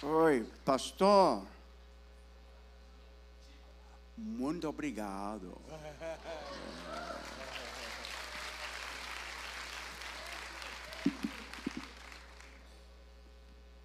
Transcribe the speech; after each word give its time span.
Oi, 0.00 0.46
pastor. 0.64 1.42
Muito 4.16 4.68
obrigado. 4.68 5.60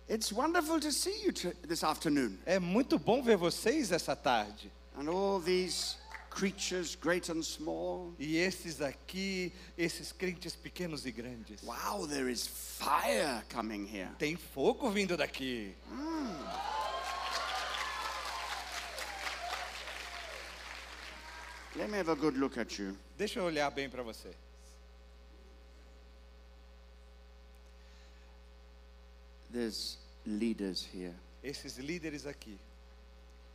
It's 0.08 0.32
wonderful 0.32 0.80
to 0.80 0.92
see 0.92 1.24
you 1.24 1.32
this 1.68 1.84
afternoon. 1.84 2.38
É 2.46 2.60
muito 2.60 3.00
bom 3.00 3.24
ver 3.24 3.36
vocês 3.36 3.92
essa 3.92 4.16
tarde. 4.16 4.72
And 4.96 5.10
all 5.10 5.40
these 5.40 5.98
creatures, 6.34 6.96
great 6.96 7.30
and 7.30 7.44
small. 7.44 8.14
E 8.20 8.38
esses 8.38 8.82
aqui, 8.82 9.54
esses 9.78 10.12
crentes 10.12 10.56
pequenos 10.56 11.06
e 11.06 11.12
grandes. 11.12 11.62
Wow, 11.62 12.08
there 12.08 12.30
is 12.30 12.48
fire 12.48 13.44
coming 13.50 13.86
here. 13.86 14.10
Tem 14.18 14.36
fogo 14.36 14.90
vindo 14.90 15.16
daqui. 15.16 15.74
Let 21.76 21.90
me 21.90 21.98
have 21.98 22.10
a 22.10 22.16
good 22.16 22.38
look 22.38 22.58
at 22.58 22.78
you. 22.78 22.96
Deixa 23.18 23.40
eu 23.40 23.46
olhar 23.46 23.70
bem 23.72 23.90
para 23.90 24.04
você. 24.04 24.30
There's 29.52 30.00
leaders 30.26 30.84
here, 30.84 31.14
Esses 31.44 31.78
líderes 31.78 32.26
aqui, 32.26 32.58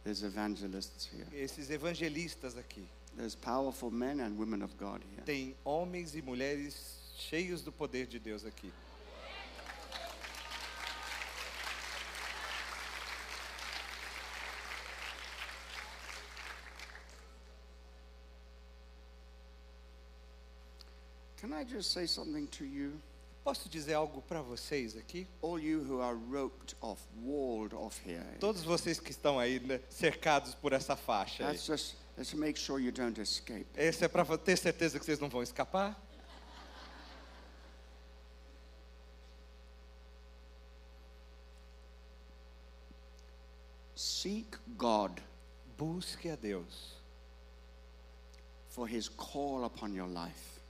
there's 0.08 0.22
evangelists 0.22 1.06
here, 1.12 1.26
esses 1.38 1.68
evangelistas 1.68 2.56
aqui. 2.56 2.88
there's 3.14 3.34
powerful 3.34 3.90
men 3.90 4.20
and 4.20 4.38
women 4.38 4.62
of 4.62 4.74
God 4.78 5.02
here. 5.10 5.22
Tem 5.26 5.54
homens 5.66 6.14
e 6.14 6.22
mulheres 6.22 6.96
cheios 7.18 7.62
do 7.62 7.70
poder 7.70 8.06
de 8.06 8.18
Deus 8.18 8.46
aqui. 8.46 8.72
Can 21.36 21.52
I 21.52 21.64
just 21.64 21.92
say 21.92 22.06
something 22.06 22.46
to 22.46 22.64
you? 22.64 22.92
Posso 23.48 23.66
dizer 23.66 23.94
algo 23.94 24.20
para 24.20 24.42
vocês 24.42 24.94
aqui? 24.94 25.26
All 25.40 25.58
you 25.58 25.80
who 25.80 26.02
are 26.02 26.14
roped 26.14 26.76
off, 26.82 27.00
walled 27.24 27.74
off 27.74 27.98
here. 28.06 28.22
Todos 28.38 28.62
vocês 28.62 29.00
que 29.00 29.10
estão 29.10 29.38
aí 29.38 29.58
né, 29.58 29.80
cercados 29.88 30.54
por 30.54 30.74
essa 30.74 30.94
faixa. 30.94 31.48
aí. 31.48 31.52
That's 31.54 31.64
just 31.64 31.94
let's 32.18 32.34
make 32.34 32.60
sure 32.60 32.78
you 32.78 32.92
don't 32.92 33.18
escape. 33.18 33.64
Esse 33.74 34.04
é 34.04 34.08
para 34.08 34.36
ter 34.36 34.58
certeza 34.58 34.98
que 34.98 35.04
vocês 35.06 35.18
não 35.18 35.30
vão 35.30 35.42
escapar. 35.42 35.98
Seek 43.94 44.58
God 44.76 45.20
Busque 45.78 46.28
a 46.28 46.36
Deus. 46.36 46.98
for 48.68 48.86
his 48.86 49.08
call 49.08 49.64
upon 49.64 49.94
your 49.94 50.06
life. 50.06 50.60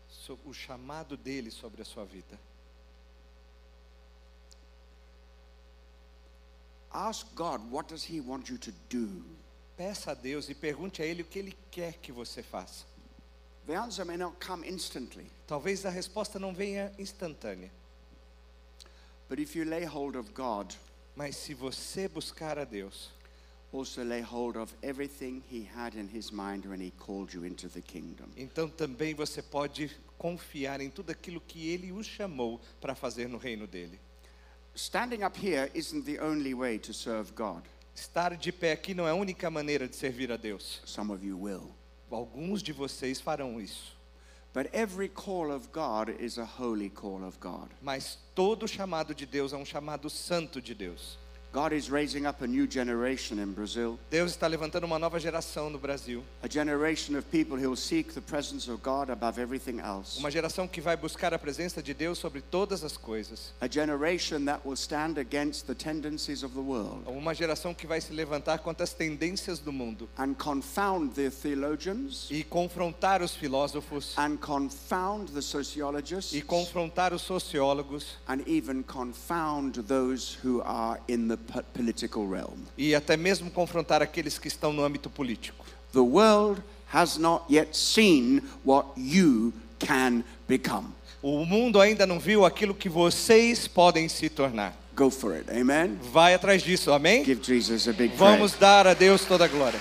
o 0.45 0.53
chamado 0.53 1.17
dele 1.17 1.51
sobre 1.51 1.83
a 1.83 1.85
sua 1.85 2.05
vida. 2.05 2.39
Ask 6.93 7.35
God, 7.35 7.71
what 7.71 7.89
does 7.89 8.05
he 8.05 8.21
want 8.21 8.49
you 8.49 8.59
to 8.59 8.73
do? 8.89 9.23
Peça 9.77 10.13
a 10.13 10.15
Deus 10.15 10.49
e 10.49 10.55
pergunte 10.55 11.03
a 11.03 11.07
Ele 11.07 11.23
o 11.23 11.25
que 11.25 11.39
Ele 11.39 11.57
quer 11.71 11.95
que 11.95 12.11
você 12.11 12.43
faça. 12.43 12.85
The 13.67 13.77
answer 13.77 14.05
may 14.05 14.17
not 14.17 14.37
come 14.45 14.67
instantly, 14.67 15.31
Talvez 15.47 15.85
a 15.85 15.91
resposta 15.91 16.39
não 16.39 16.55
venha 16.55 16.91
instantânea, 16.99 17.71
but 19.29 19.39
if 19.39 19.55
you 19.55 19.65
lay 19.65 19.85
hold 19.85 20.17
of 20.17 20.33
God, 20.33 20.75
mas 21.15 21.37
se 21.37 21.53
você 21.55 22.09
buscar 22.09 22.59
a 22.59 22.65
Deus, 22.65 23.11
also 23.73 24.03
lay 24.03 24.23
hold 24.23 24.57
of 24.57 24.75
everything 24.83 25.43
he 25.51 25.69
had 25.77 25.95
in 25.95 26.09
his 26.09 26.31
mind 26.33 26.65
when 26.65 26.81
he 26.81 26.91
called 26.99 27.35
you 27.35 27.45
into 27.45 27.69
the 27.69 27.83
kingdom. 27.83 28.27
então 28.37 28.69
também 28.71 29.15
você 29.15 29.43
pode 29.43 29.95
confiar 30.17 30.81
em 30.81 30.91
tudo 30.91 31.11
aquilo 31.11 31.41
que 31.41 31.69
Ele 31.69 31.93
o 31.93 32.03
chamou 32.03 32.61
para 32.81 32.95
fazer 32.95 33.29
no 33.29 33.39
reino 33.39 33.67
dele. 33.67 34.01
Standing 34.79 35.25
up 35.25 35.37
here 35.37 35.69
isn't 35.75 36.05
the 36.07 36.21
only 36.21 36.55
way 36.55 36.79
to 36.79 36.93
serve 36.95 37.35
God. 37.35 37.63
Estar 37.97 38.37
de 38.37 38.53
pé 38.53 38.71
aqui 38.71 38.95
não 38.95 39.09
é 39.09 39.11
a 39.11 39.15
única 39.15 39.51
maneira 39.51 39.89
de 39.89 39.97
servir 39.97 40.31
a 40.31 40.37
Deus. 40.37 40.81
Some 40.85 41.13
of 41.13 41.25
you 41.27 41.37
will. 41.37 41.75
Alguns 42.09 42.63
de 42.63 42.73
vocês 42.73 43.21
farão 43.21 43.61
isso, 43.61 43.97
But 44.55 44.71
every 44.73 45.09
call 45.09 45.51
of 45.51 45.69
God 45.73 46.11
is 46.21 46.39
a 46.39 46.45
holy 46.45 46.91
call 46.91 47.25
of 47.25 47.39
God. 47.41 47.69
mas 47.83 48.19
todo 48.37 48.69
chamado 48.69 49.15
de 49.17 49.27
Deus 49.27 49.53
é 49.53 49.57
um 49.57 49.65
chamado 49.65 50.09
santo 50.09 50.63
de 50.63 50.75
Deus. 50.75 51.19
God 51.51 51.73
is 51.73 51.91
raising 51.91 52.27
up 52.27 52.43
a 52.43 52.47
new 52.47 52.67
generation 52.67 53.39
in 53.39 53.53
Brazil, 53.55 53.99
Deus 54.11 54.33
está 54.33 54.47
levantando 54.47 54.85
uma 54.85 54.99
nova 54.99 55.19
geração 55.19 55.71
no 55.71 55.79
Brasil, 55.79 56.23
a 56.43 56.49
generation 56.49 57.17
of 57.17 57.25
people 57.31 57.57
who 57.57 57.71
will 57.71 57.77
seek 57.77 58.13
the 58.13 58.21
presence 58.21 58.71
of 58.71 58.83
God 58.83 59.09
above 59.09 59.41
everything 59.41 59.81
else. 59.81 60.19
uma 60.19 60.31
geração 60.31 60.69
que 60.69 60.79
vai 60.79 60.95
buscar 60.95 61.33
a 61.33 61.39
presença 61.39 61.83
de 61.83 61.95
Deus 61.95 62.19
sobre 62.19 62.43
todas 62.43 62.85
as 62.85 62.99
coisas. 62.99 63.55
A 63.63 63.67
generation 63.67 64.45
that 64.45 64.61
will 64.63 64.77
stand 64.77 65.19
against 65.19 65.67
the 65.67 65.75
tendencies 65.75 66.43
of 66.43 66.53
the 66.53 66.61
world 66.61 67.03
Uma 67.07 67.35
geração 67.35 67.73
que 67.73 67.87
vai 67.87 68.01
se 68.03 68.13
levantar 68.13 68.59
contra 68.59 68.85
as 68.85 68.93
tendências 68.93 69.59
do 69.59 69.73
mundo 69.73 70.07
and 70.19 70.35
confound 70.35 71.15
the 71.15 71.31
theologians 71.31 72.29
e 72.31 72.45
confrontar 72.45 73.23
os 73.23 73.35
filósofos 73.35 74.13
and 74.19 74.37
confound 74.37 75.33
the 75.33 75.41
sociologists 75.41 76.35
e 76.35 76.43
confrontar 76.43 77.15
os 77.15 77.23
sociólogos 77.23 78.19
and 78.29 78.43
even 78.47 78.83
confound 78.83 79.83
those 79.85 80.37
who 80.45 80.61
are 80.63 81.01
in 81.09 81.27
the. 81.27 81.38
E 82.77 82.95
até 82.95 83.17
mesmo 83.17 83.51
confrontar 83.51 84.03
aqueles 84.03 84.39
que 84.39 84.49
estão 84.49 84.73
no 84.73 84.85
âmbito 84.85 85.09
político. 85.11 85.65
The 85.93 86.01
world 86.01 86.63
has 86.93 87.17
not 87.17 87.45
yet 87.53 87.77
seen 87.77 88.43
what 88.65 88.89
you 88.97 89.53
can 89.79 90.23
become. 90.47 90.95
O 91.23 91.45
mundo 91.45 91.81
ainda 91.81 92.07
não 92.07 92.21
viu 92.21 92.45
aquilo 92.45 92.75
que 92.75 92.89
vocês 92.89 93.67
podem 93.67 94.09
se 94.09 94.29
tornar. 94.29 94.77
Go 94.95 95.11
for 95.11 95.33
it. 95.33 95.51
Amen. 95.51 95.99
Vai 96.13 96.35
atrás 96.35 96.63
disso, 96.63 96.93
amém? 96.93 97.25
Give 97.25 97.43
Jesus 97.43 97.89
a 97.89 97.93
big 97.93 98.15
Vamos 98.17 98.53
praise. 98.53 98.59
dar 98.59 98.87
a 98.87 98.95
Deus 98.95 99.25
toda 99.25 99.45
a 99.45 99.49
glória. 99.49 99.81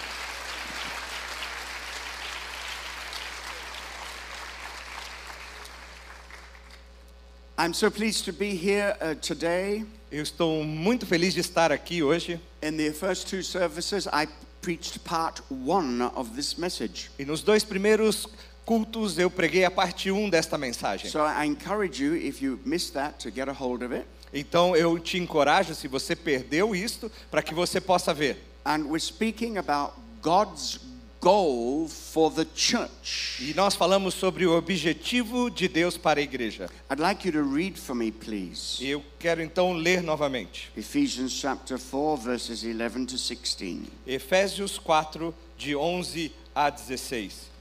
I'm 7.60 7.74
so 7.74 7.90
pleased 7.90 8.26
to 8.26 8.32
be 8.32 8.56
here 8.56 8.96
uh, 9.02 9.16
today. 9.16 9.84
Eu 10.10 10.24
estou 10.24 10.64
muito 10.64 11.06
feliz 11.06 11.34
de 11.34 11.42
estar 11.42 11.70
aqui 11.70 12.02
hoje. 12.02 12.40
In 12.64 12.78
the 12.78 12.94
first 12.94 13.28
two 13.30 13.44
services, 13.44 14.08
I 14.08 14.26
preached 14.62 15.00
part 15.00 15.44
one 15.50 16.02
of 16.16 16.34
this 16.34 16.56
message. 16.56 17.12
E 17.20 17.26
nos 17.26 17.42
dois 17.42 17.66
primeiros 17.66 18.26
cultos 18.66 19.18
eu 19.18 19.30
preguei 19.30 19.66
a 19.66 19.72
parte 19.72 20.10
1 20.10 20.30
desta 20.30 20.58
mensagem. 20.58 21.12
So 21.12 21.20
I 21.20 21.46
encourage 21.46 22.02
you, 22.02 22.16
if 22.16 22.42
you 22.42 22.58
missed 22.64 22.94
that, 22.94 23.20
to 23.20 23.30
get 23.30 23.50
a 23.50 23.52
hold 23.54 23.84
of 23.84 23.94
it. 23.94 24.06
Então 24.34 24.78
eu 24.78 24.98
te 24.98 25.18
encorajo, 25.18 25.76
se 25.76 25.90
você 25.90 26.16
perdeu 26.16 26.74
isto, 26.74 27.12
para 27.30 27.44
que 27.44 27.54
você 27.54 27.82
possa 27.82 28.14
ver. 28.14 28.38
And 28.64 28.86
we're 28.86 29.02
speaking 29.02 29.58
about 29.58 29.94
God's 30.22 30.80
goal 31.28 31.90
for 31.90 32.32
the 32.32 32.48
church. 32.56 33.38
E 33.42 33.54
nós 33.54 33.76
falamos 33.76 34.14
sobre 34.14 34.46
o 34.46 34.58
objetivo 34.58 35.50
de 35.50 35.68
Deus 35.68 35.98
para 35.98 36.22
a 36.22 36.24
igreja. 36.24 36.70
I'd 36.90 37.02
like 37.02 37.28
you 37.28 37.34
to 37.34 37.44
read 37.44 37.78
for 37.78 37.94
me, 37.94 38.14
please. 38.14 38.82
Eu 38.82 39.04
quero 39.20 39.42
então 39.42 39.74
ler 39.74 40.02
novamente. 40.02 40.72
Ephesians 40.78 41.34
chapter 41.34 41.78
4, 41.78 42.24
verses 42.24 42.64
11 42.64 43.06
to 43.06 43.18
16. 43.18 43.82
Efésios 44.08 44.78
4, 44.78 45.36
de 45.58 45.76
11 45.76 46.32
a 46.56 46.70
16. 46.70 47.52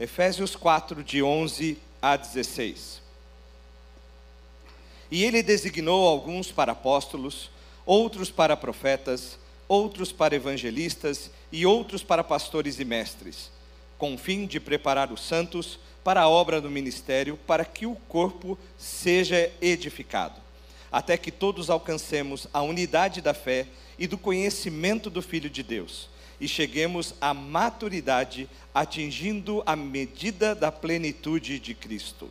Efésios 0.00 0.56
4, 0.56 1.04
de 1.04 1.22
11 1.22 1.76
a 2.00 2.16
16. 2.16 3.02
E 5.10 5.24
ele 5.24 5.42
designou 5.42 6.06
alguns 6.06 6.52
para 6.52 6.72
apóstolos, 6.72 7.50
outros 7.84 8.30
para 8.30 8.56
profetas, 8.56 9.38
outros 9.66 10.12
para 10.12 10.34
evangelistas 10.34 11.30
e 11.50 11.66
outros 11.66 12.02
para 12.02 12.22
pastores 12.22 12.78
e 12.78 12.84
mestres, 12.84 13.50
com 13.98 14.14
o 14.14 14.18
fim 14.18 14.46
de 14.46 14.60
preparar 14.60 15.12
os 15.12 15.20
santos 15.20 15.78
para 16.02 16.22
a 16.22 16.28
obra 16.28 16.60
do 16.60 16.70
ministério, 16.70 17.38
para 17.46 17.64
que 17.64 17.86
o 17.86 17.94
corpo 18.08 18.58
seja 18.78 19.50
edificado, 19.60 20.40
até 20.90 21.16
que 21.16 21.30
todos 21.30 21.70
alcancemos 21.70 22.46
a 22.52 22.62
unidade 22.62 23.20
da 23.20 23.34
fé 23.34 23.66
e 23.98 24.06
do 24.06 24.16
conhecimento 24.16 25.10
do 25.10 25.20
Filho 25.20 25.50
de 25.50 25.62
Deus, 25.62 26.08
e 26.40 26.48
cheguemos 26.48 27.14
à 27.20 27.34
maturidade, 27.34 28.48
atingindo 28.74 29.62
a 29.66 29.76
medida 29.76 30.54
da 30.54 30.72
plenitude 30.72 31.58
de 31.58 31.74
Cristo. 31.74 32.30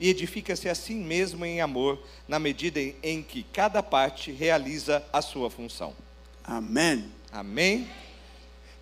e 0.00 0.08
edifica-se 0.08 0.68
a 0.68 0.74
si 0.74 0.94
mesmo 0.94 1.44
em 1.44 1.60
amor, 1.60 1.98
na 2.26 2.38
medida 2.38 2.80
em, 3.02 3.22
que 3.22 3.42
cada 3.52 3.82
parte 3.82 4.30
realiza 4.30 5.04
a 5.12 5.20
sua 5.20 5.50
função. 5.50 5.94
Amen. 6.44 7.12
Amém? 7.32 7.88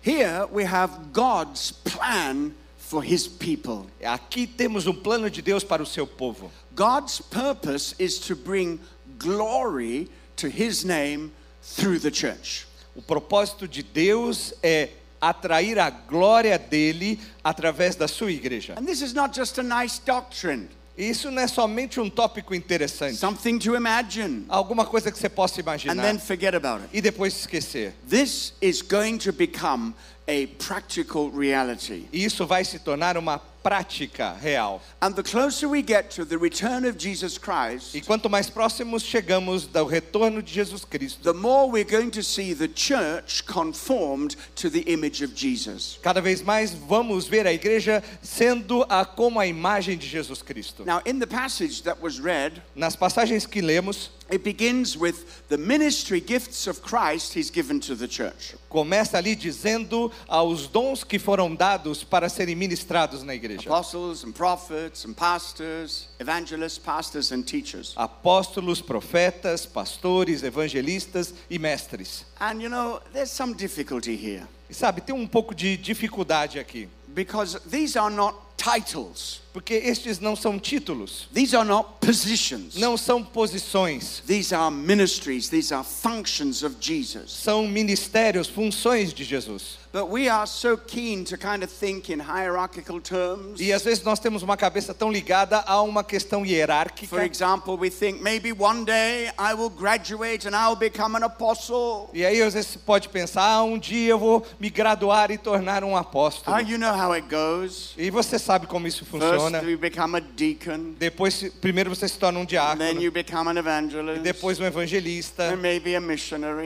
Here 0.01 0.45
we 0.51 0.63
have 0.63 1.11
God's 1.11 1.71
plan 1.71 2.51
for 2.77 3.03
his 3.03 3.27
people. 3.27 3.87
Aqui 4.01 4.47
temos 4.47 4.87
um 4.87 4.93
plano 4.93 5.29
de 5.29 5.41
Deus 5.41 5.63
para 5.63 5.83
o 5.83 5.85
seu 5.85 6.07
povo. 6.07 6.49
God's 6.73 7.19
purpose 7.19 7.95
is 7.99 8.19
to 8.19 8.35
bring 8.35 8.79
glory 9.17 10.09
to 10.37 10.47
his 10.47 10.85
name 10.85 11.31
through 11.61 11.99
the 11.99 12.11
church. 12.11 12.67
O 12.95 13.01
propósito 13.01 13.67
de 13.67 13.83
Deus 13.83 14.53
é 14.63 14.89
atrair 15.19 15.77
a 15.79 15.89
glória 15.89 16.57
dele 16.57 17.19
através 17.43 17.95
da 17.95 18.07
sua 18.07 18.31
igreja. 18.31 18.75
And 18.77 18.85
this 18.85 19.01
is 19.01 19.13
not 19.13 19.35
just 19.35 19.57
a 19.57 19.63
nice 19.63 19.99
doctrine, 19.99 20.69
Isso 20.97 21.29
não 21.29 21.41
é 21.41 21.47
somente 21.47 21.99
um 21.99 22.09
tópico 22.09 22.55
interessante, 22.55 23.17
something 23.17 23.59
to 23.59 23.75
imagine 23.75 24.45
alguma 24.49 24.83
coisa 24.85 25.11
que 25.11 25.19
você 25.19 25.29
possa 25.29 25.59
and 25.59 25.63
imaginar 25.63 26.01
then 26.03 26.17
forget 26.19 26.55
about 26.55 26.81
it. 26.83 26.89
e 26.91 27.01
depois 27.01 27.35
esquecer. 27.37 27.93
This 28.09 28.53
is 28.61 28.81
going 28.81 29.17
to 29.19 29.31
become 29.31 29.93
a 30.27 30.47
practical 30.61 31.29
reality. 31.29 32.07
E 32.11 32.25
isso 32.25 32.45
vai 32.47 32.65
se 32.65 32.79
tornar 32.79 33.15
uma 33.17 33.39
prática 33.69 34.35
real. 34.41 34.81
And 35.01 35.15
the 35.15 35.23
closer 35.23 35.67
we 35.67 35.81
get 35.81 36.09
to 36.11 36.25
the 36.25 36.37
return 36.37 36.85
of 36.85 36.97
Jesus 36.97 37.37
Christ, 37.37 37.93
E 37.95 38.01
quanto 38.01 38.29
mais 38.29 38.49
próximos 38.49 39.03
chegamos 39.03 39.67
do 39.67 39.85
retorno 39.85 40.41
de 40.41 40.51
Jesus 40.51 40.85
Cristo, 40.85 41.21
the 41.23 41.33
more 41.33 41.69
we're 41.69 41.83
going 41.83 42.09
to 42.11 42.23
see 42.23 42.53
the 42.53 42.67
church 42.67 43.45
conformed 43.45 44.35
to 44.55 44.69
the 44.69 44.81
image 44.81 45.21
of 45.21 45.35
Jesus. 45.35 45.99
cada 46.01 46.21
vez 46.21 46.41
mais 46.41 46.73
vamos 46.73 47.27
ver 47.27 47.45
a 47.45 47.51
igreja 47.53 48.03
sendo 48.21 48.85
a, 48.89 49.05
como 49.05 49.39
a 49.39 49.45
imagem 49.47 49.97
de 49.97 50.07
Jesus 50.07 50.41
Cristo. 50.41 50.83
Now, 50.85 51.01
in 51.05 51.19
the 51.19 51.27
passage 51.27 51.83
that 51.83 52.01
was 52.01 52.19
read, 52.19 52.61
Nas 52.75 52.95
passagens 52.95 53.45
que 53.49 53.61
lemos, 53.61 54.09
it 54.29 54.43
begins 54.43 54.97
with 54.97 55.47
the 55.47 55.57
ministry 55.57 56.19
gifts 56.19 56.67
of 56.67 56.81
Christ 56.81 57.33
he's 57.33 57.49
given 57.49 57.79
to 57.81 57.95
the 57.95 58.07
church. 58.07 58.55
começa 58.69 59.17
ali 59.17 59.35
dizendo 59.35 60.11
aos 60.27 60.67
dons 60.67 61.03
que 61.03 61.17
foram 61.17 61.55
dados 61.55 62.03
para 62.03 62.27
serem 62.27 62.53
ministrados 62.55 63.23
na 63.23 63.33
igreja. 63.33 63.56
Apostles 63.65 64.23
and 64.23 64.33
prophets 64.33 65.05
and 65.05 65.15
pastors, 65.15 66.07
evangelists, 66.19 66.77
pastors 66.77 67.31
and 67.31 67.45
teachers. 67.47 67.95
Apóstolos, 67.95 68.81
profetas, 68.81 69.65
pastores, 69.65 70.43
evangelistas 70.43 71.33
e 71.49 71.57
mestres. 71.57 72.25
And 72.39 72.61
you 72.61 72.69
know, 72.69 73.01
there's 73.13 73.31
some 73.31 73.53
difficulty 73.53 74.15
here 74.15 74.47
E 74.69 74.73
sabe, 74.73 74.99
tem 75.01 75.15
um 75.15 75.25
pouco 75.25 75.55
de 75.55 75.77
dificuldade 75.77 76.59
aqui, 76.59 76.89
because 77.07 77.57
these 77.69 77.97
are 77.97 78.13
not 78.13 78.35
titles. 78.57 79.41
Porque 79.57 79.73
estes 79.73 80.19
não 80.19 80.35
são 80.35 80.59
títulos, 80.59 81.27
These 81.33 81.55
are 81.57 81.67
not 81.67 81.89
positions. 81.99 82.75
não 82.75 82.95
são 82.95 83.23
posições, 83.23 84.21
These 84.27 84.53
are 84.53 84.69
ministries, 84.69 85.49
these 85.49 85.73
are 85.73 85.83
functions 85.83 86.61
of 86.61 86.75
Jesus. 86.79 87.31
são 87.31 87.67
ministérios, 87.67 88.47
funções 88.47 89.11
de 89.11 89.23
Jesus. 89.23 89.79
But 89.93 90.09
we 90.11 90.29
are 90.29 90.45
so 90.45 90.77
keen 90.77 91.23
to 91.23 91.37
kind 91.37 91.63
of 91.63 91.69
think 91.73 92.11
in 92.11 92.19
hierarchical 92.19 93.01
terms. 93.01 93.59
E 93.59 93.73
às 93.73 93.83
vezes 93.83 94.03
nós 94.03 94.19
temos 94.19 94.43
uma 94.43 94.55
cabeça 94.55 94.93
tão 94.93 95.11
ligada 95.11 95.63
a 95.65 95.81
uma 95.81 96.03
questão 96.03 96.41
For 96.41 96.47
hierárquica. 96.47 97.25
example, 97.25 97.77
we 97.79 97.89
think 97.89 98.21
maybe 98.21 98.51
one 98.51 98.83
day 98.85 99.31
I 99.39 99.53
will 99.55 99.69
graduate 99.71 100.45
and 100.47 100.51
I'll 100.55 100.75
become 100.75 101.17
an 101.17 101.23
apostle. 101.25 102.09
E 102.13 102.23
aí 102.23 102.41
às 102.43 102.53
vezes 102.53 102.71
você 102.71 102.79
pode 102.79 103.09
pensar, 103.09 103.41
ah, 103.43 103.63
um 103.63 103.79
dia 103.79 104.09
eu 104.11 104.19
vou 104.19 104.45
me 104.59 104.69
graduar 104.69 105.31
e 105.31 105.37
tornar 105.37 105.83
um 105.83 105.95
apóstolo. 105.97 106.55
Ah, 106.55 106.59
you 106.59 106.77
know 106.77 106.93
how 106.93 107.13
it 107.13 107.25
goes. 107.27 107.93
E 107.97 108.11
você 108.11 108.37
sabe 108.37 108.67
como 108.67 108.87
isso 108.87 109.03
First, 109.05 109.23
funciona. 109.23 109.43
you 109.45 109.46
become 109.77 110.15
a 110.17 110.19
deacon, 110.21 110.93
Depois, 110.97 111.43
primeiro 111.61 111.89
você 111.89 112.07
se 112.07 112.17
torna 112.17 112.39
um 112.39 112.45
diácono, 112.45 113.01
you 113.01 113.11
become 113.11 113.49
an 113.49 113.57
evangelist, 113.57 114.21
depois 114.21 114.59
um 114.59 114.65
evangelista, 114.65 115.43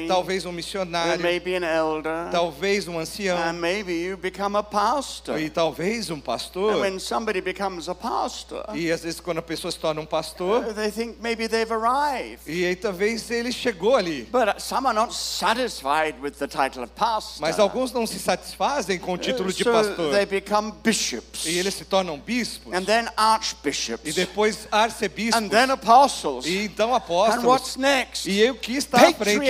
talvez 0.07 0.45
um 0.45 0.51
missionário, 0.51 1.21
maybe 1.21 1.55
an 1.55 1.63
elder, 1.63 2.29
talvez 2.31 2.87
um 2.87 2.99
ancião, 2.99 3.37
and 3.37 3.53
maybe 3.53 3.93
you 3.93 4.17
become 4.17 4.57
a 4.57 4.63
pastor. 4.63 5.39
e 5.39 5.49
talvez 5.49 6.09
um 6.09 6.15
And 6.15 6.21
pastor. 6.21 6.79
when 6.81 6.99
somebody 6.99 7.41
becomes 7.41 7.87
a 7.89 7.95
pastor, 7.95 8.63
E 8.75 8.91
às 8.91 9.03
vezes 9.03 9.19
quando 9.19 9.39
a 9.39 9.41
pessoa 9.41 9.71
se 9.71 9.79
torna 9.79 10.01
um 10.01 10.05
pastor, 10.05 10.73
they 10.73 10.91
think 10.91 11.17
maybe 11.21 11.47
they've 11.47 11.71
arrived. 11.73 12.41
e 12.47 12.65
aí 12.65 12.75
talvez 12.75 13.29
ele 13.31 13.51
chegou 13.51 13.95
ali. 13.95 14.23
But 14.31 14.59
some 14.61 14.87
are 14.87 14.93
not 14.95 15.13
satisfied 15.13 16.15
with 16.21 16.33
the 16.37 16.47
title 16.47 16.83
of 16.83 16.91
pastor. 16.95 17.41
Mas 17.41 17.59
alguns 17.59 17.91
não 17.91 18.05
se 18.05 18.19
satisfazem 18.19 18.97
com 18.99 19.13
o 19.13 19.17
título 19.17 19.51
de 19.51 19.63
pastor. 19.63 20.11
they 20.11 20.25
become 20.25 20.73
bishops, 20.83 21.45
E 21.45 21.57
eles 21.57 21.73
se 21.73 21.85
tornam 21.85 22.17
bispos, 22.19 22.70
and 22.73 22.85
then 22.85 23.07
e 23.07 23.11
archbishops, 23.17 24.13
depois 24.13 24.67
arcebispos, 24.71 25.35
and 25.41 25.49
then 25.49 25.71
apostles. 25.71 26.45
e 26.45 26.65
então 26.65 26.93
And 26.93 26.97
apóstolos. 26.97 27.43
what's 27.45 27.77
next? 27.77 28.25
E 28.29 28.39
eu 28.39 28.55
que 28.55 28.75
está 28.75 28.97
à 28.97 29.13
frente. 29.13 29.49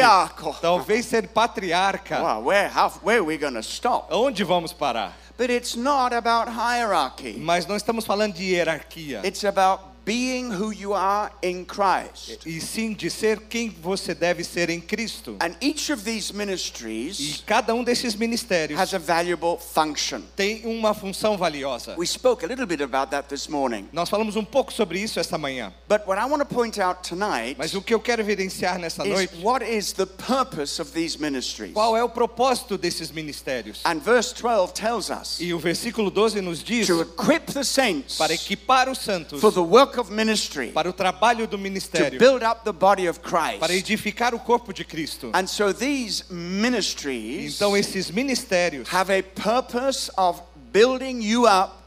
Talvez 0.62 1.06
ser 1.06 1.28
patriarca. 1.28 2.22
Wow, 2.22 2.46
where, 2.48 2.70
how, 2.70 2.92
where 3.04 3.20
are 3.20 3.26
we 3.26 3.38
going 3.38 3.54
to 3.54 3.64
stop? 3.64 4.14
Onde 4.14 4.44
vamos 4.44 4.74
parar? 4.74 5.14
But 5.38 5.50
it's 5.50 5.76
not 5.76 6.14
about 6.14 6.50
hierarchy. 6.52 7.36
Mas 7.40 7.66
não 7.66 7.76
estamos 7.76 8.06
falando 8.06 8.34
de 8.36 8.44
hierarquia. 8.44 9.22
It's 9.26 9.44
about 9.44 9.91
being 10.06 10.52
who 10.52 10.72
you 10.72 10.94
are 10.94 11.32
in 11.42 11.66
Christ. 11.66 12.46
E 12.46 12.60
sim 12.60 12.94
de 12.94 13.10
ser 13.10 13.42
quem 13.50 13.70
você 13.70 14.14
deve 14.14 14.44
ser 14.44 14.70
em 14.70 14.80
Cristo. 14.80 15.38
And 15.40 15.56
each 15.62 15.92
of 15.92 16.04
these 16.04 16.32
E 16.32 16.36
ministries 16.36 17.44
cada 17.46 17.74
um 17.74 17.84
desses 17.84 18.16
ministérios 18.16 18.80
has 18.80 18.94
a 18.94 19.00
valuable 19.00 19.58
function. 19.58 20.22
tem 20.36 20.62
uma 20.66 20.94
função 20.94 21.38
valiosa. 21.38 21.96
We 21.98 22.06
spoke 22.06 22.44
a 22.44 22.48
little 22.48 22.66
bit 22.66 22.82
about 22.82 23.12
that 23.12 23.28
this 23.30 23.48
morning. 23.48 23.88
Nós 23.92 24.10
falamos 24.10 24.36
um 24.36 24.44
pouco 24.46 24.72
sobre 24.74 25.00
isso 25.00 25.20
esta 25.20 25.38
manhã. 25.38 25.74
But 25.88 26.08
what 26.08 26.20
I 26.20 26.26
want 26.26 26.40
to 26.40 26.46
point 26.46 26.80
out 26.82 27.08
tonight 27.08 27.56
Mas 27.58 27.74
o 27.74 27.82
que 27.82 27.94
eu 27.94 28.00
quero 28.00 28.22
evidenciar 28.22 28.80
nessa 28.80 29.04
is 29.04 29.10
noite, 29.14 29.36
what 29.44 29.64
is 29.66 29.94
the 29.94 30.06
purpose 30.06 30.82
of 30.82 30.92
these 30.92 31.18
ministries. 31.20 31.74
qual 31.74 31.96
é 31.96 32.04
o 32.04 32.10
propósito 32.10 32.78
desses 32.78 33.12
ministérios? 33.12 33.82
And 33.86 34.00
verse 34.00 34.34
12 34.34 34.74
tells 34.74 35.10
us 35.10 35.40
E 35.40 35.54
o 35.54 35.60
versículo 35.60 36.10
12 36.10 36.42
nos 36.42 36.64
diz 36.64 36.88
to 36.88 37.02
equip 37.02 37.52
the 37.54 37.64
saints 37.64 38.18
para 38.18 38.34
equipar 38.34 38.90
os 38.90 39.00
santos 39.00 39.40
for 39.42 39.52
the 39.52 39.60
work 39.60 39.91
of 40.00 40.12
ministry, 40.12 40.72
para 40.72 40.90
o 40.90 40.94
trabalho 40.94 41.48
do 41.48 41.58
to 41.58 41.64
ministério, 41.64 42.20
build 42.20 42.44
up 42.44 42.64
the 42.64 42.72
body 42.72 43.08
of 43.08 43.20
para 43.20 43.58
Christ. 43.58 43.72
edificar 43.72 44.34
o 44.36 44.40
corpo 44.40 44.72
de 44.74 44.84
Cristo. 44.84 45.32
And 45.34 45.48
so 45.48 45.74
these 45.74 46.24
ministries 46.30 47.56
Então 47.56 47.76
esses 47.76 48.10
ministérios 48.12 48.88
have 48.94 49.12
a 49.12 49.22
purpose 49.24 50.12
of 50.18 50.42
building 50.72 51.22
you 51.22 51.46
up 51.46 51.82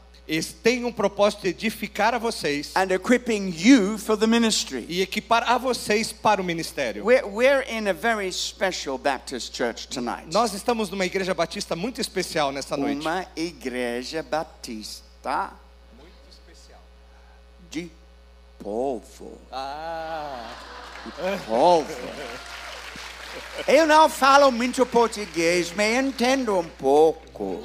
têm 0.63 0.83
um 0.83 0.91
propósito 0.91 1.43
de 1.43 1.49
edificar 1.49 2.15
a 2.15 2.17
vocês 2.17 2.71
and 2.75 2.91
equipping 2.91 3.53
you 3.55 3.95
for 3.99 4.17
the 4.17 4.25
ministry. 4.25 4.83
e 4.89 5.01
equipar 5.01 5.43
a 5.47 5.55
vocês 5.59 6.11
para 6.11 6.41
o 6.41 6.43
ministério. 6.43 7.05
We're, 7.05 7.27
we're 7.27 7.63
in 7.69 7.87
a 7.87 7.93
very 7.93 8.31
special 8.33 8.97
Baptist 8.97 9.55
church 9.55 9.87
tonight. 9.87 10.25
Nós 10.33 10.53
estamos 10.53 10.89
numa 10.89 11.05
igreja 11.05 11.33
batista 11.35 11.75
muito 11.75 12.01
especial 12.01 12.51
nessa 12.51 12.75
noite. 12.75 13.01
Uma 13.01 13.27
igreja 13.35 14.23
batista 14.23 15.53
Muito 15.95 16.11
especial. 16.31 16.79
de 17.69 17.91
povo. 18.59 19.37
Ah. 19.51 20.51
Povo. 21.47 21.93
Eu 23.67 23.85
não 23.85 24.09
falo 24.09 24.51
muito 24.51 24.85
português, 24.85 25.71
mas 25.75 26.05
entendo 26.05 26.57
um 26.57 26.67
pouco. 26.67 27.63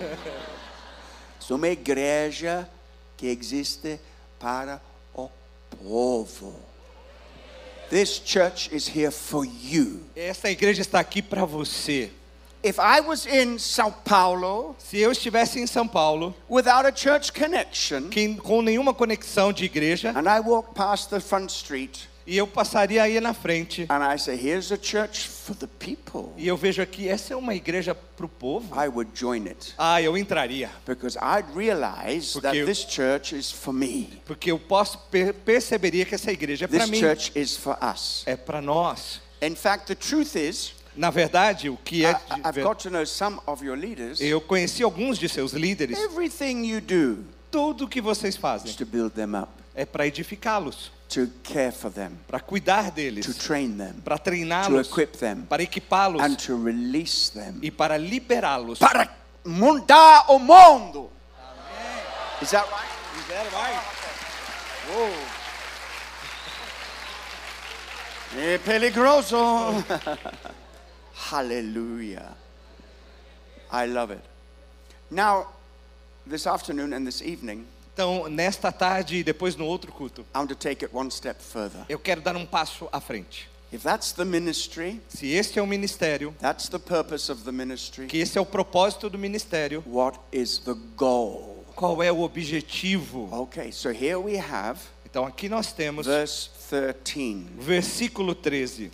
Sou 1.39 1.57
uma 1.57 1.69
igreja 1.69 2.69
que 3.17 3.27
existe 3.27 4.01
para 4.39 4.81
o 5.15 5.31
povo. 5.83 6.55
This 7.89 8.23
church 8.25 8.75
is 8.75 8.87
here 8.89 9.11
for 9.11 9.45
you. 9.45 10.01
Essa 10.15 10.51
igreja 10.51 10.81
está 10.81 11.01
aqui 11.01 11.21
para 11.21 11.45
você. 11.45 12.13
If 12.63 12.79
I 12.79 13.01
was 13.01 13.27
in 13.27 13.59
Sao 13.59 13.91
Paulo 14.05 14.77
Se 14.79 14.99
eu 14.99 15.11
estivesse 15.13 15.59
em 15.61 15.67
São 15.67 15.89
Paulo, 15.91 16.35
without 16.49 16.87
a 16.87 16.93
church 16.95 17.33
connection 17.33 18.11
que, 18.11 18.35
com 18.37 18.61
nenhuma 18.61 18.93
conexão 18.93 19.53
de 19.53 19.65
igreja, 19.65 20.11
and 20.15 20.29
I 20.29 20.41
walk 20.41 20.75
past 20.75 21.09
the 21.09 21.21
front 21.21 21.51
street 21.51 22.01
e 22.27 22.37
eu 22.37 22.47
passaria 22.47 23.03
aí 23.03 23.19
na 23.19 23.33
frente, 23.35 23.87
and 23.89 24.05
I 24.05 24.17
say, 24.19 24.37
here's 24.37 24.71
a 24.71 24.77
church 24.81 25.27
for 25.27 25.57
the 25.57 25.67
people, 25.67 26.33
e 26.37 26.47
eu 26.47 26.57
vejo 26.57 26.81
aqui, 26.83 27.09
essa 27.09 27.33
é 27.33 27.37
uma 27.37 27.55
igreja 27.55 27.93
para 27.95 28.27
o 28.27 28.29
povo, 28.29 28.69
I 28.79 28.87
would 28.89 29.11
join 29.15 29.49
it. 29.49 29.75
ah, 29.79 30.01
eu 30.03 30.17
entraria. 30.17 30.71
Because 30.87 31.19
I'd 31.19 31.49
realize 31.57 32.35
that 32.41 32.55
Porque- 32.57 32.67
this 32.67 32.85
church 32.85 33.35
is 33.35 33.51
for 33.51 33.73
me. 33.73 34.21
Porque 34.27 34.51
eu 34.53 34.59
posso 34.59 34.99
per 35.11 35.33
perceberia 35.33 36.05
que 36.05 36.15
essa 36.15 36.31
igreja 36.31 36.67
é 36.67 36.69
para 36.69 36.81
This 36.81 36.91
mim, 36.91 37.01
church 37.01 37.33
is 37.35 37.57
for 37.57 37.77
us. 37.83 38.23
é 38.27 38.37
para 38.37 38.61
nós. 38.61 39.21
In 39.43 39.57
fact, 39.57 39.87
the 39.87 39.95
truth 39.95 40.37
is, 40.37 40.75
Na 40.97 41.11
verdade, 41.11 41.69
o 41.71 41.77
que 41.77 42.05
é 42.05 42.15
de 44.13 44.27
eu 44.29 44.41
conheci 44.41 44.83
alguns 44.83 45.19
de 45.19 45.29
seus 45.29 45.53
líderes. 45.53 45.99
Tudo 47.51 47.89
que 47.89 48.01
vocês 48.01 48.35
is 48.35 48.41
fazem 48.41 48.75
é 49.75 49.85
para 49.85 50.07
edificá-los. 50.07 50.93
to 51.11 51.29
care 51.43 51.73
for 51.73 51.91
them, 51.91 52.13
para 52.29 52.39
cuidar 52.39 52.85
to 52.85 52.93
deles, 52.93 53.37
train 53.37 53.77
them, 53.77 53.95
para 54.05 54.17
to 54.17 54.23
treiná-los, 54.23 54.89
equip 54.89 55.19
them, 55.19 55.43
para 55.43 55.61
equipá-los 55.61 56.23
and 56.23 56.37
to 56.37 56.57
release 56.57 57.33
them. 57.33 57.59
e 57.61 57.71
para 57.71 57.99
liberá-los. 57.99 58.79
Para 58.79 59.09
mudar 59.45 60.27
o 60.29 60.39
mundo. 60.39 61.11
Is 62.41 62.51
that 62.51 62.65
right? 62.71 62.89
É 68.37 68.59
peligroso. 68.59 69.37
Hallelujah. 71.29 72.35
I 73.71 73.87
love 73.87 74.11
it. 74.11 74.23
Now, 75.11 75.49
this 76.27 76.47
afternoon 76.47 76.93
and 76.93 77.07
this 77.07 77.21
evening, 77.23 77.67
Então, 77.93 78.29
nesta 78.31 78.73
tarde 78.73 79.17
e 79.19 79.23
depois 79.23 79.57
no 79.57 79.67
outro 79.67 79.93
culto, 79.93 80.25
I 80.35 80.39
want 80.39 80.49
to 80.49 80.55
take 80.55 80.83
it 80.85 80.95
one 80.95 81.11
step 81.11 81.41
further. 81.43 81.85
eu 81.89 81.99
quero 81.99 82.21
dar 82.23 82.35
um 82.37 82.47
passo 82.47 82.89
à 82.93 83.01
frente. 83.01 83.49
If 83.73 83.83
that's 83.83 84.13
the 84.13 84.25
ministry, 84.25 85.01
Se 85.09 85.27
este 85.29 85.59
é 85.59 85.63
o 85.63 85.67
ministério, 85.67 86.35
that's 86.41 86.69
the 86.69 86.79
purpose 86.79 87.31
of 87.31 87.43
the 87.45 87.53
ministry, 87.53 88.07
que 88.07 88.19
esse 88.19 88.39
é 88.39 88.41
o 88.41 88.47
propósito 88.47 89.11
do 89.11 89.19
ministério, 89.19 89.83
what 89.87 90.19
is 90.33 90.59
the 90.59 90.75
goal? 90.97 91.65
qual 91.77 92.03
é 92.03 92.11
o 92.11 92.21
objetivo? 92.23 93.29
Okay, 93.43 93.71
so 93.71 93.91
here 93.91 94.17
we 94.19 94.37
have 94.39 94.81
Então, 95.05 95.27
aqui 95.27 95.49
nós 95.49 95.73
temos 95.73 96.07
verse 96.07 96.49
13, 96.71 97.47
versículo 97.59 98.35
13, 98.35 98.91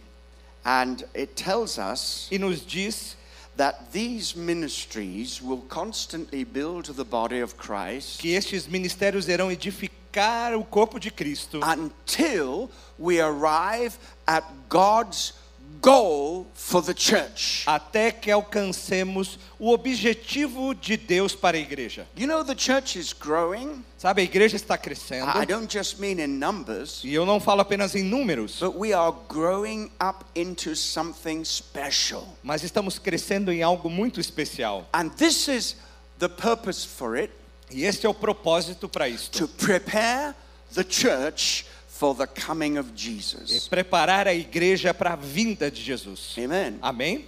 and 0.66 1.04
it 1.14 1.36
tells 1.36 1.78
us 1.78 2.28
e 2.30 2.38
nos 2.38 2.60
diz 2.60 3.14
that 3.56 3.92
these 3.92 4.34
ministries 4.36 5.40
will 5.40 5.62
constantly 5.68 6.44
build 6.44 6.86
the 6.96 7.04
body 7.04 7.40
of 7.40 7.56
Christ 7.56 8.20
que 8.20 8.34
estes 8.34 8.66
ministérios 8.66 9.28
irão 9.28 9.50
edificar 9.50 10.54
o 10.58 10.64
corpo 10.64 10.98
de 10.98 11.10
Cristo 11.10 11.60
until 11.62 12.68
we 12.98 13.20
arrive 13.20 13.96
at 14.26 14.44
God's 14.68 15.34
goal 15.80 16.46
for 16.54 16.82
the 16.82 16.94
church. 16.94 17.62
até 17.66 18.10
que 18.12 18.30
alcancemos 18.30 19.38
o 19.58 19.70
objetivo 19.72 20.74
de 20.74 20.96
Deus 20.96 21.34
para 21.34 21.56
a 21.56 21.60
igreja. 21.60 22.06
You 22.16 22.26
know, 22.26 22.44
the 22.44 22.54
church 22.56 22.98
is 22.98 23.12
growing. 23.12 23.84
Sabe, 23.98 24.20
a 24.22 24.24
igreja 24.24 24.56
está 24.56 24.76
crescendo, 24.76 25.26
I 25.36 25.46
don't 25.46 25.72
just 25.72 25.98
mean 25.98 26.20
in 26.20 26.38
numbers, 26.38 27.00
e 27.02 27.14
eu 27.14 27.24
não 27.24 27.40
falo 27.40 27.62
apenas 27.62 27.94
em 27.94 28.02
números, 28.04 28.58
but 28.60 28.76
we 28.76 28.92
are 28.92 29.14
growing 29.28 29.90
up 30.00 30.24
into 30.34 30.76
something 30.76 31.42
special. 31.44 32.26
mas 32.42 32.62
estamos 32.62 32.98
crescendo 32.98 33.50
em 33.50 33.62
algo 33.62 33.88
muito 33.88 34.20
especial. 34.20 34.86
And 34.92 35.08
this 35.16 35.48
is 35.48 35.76
the 36.18 36.28
purpose 36.28 36.86
for 36.86 37.16
it 37.16 37.32
E 37.70 37.84
este 37.84 38.06
é 38.06 38.08
o 38.08 38.14
propósito 38.14 38.88
para 38.88 39.08
isto. 39.08 39.38
to 39.38 39.48
prepare 39.48 40.34
the 40.74 40.84
church 40.84 41.64
for 41.98 42.14
the 42.14 42.26
coming 42.26 42.78
of 42.78 42.90
É 42.92 42.96
Jesus. 42.96 43.68
preparar 43.68 44.26
a 44.28 44.34
igreja 44.34 44.92
para 44.92 45.12
a 45.12 45.16
vinda 45.16 45.70
de 45.70 45.82
Jesus. 45.82 46.34
Amen. 46.38 46.78
Amém? 46.82 47.24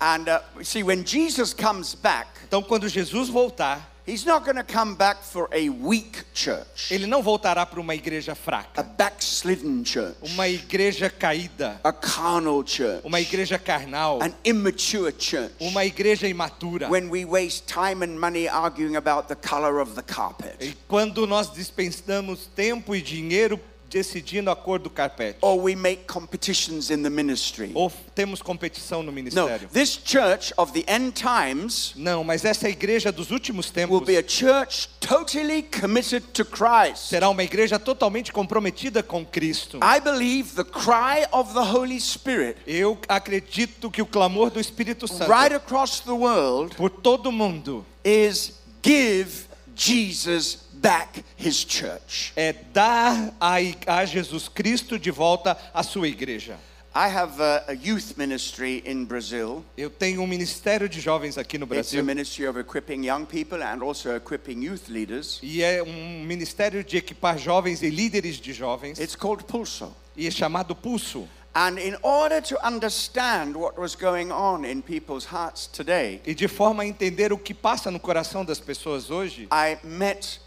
And 0.00 0.28
uh, 0.28 0.40
see, 0.64 0.82
when 0.82 1.04
Jesus 1.04 1.54
comes 1.54 1.94
back, 1.94 2.28
Então, 2.48 2.62
quando 2.62 2.88
Jesus 2.88 3.28
voltar, 3.28 3.88
he's 4.04 4.24
not 4.24 4.44
going 4.44 4.56
to 4.56 4.64
come 4.64 4.96
back 4.96 5.22
for 5.22 5.48
a 5.52 5.68
weak 5.68 6.24
church, 6.34 6.90
ele 6.92 7.06
não 7.06 7.22
voltará 7.22 7.64
para 7.64 7.80
uma 7.80 7.94
igreja 7.94 8.32
a 8.32 8.34
fraca, 8.34 8.82
backslidden 8.82 9.84
church, 9.84 10.16
uma 10.22 10.48
igreja 10.48 11.08
caída, 11.08 11.80
a 11.84 11.92
carnal 11.92 12.64
church, 12.66 13.00
uma 13.04 13.20
igreja 13.20 13.60
carnal, 13.60 14.20
an 14.20 14.32
immature 14.44 15.12
church. 15.16 15.52
uma 15.60 15.84
igreja 15.84 16.26
imatura. 16.26 16.88
When 16.90 17.08
we 17.08 17.24
waste 17.24 17.66
time 17.72 18.02
and 18.04 18.18
money 18.18 18.48
arguing 18.48 18.96
about 18.96 19.28
the 19.28 19.36
color 19.36 19.78
of 19.80 19.94
the 19.94 20.02
carpet, 20.02 20.56
E 20.60 20.74
quando 20.88 21.28
nós 21.28 21.52
dispensamos 21.52 22.48
tempo 22.56 22.96
e 22.96 23.00
dinheiro 23.00 23.60
decidindo 23.92 24.50
a 24.50 24.56
cor 24.56 24.78
do 24.78 24.88
carpete, 24.88 25.38
or 25.42 25.60
we 25.60 25.76
make 25.76 26.04
competitions 26.06 26.90
in 26.90 27.02
the 27.02 27.10
ministry. 27.10 27.70
ou 27.74 27.92
temos 28.14 28.40
competição 28.40 29.00
no 29.02 29.06
No, 29.06 29.12
ministério. 29.12 29.68
this 29.72 29.98
church 30.04 30.52
of 30.56 30.72
the 30.72 30.84
end 30.90 31.12
times 31.12 31.92
Não, 31.96 32.24
mas 32.24 32.44
essa 32.44 32.68
igreja 32.68 33.12
dos 33.12 33.30
últimos 33.30 33.66
will 33.66 33.72
tempos 33.74 34.00
be 34.06 34.16
a 34.16 34.22
church 34.26 34.88
totally 35.00 35.62
committed 35.62 36.22
to 36.32 36.44
Christ. 36.44 37.08
será 37.08 37.28
uma 37.28 37.42
igreja 37.42 37.78
totalmente 37.78 38.32
comprometida 38.32 39.02
com 39.02 39.24
Cristo. 39.24 39.78
I 39.82 40.00
believe 40.00 40.54
the 40.54 40.64
cry 40.64 41.26
of 41.30 41.52
the 41.52 41.60
Holy 41.60 42.00
Spirit 42.00 42.56
Eu 42.66 42.98
acredito 43.08 43.90
que 43.90 44.00
o 44.00 44.06
clamor 44.06 44.50
do 44.50 44.58
Espírito 44.58 45.06
Santo 45.06 45.30
right 45.30 45.54
across 45.54 46.00
the 46.00 46.10
world 46.12 46.74
por 46.76 46.88
todo 46.88 47.30
mundo 47.30 47.84
is 48.04 48.54
give 48.82 49.44
Jesus 49.74 50.60
back 50.82 51.22
his 51.36 51.64
church. 51.64 52.32
é 52.36 52.52
dar 52.52 53.32
a, 53.40 53.54
a 53.86 54.04
Jesus 54.04 54.48
Cristo 54.48 54.98
de 54.98 55.10
volta 55.10 55.56
à 55.72 55.82
sua 55.82 56.08
igreja. 56.08 56.58
I 56.94 57.08
have 57.08 57.40
a, 57.40 57.64
a 57.68 57.72
youth 57.72 58.18
ministry 58.18 58.82
in 58.84 59.06
Brazil. 59.06 59.64
Eu 59.78 59.88
tenho 59.88 60.20
um 60.20 60.26
ministério 60.26 60.86
de 60.90 61.00
jovens 61.00 61.38
aqui 61.38 61.56
no 61.56 61.64
It's 61.64 61.70
a 61.72 61.74
Brasil 61.74 62.04
ministry 62.04 62.46
of 62.46 62.58
equipping 62.60 63.02
young 63.06 63.24
people 63.24 63.62
and 63.62 63.82
also 63.82 64.14
equipping 64.14 64.62
youth 64.62 64.88
leaders. 64.88 65.38
e 65.42 65.62
é 65.62 65.82
um 65.82 66.22
ministério 66.22 66.84
de 66.84 66.98
equipar 66.98 67.38
jovens 67.38 67.80
e 67.82 67.88
líderes 67.88 68.36
de 68.36 68.52
jovens 68.52 68.98
It's 68.98 69.16
called 69.16 69.44
Pulso. 69.44 69.96
e 70.14 70.26
é 70.26 70.30
chamado 70.30 70.74
Pulso. 70.76 71.26
And 71.54 71.78
in 71.78 71.96
order 72.02 72.42
to 72.42 72.58
understand 72.66 73.54
what 73.56 73.78
was 73.78 73.94
going 73.94 74.30
on 74.30 74.64
in 74.66 74.82
people's 74.82 75.24
hearts 75.24 75.66
today, 75.66 76.20
E 76.26 76.34
de 76.34 76.46
forma 76.48 76.82
a 76.82 76.86
entender 76.86 77.32
o 77.32 77.38
que 77.38 77.54
passa 77.54 77.90
no 77.90 77.98
coração 78.00 78.44
das 78.44 78.58
pessoas 78.60 79.10
hoje, 79.10 79.48
I 79.50 79.78
met 79.82 80.41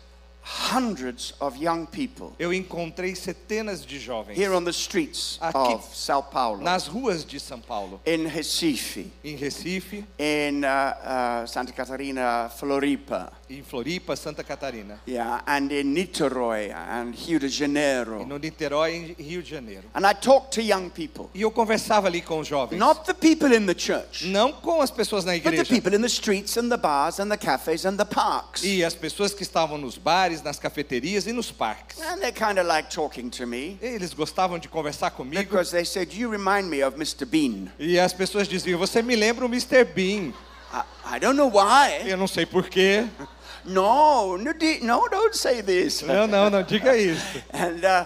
hundreds 0.46 1.34
of 1.42 1.58
young 1.58 1.86
people 1.88 2.34
eu 2.38 2.54
encontrei 2.54 3.16
centenas 3.16 3.84
de 3.86 4.00
jovens 4.00 4.38
here 4.38 4.54
on 4.56 4.64
the 4.64 4.72
streets 4.72 5.38
Aqui- 5.42 5.74
of 5.74 5.84
Sao 5.98 6.22
Paulo, 6.22 6.62
nas 6.64 6.86
ruas 6.88 7.26
de 7.26 7.40
São 7.40 7.60
Paulo, 7.60 8.00
in 8.06 8.28
Recife, 8.28 9.12
em 9.24 9.36
Recife, 9.36 10.06
in 10.20 10.62
uh, 10.64 11.44
uh, 11.44 11.48
Santa 11.48 11.74
Catarina, 11.74 12.50
Floripa, 12.58 13.32
em 13.50 13.64
Floripa, 13.64 14.16
Santa 14.16 14.44
Catarina, 14.44 15.00
yeah, 15.08 15.42
and 15.48 15.72
in 15.72 15.94
Niterói 15.94 16.72
and 16.72 17.14
Rio 17.16 17.40
de 17.40 17.48
e 17.48 17.50
Janeiro. 17.50 18.26
no 18.26 18.38
Niterói, 18.38 18.94
em 19.18 19.24
Rio 19.24 19.42
de 19.42 19.50
Janeiro. 19.50 19.84
And 19.96 20.06
I 20.06 20.14
talked 20.14 20.52
to 20.56 20.62
young 20.62 20.90
people, 20.90 21.30
E 21.34 21.42
eu 21.42 21.52
conversava 21.52 22.08
ali 22.08 22.22
com 22.22 22.40
os 22.40 22.48
jovens, 22.48 22.78
not 22.80 23.04
the 23.06 23.14
people 23.14 23.52
in 23.56 23.66
the 23.66 23.76
church, 23.78 24.28
não 24.28 24.52
com 24.54 24.80
as 24.82 24.92
pessoas 24.92 25.26
na 25.26 25.34
but 25.34 25.44
the 25.44 25.50
igreja, 25.50 25.66
people 25.74 25.96
in 25.96 26.02
the 26.02 26.08
streets 26.08 26.56
and 26.58 26.70
the 26.70 26.78
bars 26.78 27.20
and 27.20 27.30
the 27.30 27.38
cafes 27.38 27.86
and 27.86 27.98
the 27.98 28.06
parks. 28.06 28.64
e 28.64 28.84
as 28.84 28.94
pessoas 28.94 29.34
que 29.34 29.42
estavam 29.44 29.78
nos 29.78 29.98
bares, 29.98 30.35
nas 30.42 30.60
cafeterias 30.60 31.28
e 31.28 31.34
nos 31.34 31.52
parques. 31.52 32.00
And 32.02 32.20
they 32.20 32.32
kind 32.32 32.60
of 32.60 32.68
like 32.68 32.90
talking 32.90 33.30
to 33.32 33.46
me 33.46 33.78
Eles 33.82 34.14
gostavam 34.14 34.60
de 34.60 34.68
conversar 34.68 35.12
comigo 35.12 35.42
because 35.44 35.72
they 35.72 35.86
said, 35.86 36.14
You 36.14 36.30
remind 36.30 36.70
me 36.70 36.84
of 36.84 36.98
Mr. 36.98 37.26
Bean. 37.26 37.72
e 37.80 38.00
as 38.00 38.14
pessoas 38.14 38.48
diziam: 38.48 38.78
Você 38.80 39.02
me 39.02 39.16
lembra 39.16 39.46
o 39.46 39.50
Mr. 39.50 39.84
Bean? 39.86 40.34
I, 40.74 41.16
I 41.16 41.20
don't 41.20 41.38
know 41.38 41.50
why. 41.50 42.10
Eu 42.10 42.18
não 42.18 42.28
sei 42.28 42.46
porquê. 42.46 43.06
No, 43.68 44.38
no, 44.38 44.54
no, 44.54 45.10
don't 45.10 45.36
say 45.36 45.64
this. 45.64 46.04
Não, 46.04 46.28
não, 46.28 46.52
não 46.52 46.62
diga 46.62 46.96
isso. 46.96 47.42
And 47.52 47.84
uh, 47.84 48.06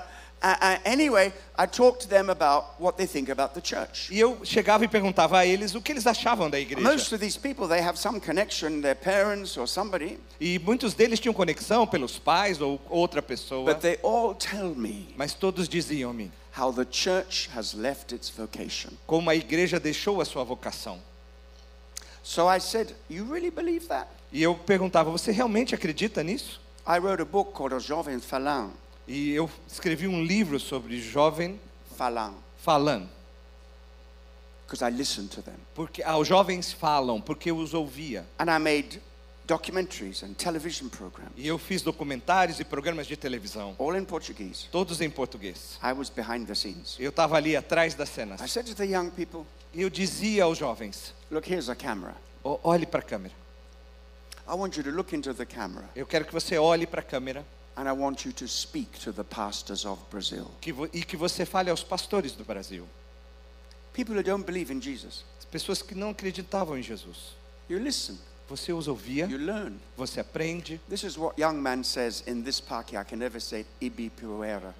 anyway, 0.85 1.33
I 1.57 1.65
talked 1.65 2.01
to 2.03 2.07
them 2.07 2.29
about 2.29 2.79
what 2.79 2.97
they 2.97 3.05
think 3.05 3.29
about 3.29 3.53
the 3.53 3.61
church. 3.61 4.09
E 4.11 4.19
eu 4.19 4.39
chegava 4.45 4.85
e 4.85 4.87
perguntava 4.87 5.39
a 5.39 5.45
eles 5.45 5.75
o 5.75 5.81
que 5.81 5.91
eles 5.91 6.07
achavam 6.07 6.49
da 6.49 6.57
Most 6.57 6.71
igreja. 6.71 7.15
of 7.15 7.19
these 7.19 7.37
people, 7.37 7.67
they 7.67 7.81
have 7.81 7.97
some 7.99 8.19
connection, 8.19 8.81
their 8.81 8.95
parents 8.95 9.57
or 9.57 9.67
somebody, 9.67 10.17
E 10.39 10.57
muitos 10.59 10.93
deles 10.93 11.19
tinham 11.19 11.33
conexão 11.33 11.85
pelos 11.85 12.17
pais 12.17 12.61
ou 12.61 12.79
outra 12.89 13.21
pessoa, 13.21 13.65
but 13.73 13.81
they 13.81 13.97
all 14.01 14.33
tell 14.33 14.73
me 14.75 15.13
mas 15.17 15.33
todos 15.33 15.67
diziam-me 15.67 16.31
how 16.57 16.71
the 16.71 16.85
church 16.89 17.49
has 17.55 17.73
left 17.73 18.13
its 18.15 18.29
vocation. 18.29 18.91
como 19.05 19.29
a 19.29 19.35
igreja 19.35 19.79
deixou 19.79 20.21
a 20.21 20.25
sua 20.25 20.43
vocação. 20.43 20.99
So 22.23 22.47
I 22.47 22.59
said, 22.59 22.93
You 23.09 23.25
really 23.25 23.49
believe 23.51 23.87
that? 23.87 24.07
E 24.31 24.41
eu 24.43 24.53
perguntava: 24.55 25.09
Você 25.09 25.31
realmente 25.31 25.73
acredita 25.73 26.21
nisso? 26.23 26.61
I 26.87 26.97
wrote 26.99 27.21
a 27.21 27.25
book 27.25 27.51
called 27.53 27.73
Os 27.75 27.83
Jovens 27.83 28.23
Falam. 28.25 28.71
E 29.11 29.31
eu 29.31 29.49
escrevi 29.67 30.07
um 30.07 30.23
livro 30.23 30.59
sobre 30.59 31.01
jovem 31.01 31.59
Falam. 31.97 32.35
falando. 32.63 33.09
Because 34.67 34.83
I 34.85 34.89
listened 34.95 35.29
to 35.31 35.41
them. 35.41 35.55
Porque 35.73 36.03
ah, 36.03 36.15
os 36.17 36.27
jovens 36.27 36.71
falam 36.71 37.19
porque 37.19 37.49
eu 37.49 37.57
os 37.57 37.73
ouvia. 37.73 38.23
And 38.37 38.45
I 38.55 38.59
made 38.59 39.01
documentaries 39.47 40.21
and 40.21 40.33
television 40.35 40.89
programs, 40.89 41.31
E 41.35 41.47
eu 41.47 41.57
fiz 41.57 41.81
documentários 41.81 42.59
e 42.59 42.63
programas 42.63 43.07
de 43.07 43.17
televisão, 43.17 43.75
all 43.79 43.95
in 43.97 44.05
Portuguese. 44.05 44.67
todos 44.71 45.01
em 45.01 45.09
português. 45.09 45.79
I 45.83 45.91
was 45.91 46.07
behind 46.11 46.45
the 46.45 46.53
scenes. 46.53 46.95
Eu 46.99 47.09
estava 47.09 47.35
ali 47.35 47.55
atrás 47.55 47.95
das 47.95 48.09
I 48.09 48.13
cenas. 48.13 48.51
said 48.51 48.67
to 48.67 48.75
the 48.75 48.85
young 48.85 49.09
people, 49.09 49.43
E 49.73 49.81
eu 49.81 49.89
dizia 49.89 50.43
aos 50.43 50.55
jovens: 50.59 51.15
Look, 51.31 51.49
here's 51.51 51.67
a 51.67 51.75
camera. 51.75 52.15
"Ó, 52.43 52.59
olhe 52.63 52.85
para 52.85 52.99
a 52.99 53.03
câmera. 53.03 53.33
I 54.47 54.53
want 54.53 54.77
you 54.77 54.83
to 54.83 54.91
look 54.91 55.15
into 55.15 55.33
the 55.33 55.45
camera 55.45 55.87
Eu 55.95 56.05
quero 56.07 56.25
que 56.25 56.33
você 56.33 56.57
olhe 56.59 56.85
para 56.87 57.01
a 57.01 57.03
câmera 57.03 57.43
and 57.79 57.87
I 57.87 57.93
want 57.93 58.25
you 58.25 58.33
to 58.33 58.47
speak 58.47 58.99
to 59.03 59.11
the 59.13 59.23
pastors 59.23 59.85
of 59.85 59.99
Brazil. 60.11 60.51
que 60.59 60.73
vo- 60.73 60.89
e 60.93 61.01
que 61.03 61.15
você 61.15 61.45
fale 61.45 61.69
aos 61.69 61.81
pastores 61.83 62.33
do 62.33 62.43
Brasil. 62.43 62.85
People 63.93 64.15
who 64.15 64.21
don't 64.23 64.45
believe 64.45 64.71
in 64.71 64.81
Jesus. 64.81 65.23
As 65.39 65.45
pessoas 65.45 65.81
que 65.81 65.95
não 65.95 66.09
acreditavam 66.09 66.77
em 66.77 66.83
Jesus. 66.83 67.33
You 67.69 67.79
listen. 67.79 68.17
Você 68.49 68.73
os 68.73 68.87
ouvia, 68.87 69.27
you 69.27 69.37
learn. 69.37 69.79
você 69.95 70.19
aprende. 70.19 70.81
This 70.89 71.03
is 71.03 71.17
what 71.17 71.39
young 71.39 71.61
man 71.61 71.83
says 71.83 72.23
in 72.27 72.41
this 72.41 72.59
park. 72.59 72.93
I 72.93 73.03
can 73.03 73.17
never 73.17 73.39
say. 73.39 73.63
E, 73.79 73.91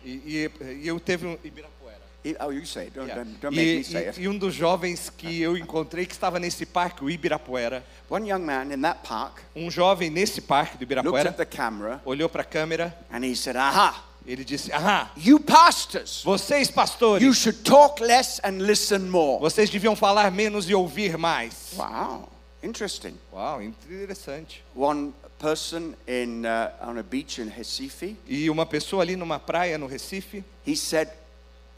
e, 0.03 0.51
e 0.82 0.88
eu 0.88 1.00
teve 1.00 1.27
um 1.27 1.38
Ibirapuera. 1.44 1.79
I- 2.26 2.36
Oh, 2.42 2.50
you 2.52 2.66
say 2.66 2.88
it. 2.88 2.94
Don't, 2.94 3.08
Yeah. 3.08 3.16
don't, 3.24 3.40
don't 3.42 3.56
make 3.56 3.66
E, 3.66 3.78
me 3.78 3.84
say 3.84 4.10
it. 4.10 4.28
um 4.28 4.38
dos 4.38 4.54
jovens 4.54 5.10
que 5.10 5.42
eu 5.42 5.56
encontrei 5.58 6.06
que 6.06 6.14
estava 6.14 6.38
nesse 6.40 6.66
parque, 6.66 7.04
o 7.04 7.10
Ibirapuera, 7.10 7.84
One 8.10 8.30
young 8.30 8.40
man 8.44 8.74
in 8.74 8.82
that 8.82 9.00
park 9.08 9.40
um 9.56 9.70
jovem 9.72 10.10
nesse 10.10 10.42
parque 10.42 10.78
do 10.78 10.82
looked 10.82 10.94
Ibirapuera 11.02 11.30
at 11.30 11.38
the 11.38 11.46
camera 11.46 12.02
olhou 12.06 12.28
para 12.28 12.42
a 12.42 12.46
câmera, 12.46 12.94
and 13.12 13.24
he 13.24 13.36
said, 13.36 13.56
Aha, 13.56 14.04
ele 14.28 14.44
disse: 14.44 14.70
"Ah, 14.74 15.12
you 15.16 15.40
pastors, 15.40 16.22
vocês 16.26 16.68
you 16.68 16.74
pastores, 16.74 17.38
should 17.38 17.64
talk 17.64 18.02
less 18.02 18.42
and 18.44 18.58
listen 18.64 19.00
more. 19.10 19.40
vocês 19.40 19.70
deviam 19.70 19.96
falar 19.96 20.30
menos 20.32 20.70
e 20.70 20.76
ouvir 20.76 21.18
mais." 21.18 21.74
Wow, 21.78 22.28
interesting. 22.62 23.14
Uau, 23.32 23.62
interessante. 23.62 24.62
One 24.76 25.14
person 25.40 25.94
in, 26.06 26.44
uh, 26.46 26.72
on 26.90 26.98
a 26.98 27.04
beach 27.04 27.40
in 27.40 27.48
Recife, 27.48 28.18
E 28.28 28.50
uma 28.50 28.66
pessoa 28.66 29.04
ali 29.04 29.16
numa 29.16 29.40
praia 29.40 29.78
no 29.78 29.88
Recife, 29.88 30.44
he 30.68 30.76
said, 30.76 31.08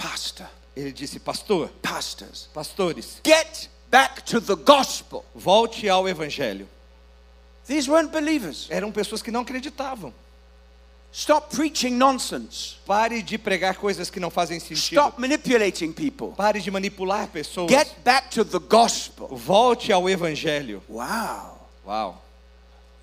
Pastor, 0.02 0.48
ele 0.76 0.92
disse: 0.92 1.20
"Pastor, 1.20 1.70
pastors, 1.82 2.50
pastores, 2.54 3.22
get 3.26 3.70
back 3.90 4.24
to 4.24 4.42
the 4.42 4.56
gospel. 4.56 5.24
volte 5.36 5.88
ao 5.88 6.08
evangelho." 6.08 6.68
These 7.68 7.90
weren't 7.90 8.12
believers. 8.12 8.68
Eram 8.70 8.92
pessoas 8.92 9.22
que 9.22 9.32
não 9.32 9.42
acreditavam. 9.42 10.14
Stop 11.14 11.54
preaching 11.56 11.92
nonsense. 11.92 12.78
Pare 12.86 13.22
de 13.22 13.38
pregar 13.38 13.76
coisas 13.76 14.10
que 14.10 14.20
não 14.20 14.30
fazem 14.30 14.60
sentido. 14.60 15.00
Stop 15.00 15.20
manipulating 15.20 15.92
people. 15.92 16.30
Pare 16.36 16.62
de 16.62 16.72
manipular 16.72 17.28
pessoas. 17.28 17.70
Get 17.70 18.00
back 18.04 18.30
to 18.30 18.46
the 18.46 18.60
gospel. 18.60 19.28
Volte 19.28 19.92
ao 19.92 20.10
evangelho. 20.10 20.82
Wow. 20.88 21.60
Uau. 21.86 22.22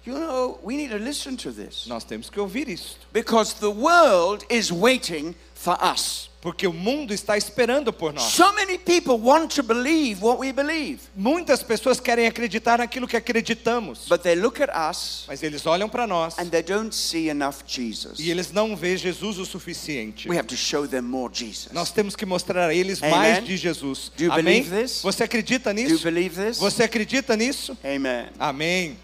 You 0.07 0.14
know, 0.14 0.59
we 0.62 0.75
need 0.76 0.90
to 0.90 0.97
listen 0.97 1.37
to 1.37 1.52
this 1.52 1.87
Nós 1.87 2.02
temos 2.02 2.31
que 2.31 2.40
ouvir 2.40 2.67
isso, 2.67 2.97
because 3.12 3.55
the 3.57 3.71
world 3.71 4.43
is 4.49 4.73
waiting 4.73 5.35
for 5.55 5.76
us. 5.83 6.27
Porque 6.40 6.66
o 6.68 6.73
mundo 6.73 7.12
está 7.12 7.37
esperando 7.37 7.92
por 7.92 8.12
nós. 8.12 8.23
So 8.33 8.52
many 8.52 8.78
people 8.78 9.14
want 9.14 9.54
to 9.57 9.62
believe 9.62 10.23
what 10.23 10.38
we 10.40 10.52
believe, 10.52 11.00
Muitas 11.16 11.62
pessoas 11.62 11.99
querem 11.99 12.26
acreditar 12.26 12.78
naquilo 12.78 13.09
que 13.09 13.16
acreditamos, 13.16 14.07
but 14.09 14.23
they 14.23 14.37
look 14.37 14.61
at 14.62 14.71
us 14.90 15.25
mas 15.26 15.42
eles 15.42 15.66
olham 15.66 15.88
para 15.88 16.07
nós 16.07 16.38
and 16.38 16.49
they 16.49 16.62
don't 16.62 16.95
see 16.95 17.28
enough 17.28 17.57
Jesus. 17.66 18.18
e 18.21 18.30
eles 18.30 18.52
não 18.52 18.76
veem 18.76 18.97
Jesus 18.97 19.37
o 19.38 19.45
suficiente. 19.45 20.28
We 20.28 20.37
have 20.38 20.47
to 20.49 20.57
show 20.57 20.87
them 20.87 21.02
more 21.02 21.33
Jesus. 21.33 21.73
Nós 21.73 21.90
temos 21.90 22.14
que 22.14 22.25
mostrar 22.25 22.68
a 22.68 22.75
eles 22.75 23.02
Amen. 23.02 23.14
mais 23.16 23.45
de 23.45 23.57
Jesus. 23.57 24.12
Do 24.16 24.25
you 24.25 24.33
Amém? 24.33 24.62
believe 24.62 24.83
this? 24.83 25.02
Você 25.02 25.25
acredita 25.25 25.75
Do 25.75 25.80
you 25.80 25.88
nisso? 25.88 26.04
believe 26.04 26.40
this? 26.45 26.59
Você 26.59 26.85
acredita 26.85 27.37
nisso? 27.37 27.76
Amen. 27.85 28.26
Amém. 28.38 28.97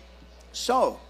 So, 0.53 1.00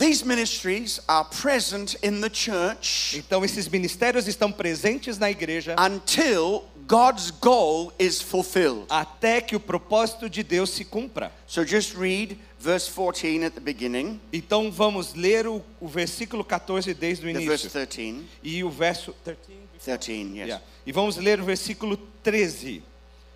these 0.00 0.24
ministries 0.24 0.98
are 1.06 1.24
present 1.28 1.94
in 2.02 2.20
the 2.20 2.30
church 2.30 3.16
Então 3.18 3.44
esses 3.44 3.68
ministérios 3.68 4.26
estão 4.26 4.50
presentes 4.50 5.18
na 5.18 5.30
igreja 5.30 5.76
until 5.78 6.64
God's 6.88 7.30
goal 7.30 7.92
is 8.00 8.20
fulfilled. 8.20 8.86
até 8.88 9.40
que 9.40 9.54
o 9.54 9.60
propósito 9.60 10.28
de 10.28 10.42
Deus 10.42 10.70
se 10.70 10.84
cumpra. 10.84 11.30
So 11.46 11.64
just 11.64 11.94
read 11.94 12.36
verse 12.58 12.90
14 12.90 13.44
at 13.44 13.52
the 13.54 13.60
beginning, 13.60 14.20
Então 14.32 14.72
vamos 14.72 15.14
ler 15.14 15.46
o, 15.46 15.62
o 15.80 15.86
versículo 15.86 16.42
14 16.42 16.92
desde 16.94 17.28
o 17.28 17.32
the 17.32 17.38
verse 17.46 17.66
início 17.66 17.70
13. 17.70 18.24
e 18.42 18.64
o 18.64 18.70
verso 18.70 19.14
13. 19.24 19.38
13, 19.84 20.12
yes. 20.12 20.46
Yeah. 20.46 20.64
E 20.84 20.92
vamos 20.92 21.16
ler 21.16 21.40
o 21.40 21.44
versículo 21.44 21.96
13, 22.22 22.82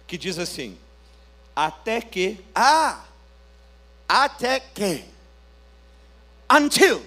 que 0.06 0.18
diz 0.18 0.38
assim: 0.38 0.76
Até 1.54 2.00
que 2.00 2.38
Ah, 2.54 3.04
até 4.08 4.60
que, 4.60 5.04
until 6.50 7.02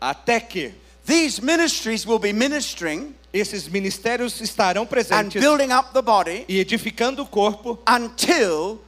até 0.00 0.40
que 0.40 0.72
these 1.06 1.40
ministries 1.40 2.06
will 2.06 2.18
be 2.18 2.32
ministering 2.32 3.14
esses 3.32 3.68
ministérios 3.68 4.40
estarão 4.40 4.82
and 4.82 4.88
presentes 4.88 5.40
building 5.40 5.72
up 5.72 5.92
the 5.92 6.02
body 6.02 6.44
e 6.48 6.58
edificando 6.58 7.22
o 7.22 7.26
corpo 7.26 7.78
until 7.88 8.80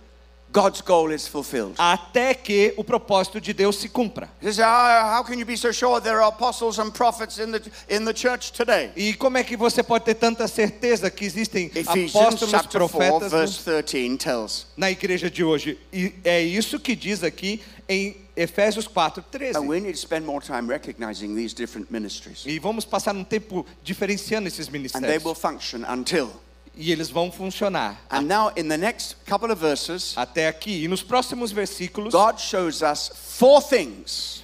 God's 0.52 0.82
goal 0.82 1.10
is 1.12 1.26
fulfilled. 1.26 1.74
até 1.78 2.34
que 2.34 2.74
o 2.76 2.84
propósito 2.84 3.40
de 3.40 3.52
Deus 3.54 3.76
se 3.76 3.88
cumpra. 3.88 4.28
You 4.42 4.52
say, 4.52 4.62
"Ah, 4.64 5.16
how 5.18 5.24
can 5.24 5.38
you 5.38 5.46
be 5.46 5.56
so 5.56 5.72
sure 5.72 6.00
there 6.00 6.16
are 6.18 6.28
apostles 6.28 6.78
and 6.78 6.90
prophets 6.92 7.38
in 7.38 7.50
the, 7.52 7.62
in 7.88 8.04
the 8.04 8.12
church 8.12 8.52
today? 8.52 8.90
E 8.94 9.14
como 9.14 9.38
é 9.38 9.44
que 9.44 9.56
você 9.56 9.82
pode 9.82 10.04
ter 10.04 10.14
tanta 10.14 10.46
certeza 10.46 11.10
que 11.10 11.24
existem 11.24 11.66
Ephesians 11.74 12.14
apóstolos, 12.14 12.50
4, 12.50 12.70
profetas 12.78 13.30
verse 13.32 13.70
no- 13.70 13.82
13 13.82 14.16
tells. 14.18 14.66
na 14.76 14.90
igreja 14.90 15.30
de 15.30 15.42
hoje? 15.42 15.78
E 15.92 16.12
é 16.22 16.42
isso 16.42 16.78
que 16.78 16.94
diz 16.94 17.22
aqui 17.24 17.62
em 17.88 18.16
Efésios 18.36 18.86
4, 18.86 19.22
13. 19.30 19.56
And 19.58 19.66
we 19.68 19.80
need 19.80 19.92
to 19.94 19.98
spend 19.98 20.24
more 20.26 20.40
time 20.44 20.68
recognizing 20.68 21.34
these 21.34 21.54
different 21.54 21.90
ministries. 21.90 22.44
E 22.46 22.58
vamos 22.58 22.84
passar 22.84 23.14
um 23.16 23.24
tempo 23.24 23.64
diferenciando 23.82 24.48
esses 24.48 24.68
And 24.68 24.70
they 24.72 24.78
ministérios. 24.80 25.24
will 25.24 25.34
function 25.34 25.82
until. 25.88 26.30
E 26.74 26.90
eles 26.90 27.10
vão 27.10 27.30
funcionar 27.30 28.00
And 28.10 28.22
now, 28.22 28.50
in 28.56 28.66
the 28.68 28.78
next 28.78 29.16
couple 29.26 29.52
of 29.52 29.60
verses, 29.60 30.14
até 30.16 30.48
aqui. 30.48 30.84
E 30.84 30.88
nos 30.88 31.02
próximos 31.02 31.52
versículos, 31.52 32.12
God 32.12 32.38
shows 32.38 32.80
us 32.82 33.10
four 33.14 33.60
things. 33.62 34.42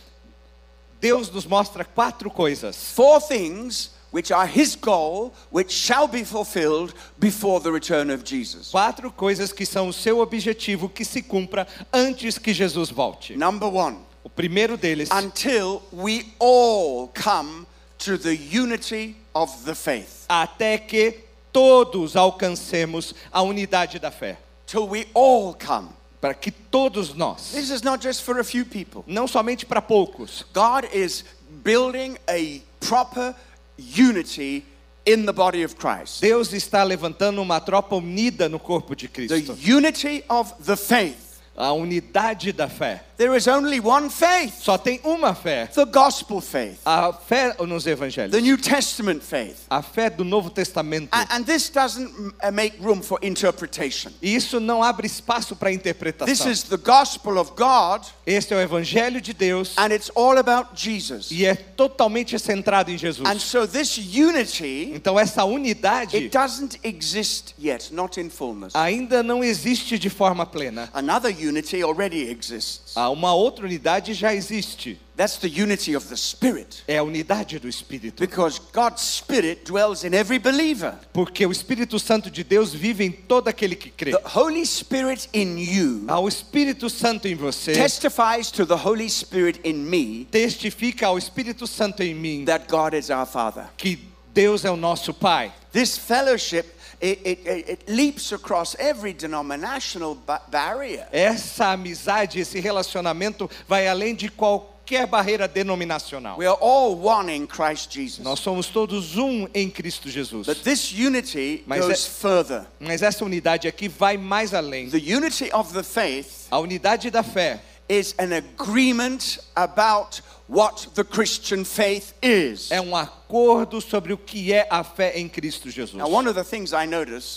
Deus 1.01 1.31
nos 1.31 1.47
mostra 1.47 1.85
quatro 1.85 2.31
coisas. 2.31 2.77
Four 2.95 3.21
things 3.21 3.91
which 4.11 4.33
are 4.33 4.47
His 4.47 4.75
goal, 4.75 5.33
which 5.51 5.71
shall 5.73 6.09
be 6.09 6.25
fulfilled 6.25 6.93
before 7.19 7.61
the 7.61 7.71
return 7.71 8.11
of 8.11 8.25
Jesus. 8.25 8.71
Quatro 8.71 9.11
coisas 9.12 9.53
que 9.53 9.64
são 9.64 9.88
o 9.88 9.93
seu 9.93 10.19
objetivo 10.21 10.88
que 10.88 11.05
se 11.05 11.23
cumpra 11.23 11.67
antes 11.93 12.37
que 12.38 12.53
Jesus 12.53 12.91
volte. 12.91 13.37
Number 13.37 13.69
one, 13.69 13.99
O 14.25 14.29
primeiro 14.29 14.77
deles, 14.77 15.09
until 15.12 15.83
we 15.93 16.27
all 16.38 17.09
come 17.14 17.67
to 17.99 18.19
the 18.19 18.35
unity 18.35 19.17
of 19.35 19.64
the 19.64 19.75
faith. 19.75 20.27
até 20.29 20.79
que 20.79 21.28
todos 21.59 22.14
alcancemos 22.14 23.14
a 23.33 23.42
unidade 23.42 23.99
da 23.99 24.11
fé. 24.11 24.37
Till 24.66 24.87
we 24.87 25.07
all 25.14 25.55
come. 25.55 25.88
Para 26.21 26.35
que 26.35 26.51
todos 26.51 27.14
nós, 27.14 27.53
This 27.53 27.71
is 27.71 27.83
not 27.83 28.01
just 28.03 28.23
for 28.23 28.38
a 28.40 28.44
few 28.44 28.64
people. 28.64 29.05
não 29.07 29.27
somente 29.29 29.64
para 29.66 29.81
poucos, 29.81 30.44
God 30.53 30.85
is 30.92 31.25
building 31.64 32.16
a 32.29 32.61
proper 32.81 33.35
unity 33.79 34.64
in 35.07 35.25
the 35.27 35.33
body 35.33 35.62
of 35.64 35.77
Christ. 35.77 36.21
Deus 36.21 36.53
está 36.53 36.83
levantando 36.85 37.40
uma 37.40 37.61
tropa 37.61 37.97
unida 37.97 38.49
no 38.49 38.59
corpo 38.59 38.94
de 38.94 39.09
The 39.09 39.27
Cristo. 39.27 39.57
unity 39.64 40.25
of 40.29 40.53
the 40.64 40.77
faith. 40.77 41.40
A 41.57 41.73
unidade 41.73 42.53
da 42.53 42.68
fé. 42.68 43.03
There 43.18 43.35
is 43.37 43.48
only 43.48 43.81
one 43.81 44.11
faith 44.11 44.62
Só 44.62 44.78
tem 44.78 45.00
uma 45.02 45.35
fé. 45.35 45.66
the 45.74 45.85
gospel 45.85 46.40
faith, 46.40 46.78
A 46.87 47.12
fé 47.12 47.52
nos 47.66 47.83
the 47.83 47.90
evangelhos. 47.90 48.40
New 48.40 48.57
Testament 48.57 49.24
faith. 49.24 49.66
A 49.68 49.83
fé 49.83 50.09
do 50.09 50.22
Novo 50.24 50.50
Testamento. 50.50 51.09
A- 51.11 51.26
And 51.37 51.42
this 51.44 51.68
doesn't 51.68 52.09
uh, 52.40 52.52
make 52.52 52.76
room 52.81 53.02
for 53.02 53.18
interpretation. 53.20 54.12
E 54.22 54.37
isso 54.37 54.61
não 54.61 54.85
abre 54.85 55.09
espaço 55.09 55.57
para 55.57 55.68
This 55.70 55.78
interpretação. 55.81 56.48
is 56.48 56.62
the 56.62 56.76
gospel 56.76 57.38
of 57.38 57.50
God, 57.57 58.02
Este 58.24 58.54
é 58.54 58.57
o 58.57 58.61
evangelho 58.61 59.20
de 59.20 59.33
Deus 59.35 59.72
and 59.76 59.92
it's 59.92 60.12
all 60.14 60.38
about 60.38 60.70
Jesus. 60.81 61.33
e 61.33 61.44
é 61.44 61.57
totalmente 61.57 62.38
centrado 62.38 62.92
em 62.92 62.96
Jesus. 62.96 63.28
And 63.28 63.40
so, 63.40 63.66
this 63.66 63.96
unity, 63.98 64.92
Então 64.94 65.18
essa 65.18 65.44
unidade 65.44 66.16
it 66.16 66.28
doesn't 66.28 66.78
exist 66.85 67.52
yet, 67.61 67.92
not 67.92 68.20
in 68.20 68.31
fullness. 68.31 68.72
ainda 68.76 69.24
não 69.24 69.42
existe 69.42 69.98
de 69.98 70.09
forma 70.09 70.46
plena. 70.46 70.88
Another 70.94 71.35
unity 71.37 71.83
already 71.83 72.31
exists. 72.31 72.92
Há 72.96 73.08
uma 73.09 73.35
outra 73.35 73.64
unidade 73.64 74.14
já 74.14 74.35
existe. 74.35 74.99
That's 75.16 75.37
the 75.38 75.49
unity 75.49 75.97
of 75.97 76.07
the 76.07 76.16
Spirit. 76.16 76.85
É 76.87 76.99
a 76.99 77.03
unidade 77.03 77.59
do 77.59 77.68
Espírito. 77.68 78.21
Because 78.21 78.61
God's 78.73 79.03
Spirit 79.03 79.64
dwells 79.64 80.05
in 80.05 80.14
every 80.14 80.38
believer. 80.38 80.94
Porque 81.12 81.44
o 81.44 81.51
Espírito 81.51 81.99
Santo 81.99 82.31
de 82.31 82.44
Deus 82.44 82.73
vive 82.73 83.05
em 83.05 83.11
todo 83.11 83.49
aquele 83.49 83.75
que 83.75 83.90
crê. 83.90 84.12
The 84.12 84.38
Holy 84.38 84.64
Spirit 84.64 85.29
in 85.35 85.59
you 85.59 86.05
Há 86.07 86.21
o 86.21 86.29
Espírito 86.29 86.88
Santo 86.88 87.27
em 87.27 87.35
você 87.35 87.73
testifies 87.73 88.53
to 88.53 88.64
the 88.64 88.77
Holy 88.77 89.11
Spirit 89.11 89.61
in 89.64 89.75
me 89.75 90.25
testifica 90.31 91.09
ao 91.09 91.18
Espírito 91.18 91.66
Santo 91.66 92.03
em 92.03 92.14
mim 92.14 92.44
that 92.44 92.66
God 92.68 92.94
is 92.94 93.11
our 93.11 93.27
Father. 93.27 93.64
que 93.77 94.09
Deus 94.33 94.64
é 94.64 94.71
o 94.71 94.77
nosso 94.77 95.12
Pai. 95.12 95.53
This 95.73 95.99
fellowship, 95.99 96.64
it, 97.00 97.20
it, 97.24 97.46
it 97.70 97.80
leaps 97.88 98.32
across 98.32 98.74
every 98.78 99.12
denominational 99.12 100.14
ba- 100.14 100.42
barrier. 100.50 101.06
Essa 101.12 101.66
amizade, 101.72 102.40
esse 102.40 102.58
relacionamento 102.61 103.48
vai 103.68 103.87
além 103.88 104.14
de 104.14 104.28
qualquer 104.28 105.06
barreira 105.06 105.46
denominacional. 105.46 106.38
We 106.38 106.46
are 106.46 106.56
all 106.61 106.96
one 106.96 107.30
in 107.30 107.46
Christ 107.46 107.92
Jesus. 107.92 108.20
Nós 108.24 108.40
somos 108.40 108.66
todos 108.68 109.16
um 109.16 109.46
em 109.54 109.70
Cristo 109.70 110.08
Jesus. 110.08 110.46
But 110.46 110.62
this 110.64 110.90
unity 110.92 111.62
Mas 111.66 111.80
goes 111.84 112.06
é- 112.06 112.11
further. 112.11 112.66
Mas 112.80 113.02
essa 113.02 113.24
unidade 113.24 113.68
aqui 113.68 113.87
vai 113.88 114.16
mais 114.16 114.52
além. 114.54 114.88
The 114.90 114.96
unity 115.16 115.50
of 115.52 115.72
the 115.72 115.82
faith 115.82 116.46
A 116.50 116.58
unidade 116.58 117.11
da 117.11 117.22
fé 117.22 117.61
is 117.88 118.14
an 118.18 118.32
agreement 118.32 119.38
about 119.54 120.20
what 120.48 120.88
the 120.94 121.04
Christian 121.04 121.64
faith 121.64 122.12
is. 122.22 122.70
é 122.70 122.80
um 122.80 122.94
acordo 122.96 123.17
acordo 123.29 123.79
sobre 123.83 124.14
o 124.14 124.17
que 124.17 124.55
é 124.55 124.67
a 124.71 124.83
fé 124.83 125.12
em 125.19 125.29
Cristo 125.29 125.71
Jesus. 125.71 125.93
Now, 125.95 126.11
one 126.11 126.27
of 126.27 126.35
the 126.35 126.45
things 126.45 126.73
I 126.73 126.88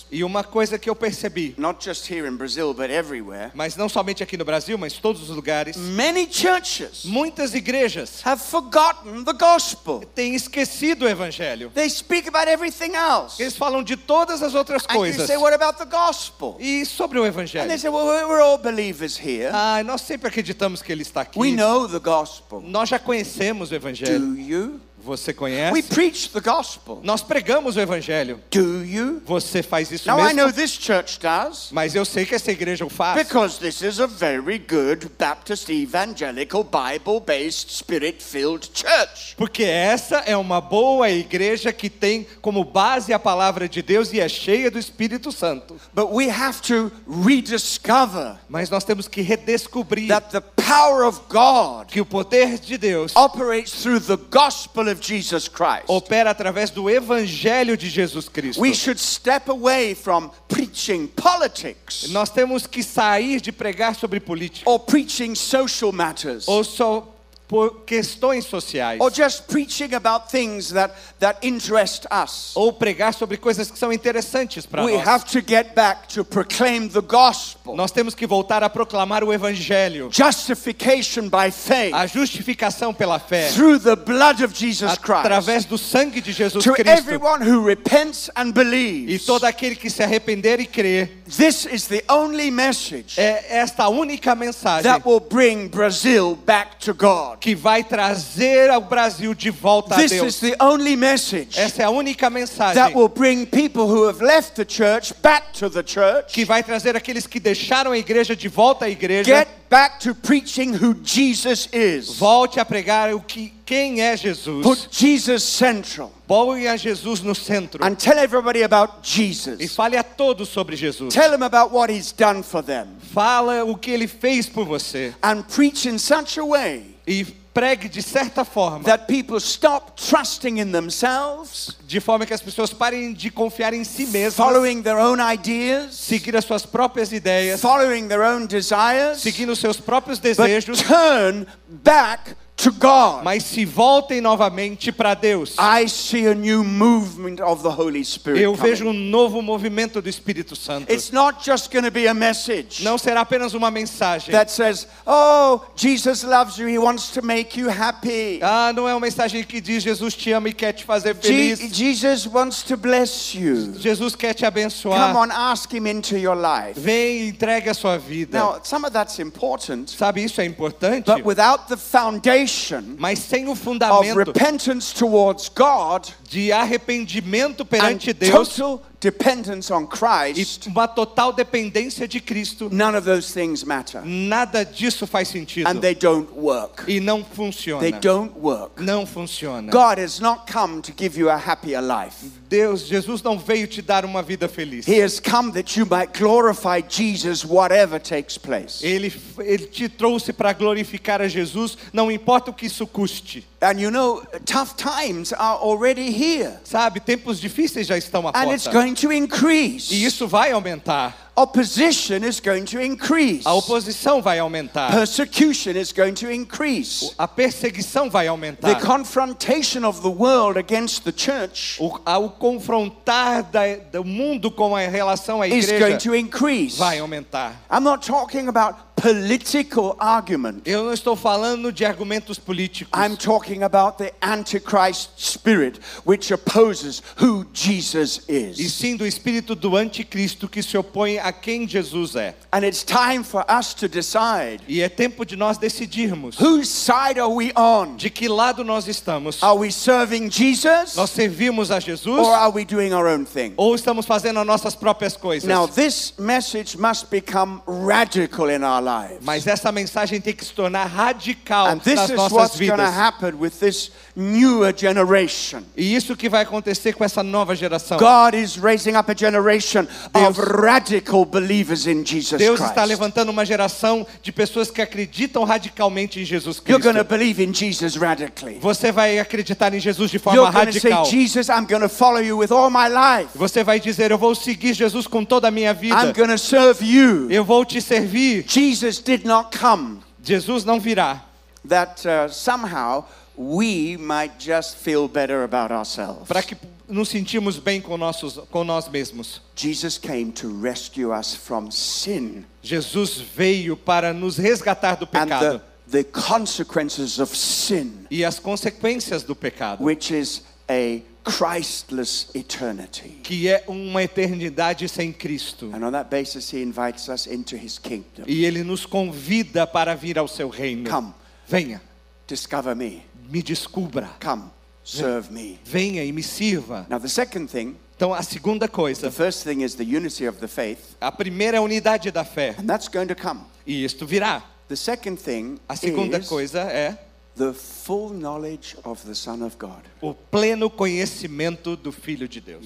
E 0.10 0.24
uma 0.24 0.42
coisa 0.44 0.80
que 0.80 0.90
eu 0.90 0.96
percebi, 0.96 1.54
not 1.58 1.84
just 1.84 2.10
here 2.10 2.26
in 2.28 2.38
Brazil, 2.38 2.74
but 2.74 2.90
everywhere, 2.90 3.52
mas 3.54 3.76
não 3.76 3.90
somente 3.90 4.24
aqui 4.24 4.38
no 4.38 4.46
Brasil, 4.46 4.78
mas 4.78 4.94
em 4.94 5.02
todos 5.02 5.30
os 5.30 5.36
lugares, 5.36 5.76
many 5.76 6.26
churches 6.32 7.04
muitas 7.04 7.54
igrejas 7.54 8.22
have 8.26 8.42
forgotten 8.42 9.26
the 9.26 9.34
gospel. 9.34 10.00
têm 10.16 10.34
esquecido 10.34 11.04
o 11.04 11.10
evangelho. 11.10 11.70
They 11.76 11.90
speak 11.90 12.30
about 12.30 12.50
everything 12.50 12.96
else. 12.96 13.42
Eles 13.42 13.58
falam 13.58 13.84
de 13.84 13.98
todas 13.98 14.42
as 14.42 14.56
outras 14.56 14.84
And 14.88 14.96
coisas. 14.96 15.28
say, 15.28 15.36
what 15.36 15.54
about 15.54 15.78
the 15.78 15.86
gospel? 15.86 16.56
E 16.60 16.86
sobre 16.86 17.20
o 17.20 17.24
And 17.24 17.28
evangelho? 17.28 17.68
they 17.68 17.78
say, 17.78 17.90
well, 17.90 18.06
we're 18.30 18.42
all 18.42 18.58
believers 18.58 19.18
here. 19.20 19.50
Ah, 19.54 19.84
nós 19.84 20.02
sempre 20.02 20.30
acreditamos 20.30 20.82
que 20.82 20.90
ele 20.92 21.02
está 21.02 21.22
aqui. 21.22 21.38
We 21.38 21.52
know 21.52 21.88
the 21.90 22.00
gospel. 22.00 22.62
Nós 22.62 22.88
já 22.88 22.98
conhecemos 22.98 23.72
o 23.72 23.76
evangelho. 23.76 24.20
Do 24.20 24.40
you? 24.40 24.80
Você 25.04 25.32
We 25.32 25.36
conhece? 25.36 25.84
preach 25.84 26.30
the 26.32 26.40
gospel. 26.40 27.00
Nós 27.04 27.22
pregamos 27.22 27.76
o 27.76 27.80
evangelho. 27.80 28.40
Do 28.52 28.84
you? 28.86 29.22
Você 29.26 29.62
faz 29.64 29.92
isso 29.92 30.08
Now, 30.08 30.20
I 30.20 30.34
mesmo? 30.34 30.42
know 30.42 30.52
this 30.52 30.72
church 30.72 31.20
does. 31.20 31.70
Mas 31.72 31.96
eu 31.96 32.06
sei 32.06 32.26
que 32.26 32.36
essa 32.36 32.52
igreja 32.52 32.86
o 32.86 32.90
faz. 32.90 33.18
Because 33.26 33.60
this 33.60 33.82
is 33.82 34.00
a 34.00 34.08
very 34.08 34.60
good 34.60 35.10
Baptist 35.18 35.70
evangelical 35.70 36.64
Bible 36.64 37.20
based 37.26 37.72
spirit 37.72 38.24
filled 38.24 38.70
church. 38.74 39.36
Porque 39.36 39.64
essa 39.64 40.18
é 40.20 40.36
uma 40.38 40.62
boa 40.62 41.10
igreja 41.10 41.72
que 41.74 41.90
tem 41.90 42.26
como 42.42 42.64
base 42.64 43.14
a 43.14 43.20
palavra 43.20 43.68
de 43.68 43.82
Deus 43.82 44.14
e 44.14 44.20
é 44.20 44.30
cheia 44.30 44.70
do 44.70 44.78
Espírito 44.80 45.32
Santo. 45.32 45.80
But 45.94 46.10
we 46.12 46.30
have 46.30 46.62
to 46.64 46.92
rediscover 47.08 48.38
Mas 48.50 48.70
nós 48.70 48.84
temos 48.84 49.08
que 49.08 49.22
redescobrir 49.22 50.08
that 50.10 50.30
the 50.32 50.42
power 50.42 51.06
of 51.08 51.22
God 51.30 51.88
que 51.88 52.00
o 52.02 52.06
poder 52.06 52.60
de 52.60 52.78
Deus 52.78 53.16
operates 53.16 53.82
through 53.82 54.00
the 54.02 54.18
gospel 54.30 54.88
of 54.92 55.00
Jesus 55.02 55.48
Christ. 55.48 55.86
opera 55.88 56.32
através 56.32 56.70
do 56.70 56.90
evangelho 56.90 57.78
de 57.78 57.90
Jesus 57.90 58.28
Cristo. 58.30 58.62
We 58.62 58.74
should 58.74 59.00
step 59.00 59.50
away 59.50 59.96
from 59.96 60.32
preaching 60.48 61.08
politics 61.08 62.08
Nós 62.10 62.30
temos 62.30 62.68
que 62.68 62.84
sair 62.84 63.40
de 63.42 63.52
pregar 63.52 63.96
sobre 63.96 64.20
política 64.20 64.70
or 64.70 64.80
preaching 64.80 65.36
social 65.36 65.92
matters 65.92 66.48
ou 66.48 66.64
só 66.64 67.11
por 67.52 67.82
questões 67.86 68.46
sociais 68.46 68.98
or 69.02 69.12
just 69.14 69.44
preaching 69.48 69.94
about 69.94 70.30
things 70.32 70.70
that, 70.72 70.94
that 71.20 71.38
interest 71.46 72.06
us. 72.10 72.54
ou 72.56 72.72
pregar 72.72 73.14
sobre 73.14 73.36
coisas 73.36 73.70
que 73.70 73.78
são 73.78 73.92
interessantes 73.92 74.66
para 74.66 74.86
We 74.86 74.94
nós. 74.94 75.06
have 75.06 75.26
to 75.26 75.42
get 75.46 75.76
back 75.76 76.08
to 76.14 76.24
proclaim 76.24 76.88
the 76.88 77.02
gospel. 77.02 77.76
Nós 77.76 77.92
temos 77.92 78.16
que 78.16 78.26
voltar 78.26 78.64
a 78.64 78.70
proclamar 78.70 79.22
o 79.22 79.34
evangelho, 79.34 80.10
Justification 80.10 81.24
by 81.30 81.52
faith 81.52 81.94
a 81.94 82.08
justificação 82.08 82.94
pela 82.94 83.20
fé, 83.20 83.50
through 83.52 83.80
the 83.80 83.98
blood 83.98 84.42
of 84.42 84.54
Jesus 84.58 84.90
através 84.94 85.66
Christ. 85.66 85.70
do 85.70 85.78
sangue 85.78 86.22
de 86.22 86.32
Jesus 86.32 86.64
To 86.64 86.72
Cristo. 86.74 86.90
everyone 86.90 87.42
who 87.46 87.66
repents 87.66 88.30
and 88.36 88.48
E 88.50 88.54
believes. 88.54 89.26
todo 89.26 89.44
aquele 89.44 89.76
que 89.76 89.90
se 89.90 90.02
arrepender 90.02 90.62
e 90.62 90.66
crer, 90.66 91.22
This 91.28 91.66
is 91.66 91.88
the 91.88 92.04
only 92.10 92.50
message 92.50 93.20
é 93.20 93.58
esta 93.58 93.90
única 93.90 94.36
mensagem 94.36 94.84
that 94.84 95.06
will 95.06 95.20
bring 95.20 95.68
Brazil 95.68 96.36
back 96.46 96.78
to 96.80 96.94
God. 96.94 97.40
Que 97.42 97.56
vai 97.56 97.84
trazer 97.84 98.70
ao 98.70 98.82
Brasil 98.82 99.34
de 99.34 99.50
volta 99.50 99.96
a 99.96 99.98
This 99.98 100.12
is 100.12 100.20
Deus. 100.20 100.40
the 100.40 100.56
only 100.64 100.96
message 100.96 101.60
Essa 101.60 101.82
é 101.82 101.86
a 101.86 101.90
única 101.90 102.28
that 102.28 102.34
mensagem 102.34 102.96
will 102.96 103.10
bring 103.10 103.46
people 103.46 103.84
who 103.84 104.08
have 104.08 104.24
left 104.24 104.54
the 104.56 104.64
church 104.64 105.14
back 105.22 105.52
to 105.54 105.70
the 105.70 105.84
church. 105.84 106.32
que 106.32 106.46
vai 106.46 106.62
trazer 106.64 106.96
aqueles 106.96 107.26
que 107.26 107.40
deixaram 107.40 107.92
a 107.92 107.98
igreja 107.98 108.36
de 108.36 108.48
volta 108.48 108.86
à 108.86 108.90
igreja. 108.90 109.26
Get 109.26 109.48
back 109.70 110.00
to 110.02 110.14
preaching 110.14 110.74
who 110.74 110.94
Jesus 111.04 111.68
is. 111.74 112.18
Volte 112.18 112.60
a 112.60 112.66
pregar 112.66 113.14
o 113.14 113.22
que 113.22 113.52
quem 113.66 114.02
é 114.02 114.16
Jesus. 114.16 114.64
Put 114.64 114.88
Jesus 114.92 115.42
central 115.44 116.12
Põe 116.28 116.68
a 116.68 116.78
Jesus 116.78 117.22
no 117.22 117.34
centro 117.34 117.84
and 117.84 117.96
tell 117.96 118.18
everybody 118.20 118.64
about 118.64 118.96
e 119.04 119.08
Jesus. 119.08 119.76
fale 119.76 119.98
a 119.98 120.04
todos 120.04 120.50
sobre 120.50 120.76
Jesus. 120.76 121.14
Tell 121.14 121.32
them 121.32 121.44
about 121.44 121.74
what 121.74 121.92
he's 121.92 122.12
done 122.12 122.44
for 122.44 122.62
them 122.62 122.88
Fala 123.14 123.64
o 123.66 123.76
que 123.76 123.92
ele 123.92 124.08
fez 124.08 124.48
por 124.48 124.66
você 124.66 125.14
and 125.24 125.44
preach 125.44 125.88
in 125.88 125.98
such 125.98 126.38
a 126.40 126.46
way 126.46 126.91
e 127.12 127.26
pregue 127.54 127.90
de 127.90 128.02
certa 128.02 128.46
forma, 128.46 128.86
that 128.86 129.06
people 129.08 129.38
stop 129.38 129.92
trusting 129.98 130.60
in 130.60 130.72
themselves, 130.72 131.76
de 131.86 132.00
forma 132.00 132.26
que 132.26 132.34
as 132.34 132.42
pessoas 132.42 132.72
parem 132.72 133.12
de 133.12 133.30
confiar 133.30 133.74
em 133.74 133.84
si 133.84 134.06
mesmas, 134.06 134.36
following 134.36 134.82
their 134.82 134.98
own 134.98 135.18
ideas, 135.20 135.96
seguir 135.96 136.36
as 136.38 136.46
suas 136.46 136.66
próprias 136.66 137.12
ideias, 137.12 137.60
following 137.60 138.08
their 138.08 138.22
own 138.22 138.46
desires, 138.46 139.20
seguindo 139.20 139.52
os 139.52 139.60
seus 139.60 139.78
próprios 139.78 140.18
but 140.18 140.24
desejos, 140.24 140.82
turn 140.82 141.46
back 141.68 142.36
to 142.64 142.72
God. 142.72 143.24
mas 143.24 143.44
se 143.44 143.66
voltem 143.66 144.22
novamente 144.22 144.92
para 144.92 145.14
Deus. 145.14 145.56
I 145.60 145.88
see 145.88 146.28
a 146.28 146.34
new 146.36 146.64
movement 146.64 147.40
of 147.42 147.64
the 147.64 147.70
Holy 147.70 148.04
Spirit. 148.04 148.42
Eu 148.42 148.54
vejo 148.56 148.88
um 148.88 148.94
novo 148.94 149.42
movimento 149.42 150.02
do 150.02 150.10
Espírito 150.10 150.56
Santo. 150.56 150.92
It's 150.92 151.12
not 151.12 151.44
just 151.44 151.72
going 151.72 151.84
to 151.84 151.92
be 151.92 152.08
a 152.08 152.14
message 152.14 152.84
Não 152.84 152.98
será 152.98 153.22
apenas 153.22 153.54
uma 153.54 153.72
mensagem. 153.72 154.32
that 154.32 154.52
says, 154.52 154.88
"Oh, 155.06 155.62
Jesus 155.76 156.24
loves 156.24 156.58
you. 156.58 156.68
He 156.68 156.78
wants 156.78 157.10
to 157.12 157.22
make 157.26 157.60
you 157.60 157.70
happy. 157.70 158.40
Ah, 158.42 158.72
não 158.76 158.88
é 158.88 158.94
uma 158.94 159.00
mensagem 159.00 159.44
que 159.44 159.60
diz 159.62 159.84
Jesus 159.84 160.14
te 160.16 160.32
ama 160.32 160.50
e 160.50 160.54
quer 160.54 160.74
te 160.74 160.84
fazer 160.84 161.16
Je- 161.22 161.56
feliz. 161.56 161.76
Jesus 161.76 162.28
wants 162.28 162.64
to 162.64 162.78
bless 162.78 163.36
you. 163.36 163.74
Jesus 163.80 164.16
quer 164.16 164.34
te 164.34 164.44
Come 164.44 164.48
abençoar. 164.48 165.16
on, 165.16 165.32
ask 165.32 165.72
him 165.74 165.88
into 165.88 166.18
your 166.18 166.36
life." 166.36 166.80
Vem 166.80 167.24
e 167.24 167.28
entregue 167.30 167.70
a 167.70 167.74
sua 167.74 167.98
vida. 167.98 168.38
Now, 168.38 168.60
some 168.64 168.86
of 168.86 168.94
that's 168.94 169.20
important, 169.20 169.90
Sabe, 169.90 170.24
isso 170.24 170.40
é 170.42 170.46
importante. 170.46 171.06
but 171.06 171.26
without 171.26 171.68
the 171.68 171.78
foundation 171.78 172.51
Mas 172.98 173.20
sem 173.20 173.48
o 173.48 173.52
of 173.52 173.62
fundamento 173.62 174.16
repentance 174.16 174.94
towards 174.94 175.50
God 175.50 176.08
de 176.30 176.52
arrependimento 176.52 177.66
perante 177.66 178.14
Deus 178.14 178.60
dependence 179.02 179.74
on 179.74 179.84
e 179.84 179.88
Christ, 179.88 180.68
uma 180.68 180.88
total 180.88 181.34
dependência 181.34 182.08
de 182.08 182.22
Cristo, 182.22 182.70
none 182.72 182.96
of 182.96 183.04
those 183.04 183.34
things 183.34 183.64
matter. 183.64 184.02
nada 184.06 184.64
disso 184.64 185.08
faz 185.08 185.28
sentido. 185.28 185.68
And 185.68 185.80
they 185.80 185.96
don't 185.96 186.32
work. 186.34 186.84
E 186.88 187.00
não 187.00 187.26
funciona. 187.26 187.82
They 187.82 188.00
don't 188.00 188.32
work. 188.40 188.82
Não 188.82 189.06
funciona. 189.06 189.72
God 189.72 190.00
has 190.00 190.20
not 190.20 190.52
come 190.52 190.82
to 190.82 190.94
give 190.96 191.20
you 191.20 191.30
a 191.30 191.36
happier 191.36 191.82
life. 191.82 192.24
Deus, 192.48 192.88
Jesus 192.88 193.24
não 193.24 193.40
veio 193.40 193.68
te 193.68 193.82
dar 193.82 194.06
uma 194.06 194.22
vida 194.22 194.48
feliz. 194.48 194.88
He 194.88 195.02
has 195.02 195.20
come 195.20 195.52
that 195.54 195.78
you 195.78 195.86
might 195.86 196.18
glorify 196.18 196.82
Jesus 196.88 197.44
whatever 197.44 198.00
takes 198.00 198.38
place. 198.38 198.86
Ele, 198.86 199.12
ele 199.40 199.66
te 199.66 199.90
trouxe 199.90 200.32
para 200.32 200.54
glorificar 200.54 201.22
a 201.22 201.28
Jesus, 201.28 201.78
não 201.92 202.12
importa 202.12 202.52
o 202.52 202.54
que 202.54 202.68
isso 202.68 202.86
custe. 202.86 203.51
And 203.64 203.80
you 203.80 203.92
know, 203.92 204.24
tough 204.46 204.76
times 204.76 205.32
are 205.34 205.58
already 205.60 206.10
here. 206.12 206.60
Sabe, 206.64 207.00
tempos 207.00 207.40
difíceis 207.40 207.86
já 207.86 207.96
estão 207.98 208.28
à 208.28 208.32
And 208.36 208.52
it's 208.54 208.64
porta. 208.64 208.72
going 208.80 208.96
to 208.96 209.12
increase. 209.12 209.94
E 209.94 210.04
isso 210.04 210.28
vai 210.28 210.52
aumentar. 210.52 211.16
Opposition 211.34 212.24
is 212.26 212.40
going 212.42 212.66
to 212.66 212.82
increase. 212.82 213.44
A 213.48 213.54
oposição 213.54 214.22
vai 214.22 214.38
aumentar. 214.40 214.92
Persecution 214.92 215.78
is 215.78 215.92
going 215.94 216.14
to 216.16 216.30
increase. 216.30 217.14
A 217.18 217.26
perseguição 217.28 218.10
vai 218.10 218.26
The 218.26 218.30
aumentar. 218.32 218.82
confrontation 218.82 219.86
of 219.86 220.02
the 220.02 220.10
world 220.10 220.58
against 220.60 221.04
the 221.06 221.12
church 221.14 221.78
O, 221.80 222.00
a- 222.06 222.18
o 222.18 222.30
confrontar 222.32 223.44
da- 223.44 223.78
do 223.92 224.04
mundo 224.04 224.52
com 224.52 224.76
a 224.76 224.82
relação 224.82 225.42
à 225.42 225.48
is 225.48 225.68
going 225.68 225.76
igreja 225.78 225.98
to 226.00 226.16
increase. 226.16 226.78
vai 226.78 227.00
aumentar. 227.00 227.54
I'm 227.72 227.82
not 227.84 228.06
talking 228.06 228.48
about 228.50 228.76
political 229.02 229.96
argument. 230.00 230.62
Eu 230.64 230.84
não 230.86 230.94
estou 230.94 231.16
falando 231.16 231.72
de 231.72 231.84
argumentos 231.84 232.38
políticos. 232.38 232.92
I'm 233.00 233.16
talking 233.18 233.64
about 233.64 233.98
the 233.98 234.14
Antichrist 234.22 235.10
spirit 235.18 235.80
which 236.06 236.32
opposes 236.32 237.02
who 237.20 237.46
Jesus 237.52 238.22
E 238.30 238.52
is. 238.52 238.74
sim 238.74 238.96
do 238.96 239.06
espírito 239.06 239.56
do 239.56 239.76
anticristo 239.76 240.48
que 240.48 240.62
se 240.62 240.78
opõe 240.78 241.18
a 241.18 241.32
quem 241.34 241.68
Jesus 241.68 242.16
é. 242.16 242.36
And 242.54 242.64
it's 242.64 242.84
time 242.84 243.24
for 243.24 243.44
us 243.50 243.74
to 243.74 243.88
decide 243.88 244.62
E 244.68 244.82
é 244.82 244.90
tempo 244.90 245.26
de 245.26 245.36
nós 245.36 245.58
decidirmos 245.58 246.38
whose 246.40 246.68
side 246.70 247.20
are 247.20 247.32
we 247.32 247.52
on? 247.56 247.96
de 247.98 248.10
que 248.10 248.28
lado 248.28 248.64
nós 248.64 248.88
estamos. 248.88 249.42
Are 249.42 249.58
we 249.58 249.72
serving 249.72 250.30
Jesus 250.30 250.96
Nós 250.96 251.10
servimos 251.10 251.72
a 251.72 251.80
Jesus 251.80 252.06
or 252.20 252.34
are 252.36 252.52
we 252.52 252.64
doing 252.64 252.94
our 252.94 253.08
own 253.08 253.26
thing? 253.26 253.54
ou 253.58 253.74
estamos 253.74 254.06
fazendo 254.06 254.40
as 254.40 254.46
nossas 254.46 254.76
próprias 254.76 255.18
coisas? 255.18 255.48
Now, 255.48 255.66
this 255.68 256.14
message 256.20 256.78
must 256.78 257.10
become 257.10 257.62
radical 257.66 258.50
in 258.50 258.64
our 258.64 258.82
lives. 258.82 258.91
Mas 259.22 259.46
essa 259.48 259.72
mensagem 259.72 260.20
tem 260.22 260.34
que 260.34 260.44
se 260.46 260.54
tornar 260.54 260.86
radical 260.86 261.68
And 261.68 261.80
this 261.80 261.96
nas 261.96 262.10
is 262.10 262.16
nossas 262.16 262.32
what's 262.38 262.56
vidas. 262.58 262.94
happen 262.94 263.36
with 263.40 263.52
this 263.60 263.92
newer 264.16 264.74
generation. 264.76 265.64
E 265.76 265.96
isso 265.96 266.16
que 266.16 266.28
vai 266.30 266.44
acontecer 266.44 266.94
com 266.94 267.04
essa 267.04 267.24
nova 267.24 267.56
geração. 267.56 267.98
God 267.98 268.34
is 268.36 268.56
raising 268.58 268.96
up 268.96 269.10
a 269.12 269.16
generation 269.16 269.86
Deus- 270.14 270.38
of 270.38 270.42
radical 270.62 271.26
believers 271.26 271.88
in 271.88 272.06
Jesus 272.06 272.40
Deus 272.40 272.60
está 272.60 272.84
levantando 272.84 273.30
uma 273.32 273.46
geração 273.46 274.06
de 274.22 274.32
pessoas 274.32 274.70
que 274.70 274.82
acreditam 274.82 275.44
radicalmente 275.44 276.20
em 276.20 276.26
Jesus 276.26 276.58
You're 276.58 276.82
Cristo. 276.82 276.94
going 276.94 276.96
to 276.98 277.04
believe 277.04 277.42
in 277.44 277.54
Jesus 277.54 277.96
radically. 277.96 278.58
Você 278.60 278.92
vai 278.92 279.20
acreditar 279.20 279.74
em 279.74 279.80
Jesus 279.80 280.12
de 280.12 280.20
forma 280.20 280.38
You're 280.38 280.52
going 280.52 280.66
to 280.68 280.80
say, 280.80 280.92
radical. 280.92 281.12
Jesus, 281.12 281.48
I'm 281.50 281.66
going 281.66 281.82
to 281.82 281.90
follow 281.90 282.20
you 282.22 282.38
with 282.38 282.52
all 282.52 282.70
my 282.70 282.88
life. 282.88 283.30
Você 283.36 283.64
vai 283.64 283.80
dizer: 283.80 284.12
Eu 284.12 284.18
vou 284.18 284.36
seguir 284.36 284.74
Jesus 284.74 285.08
com 285.08 285.24
toda 285.24 285.48
a 285.48 285.52
minha 285.52 285.72
I'm 285.72 285.76
vida. 285.76 286.14
going 286.14 286.30
to 286.30 286.38
serve 286.38 286.84
you. 286.86 287.30
Eu 287.32 287.44
vou 287.46 287.64
te 287.66 287.82
servir. 287.82 288.46
Jesus 288.48 289.00
did 289.00 289.26
not 289.26 289.58
come 289.58 290.00
Jesus 290.24 290.64
não 290.64 290.80
virá 290.80 291.24
that 291.68 292.08
uh, 292.08 292.28
somehow 292.32 293.06
we 293.42 293.98
might 293.98 294.34
just 294.40 294.78
feel 294.78 295.08
better 295.08 295.44
about 295.44 295.72
ourselves. 295.72 296.28
para 296.28 296.44
que 296.44 296.56
nos 296.88 297.10
sentimos 297.10 297.58
bem 297.58 297.82
com, 297.82 297.98
nossos, 297.98 298.38
com 298.52 298.64
nós 298.64 298.88
mesmos. 298.90 299.42
Jesus 299.56 299.98
came 299.98 300.32
to 300.32 300.50
rescue 300.62 301.12
us 301.12 301.34
from 301.34 301.72
sin 301.72 302.46
Jesus 302.62 303.18
veio 303.18 303.76
para 303.76 304.14
nos 304.14 304.38
resgatar 304.38 304.96
do 304.96 305.08
pecado 305.08 305.62
the, 305.88 306.04
the 306.04 306.04
consequences 306.04 307.20
of 307.20 307.36
sin, 307.36 308.06
e 308.10 308.24
as 308.24 308.40
consequências 308.40 309.24
do 309.24 309.36
pecado, 309.36 309.84
which 309.84 310.14
is 310.14 310.44
a 310.70 311.02
Christless 311.24 312.30
eternity. 312.36 313.20
que 313.24 313.48
é 313.48 313.64
uma 313.68 314.04
eternidade 314.04 314.88
sem 314.90 315.12
Cristo. 315.12 315.72
And 315.74 315.86
on 315.86 315.92
that 315.92 316.10
basis, 316.10 316.52
he 316.52 316.62
invites 316.62 317.08
us 317.10 317.28
into 317.28 317.56
his 317.56 317.78
kingdom. 317.78 318.26
E 318.28 318.46
ele 318.46 318.64
nos 318.64 318.86
convida 318.86 319.66
para 319.66 319.96
vir 319.96 320.18
ao 320.18 320.28
seu 320.28 320.50
reino. 320.50 320.90
Come, 320.90 321.14
Venha, 321.48 321.82
discover 322.28 322.76
me. 322.76 323.04
Me 323.32 323.42
descubra. 323.42 324.10
Come, 324.20 324.52
serve 324.84 325.32
me. 325.32 325.60
Venha 325.64 326.04
e 326.04 326.12
me 326.12 326.22
sirva. 326.22 326.86
Now, 326.90 327.00
the 327.00 327.08
second 327.10 327.48
thing, 327.50 327.76
Então, 327.96 328.14
a 328.14 328.24
segunda 328.24 328.68
the 328.68 328.74
coisa, 328.74 329.12
first 329.12 329.44
thing 329.44 329.62
is 329.62 329.76
the 329.76 329.84
unity 329.86 330.26
of 330.28 330.40
the 330.40 330.48
faith, 330.48 330.96
a 331.00 331.12
primeira 331.12 331.58
é 331.58 331.60
a 331.60 331.62
unidade 331.62 332.10
da 332.12 332.24
fé. 332.26 332.56
and 332.58 332.66
that's 332.68 332.88
going 332.88 333.08
to 333.08 333.16
come. 333.16 333.42
E 333.66 333.84
isto 333.84 334.06
virá. 334.08 334.44
The 334.68 334.76
second 334.76 335.18
thing 335.18 335.60
A 335.70 335.76
segunda 335.76 336.18
is 336.18 336.28
coisa 336.28 336.62
é 336.62 336.98
the 337.36 337.54
full 337.54 338.10
knowledge 338.10 338.76
of 338.84 339.06
the 339.06 339.14
Son 339.14 339.44
of 339.46 339.56
God. 339.58 339.84
o 340.02 340.14
pleno 340.16 340.70
conhecimento 340.70 341.76
do 341.76 341.92
Filho 341.92 342.28
de 342.28 342.42
Deus. 342.42 342.66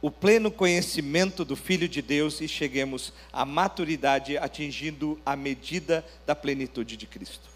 O 0.00 0.10
pleno 0.10 0.50
conhecimento 0.50 1.44
do 1.44 1.54
Filho 1.54 1.88
de 1.88 2.02
Deus 2.02 2.40
e 2.40 2.48
cheguemos 2.48 3.12
à 3.32 3.44
maturidade 3.44 4.36
atingindo 4.36 5.16
a 5.24 5.36
medida 5.36 6.04
da 6.26 6.34
plenitude 6.34 6.96
de 6.96 7.06
Cristo. 7.06 7.48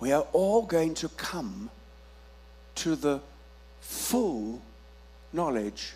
We 0.00 0.12
are 0.12 0.26
all 0.32 0.62
going 0.62 0.94
to 0.94 1.08
come 1.10 1.70
to 2.76 2.96
the 2.96 3.20
full 3.80 4.60
knowledge 5.32 5.94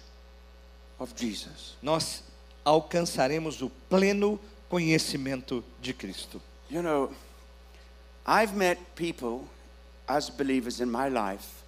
of 0.99 1.15
Jesus. 1.15 1.77
Nós 1.83 2.23
alcançaremos 2.65 3.63
o 3.63 3.71
pleno 3.91 4.39
conhecimento 4.69 5.65
de 5.81 5.93
Cristo. 5.93 6.41
You 6.71 6.83
know, 6.83 7.11
I've 8.27 8.55
met 8.55 8.79
people 8.95 9.49
as 10.07 10.31
believers 10.31 10.81
in 10.81 10.91
my 10.91 11.09
life. 11.09 11.63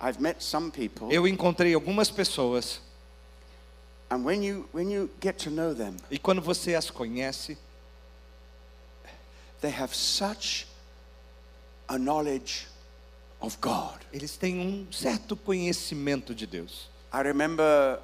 I've 0.00 0.20
met 0.20 0.42
some 0.42 0.70
people, 0.70 1.12
Eu 1.12 1.26
encontrei 1.26 1.74
algumas 1.74 2.10
pessoas 2.10 2.80
and 4.10 4.24
when 4.24 4.42
you 4.42 4.68
when 4.72 4.90
you 4.90 5.08
get 5.20 5.38
to 5.38 5.50
know 5.50 5.72
them, 5.72 5.96
e 6.10 6.18
quando 6.18 6.40
você 6.40 6.74
as 6.74 6.90
conhece, 6.90 7.56
they 9.60 9.70
have 9.70 9.94
such 9.94 10.66
a 11.90 11.98
knowledge 11.98 12.66
of 13.40 13.58
God. 13.60 13.98
eles 14.12 14.36
têm 14.36 14.60
um 14.60 14.86
certo 14.92 15.36
conhecimento 15.36 16.34
de 16.34 16.46
Deus. 16.46 16.88
I 17.12 17.22
remember 17.22 17.98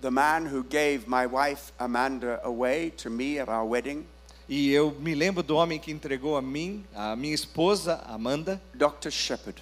the 0.00 0.10
man 0.10 0.46
who 0.46 0.64
gave 0.64 1.06
my 1.06 1.26
wife 1.26 1.72
Amanda 1.78 2.40
away 2.42 2.90
to 2.96 3.10
me 3.10 3.38
at 3.38 3.48
our 3.48 3.64
wedding, 3.64 4.06
E 4.48 4.70
eu 4.70 4.92
me 5.00 5.12
lembro 5.14 5.42
do 5.42 5.56
homem 5.56 5.76
que 5.78 5.90
entregou 5.90 6.36
a 6.36 6.42
mim, 6.42 6.84
a 6.94 7.16
minha 7.16 7.34
esposa, 7.34 8.00
Amanda, 8.06 8.62
Dr. 8.72 9.10
Shepherd. 9.10 9.60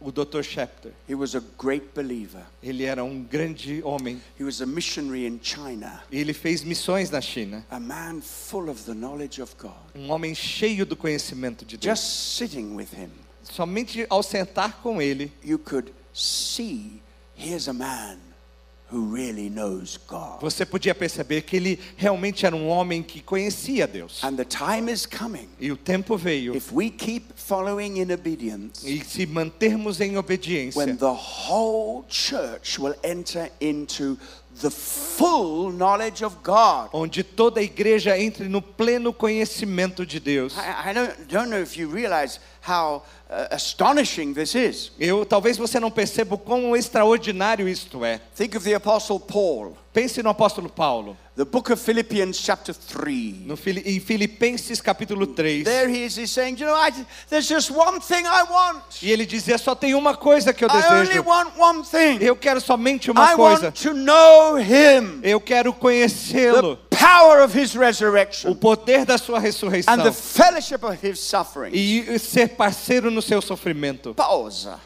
O 0.00 0.10
Dr. 0.12 0.42
Shepter. 0.42 0.92
He 1.08 1.14
was 1.14 1.34
a 1.34 1.42
great 1.56 1.94
believer. 1.94 2.44
Ele 2.62 2.84
era 2.84 3.02
um 3.04 3.22
grande 3.22 3.80
homem. 3.82 4.20
He 4.38 4.44
was 4.44 4.60
a 4.60 4.66
missionary 4.66 5.26
in 5.26 5.40
China, 5.42 6.02
ele 6.12 6.32
fez 6.32 6.62
missões 6.62 7.10
na 7.10 7.20
China. 7.20 7.64
a 7.70 7.80
man 7.80 8.20
full 8.20 8.68
of 8.70 8.84
the 8.84 8.94
knowledge 8.94 9.40
of 9.40 9.54
God. 9.58 9.74
Um 9.94 10.08
homem 10.10 10.34
cheio 10.34 10.84
do 10.86 10.96
conhecimento 10.96 11.64
de 11.64 11.76
Deus. 11.76 11.98
Just 11.98 12.36
sitting 12.36 12.74
with 12.76 12.92
him, 12.94 13.10
Somente 13.42 14.06
ao 14.10 14.22
sentar 14.22 14.80
com 14.82 15.00
ele, 15.00 15.32
you 15.42 15.58
could 15.58 15.92
see 16.12 17.02
here's 17.34 17.66
a 17.68 17.72
man 17.72 18.18
really 18.90 19.50
knows 19.50 19.98
God. 20.06 20.40
você 20.40 20.64
podia 20.64 20.94
perceber 20.94 21.42
que 21.42 21.56
ele 21.56 21.78
realmente 21.96 22.46
era 22.46 22.54
um 22.56 22.68
homem 22.68 23.02
que 23.02 23.20
conhecia 23.20 23.86
Deus. 23.86 24.22
And 24.24 24.36
the 24.36 24.44
time 24.44 24.90
is 24.90 25.06
coming. 25.06 25.48
E 25.60 25.70
o 25.70 25.76
tempo 25.76 26.16
veio. 26.16 26.54
If 26.56 26.72
we 26.72 26.90
keep 26.90 27.32
following 27.36 27.98
in 27.98 28.12
obedience, 28.12 28.88
E 28.88 29.04
se 29.04 29.26
mantermos 29.26 30.00
em 30.00 30.16
obediência, 30.16 30.78
when 30.78 30.96
the 30.96 31.06
whole 31.06 32.04
church 32.08 32.78
will 32.78 32.94
enter 33.02 33.50
into 33.60 34.16
the 34.60 34.70
full 34.70 35.70
knowledge 35.70 36.24
of 36.24 36.36
God. 36.42 36.88
onde 36.92 37.22
toda 37.22 37.60
a 37.60 37.62
igreja 37.62 38.18
entre 38.18 38.48
no 38.48 38.60
pleno 38.60 39.12
conhecimento 39.12 40.04
de 40.04 40.18
Deus. 40.18 40.56
I, 40.56 40.90
I 40.90 40.92
don't, 40.92 41.28
don't 41.28 41.48
know 41.50 41.60
if 41.60 41.76
you 41.76 41.88
realize 41.88 42.40
how 42.60 43.02
astonishing 43.50 44.32
this 44.32 44.54
is. 44.54 44.90
Eu 44.98 45.24
talvez 45.26 45.56
você 45.56 45.78
não 45.78 45.90
perceba 45.90 46.34
o 46.34 46.38
quão 46.38 46.74
extraordinário 46.76 47.68
isto 47.68 48.04
é. 48.04 48.20
Think 48.36 48.56
of 48.56 48.64
the 48.64 48.74
Apostle 48.74 49.20
Paul, 49.20 49.76
Pense 49.92 50.22
no 50.22 50.30
apóstolo 50.30 50.68
Paulo, 50.68 51.16
the 51.34 51.44
book 51.44 51.72
of 51.72 51.82
Philippians, 51.82 52.36
chapter 52.38 52.72
3. 52.72 53.46
no 53.46 53.58
em 53.84 53.98
Filipenses 53.98 54.80
capítulo 54.80 55.26
3. 55.26 55.64
There 55.64 55.88
he 55.90 56.04
is, 56.04 56.16
he's 56.16 56.30
saying, 56.30 56.56
You 56.60 56.66
know, 56.66 56.76
I, 56.76 56.92
there's 57.28 57.48
just 57.48 57.70
one 57.72 57.98
thing 58.00 58.24
I 58.24 58.44
want. 58.48 59.02
E 59.02 59.10
ele 59.10 59.26
dizia: 59.26 59.58
só 59.58 59.74
tem 59.74 59.94
uma 59.94 60.14
coisa 60.14 60.52
que 60.52 60.64
eu 60.64 60.68
I 60.68 60.72
only 60.92 61.06
desejo. 61.08 61.24
want 61.26 61.52
one 61.58 61.82
thing. 61.82 62.24
Eu 62.24 62.36
quero 62.36 62.60
somente 62.60 63.10
uma 63.10 63.32
I 63.32 63.34
coisa. 63.34 63.64
want 63.66 63.82
to 63.82 63.92
know 63.92 64.56
him, 64.58 65.20
Eu 65.24 65.40
quero 65.40 65.72
conhecê-lo, 65.72 66.78
power 66.90 67.42
of 67.42 67.58
his 67.58 67.74
o 67.74 67.80
resurrection, 67.80 68.54
poder 68.54 69.04
da 69.04 69.18
sua 69.18 69.40
ressurreição 69.40 69.94
and 69.94 70.02
the 70.04 70.12
fellowship 70.12 70.84
of 70.84 70.96
his 71.04 71.18
suffering. 71.18 71.72
e 71.74 72.18
ser 72.20 72.50
parceiro 72.50 73.10
no 73.18 73.22
seu 73.22 73.42
sofrimento. 73.42 74.14
Pausa. 74.14 74.80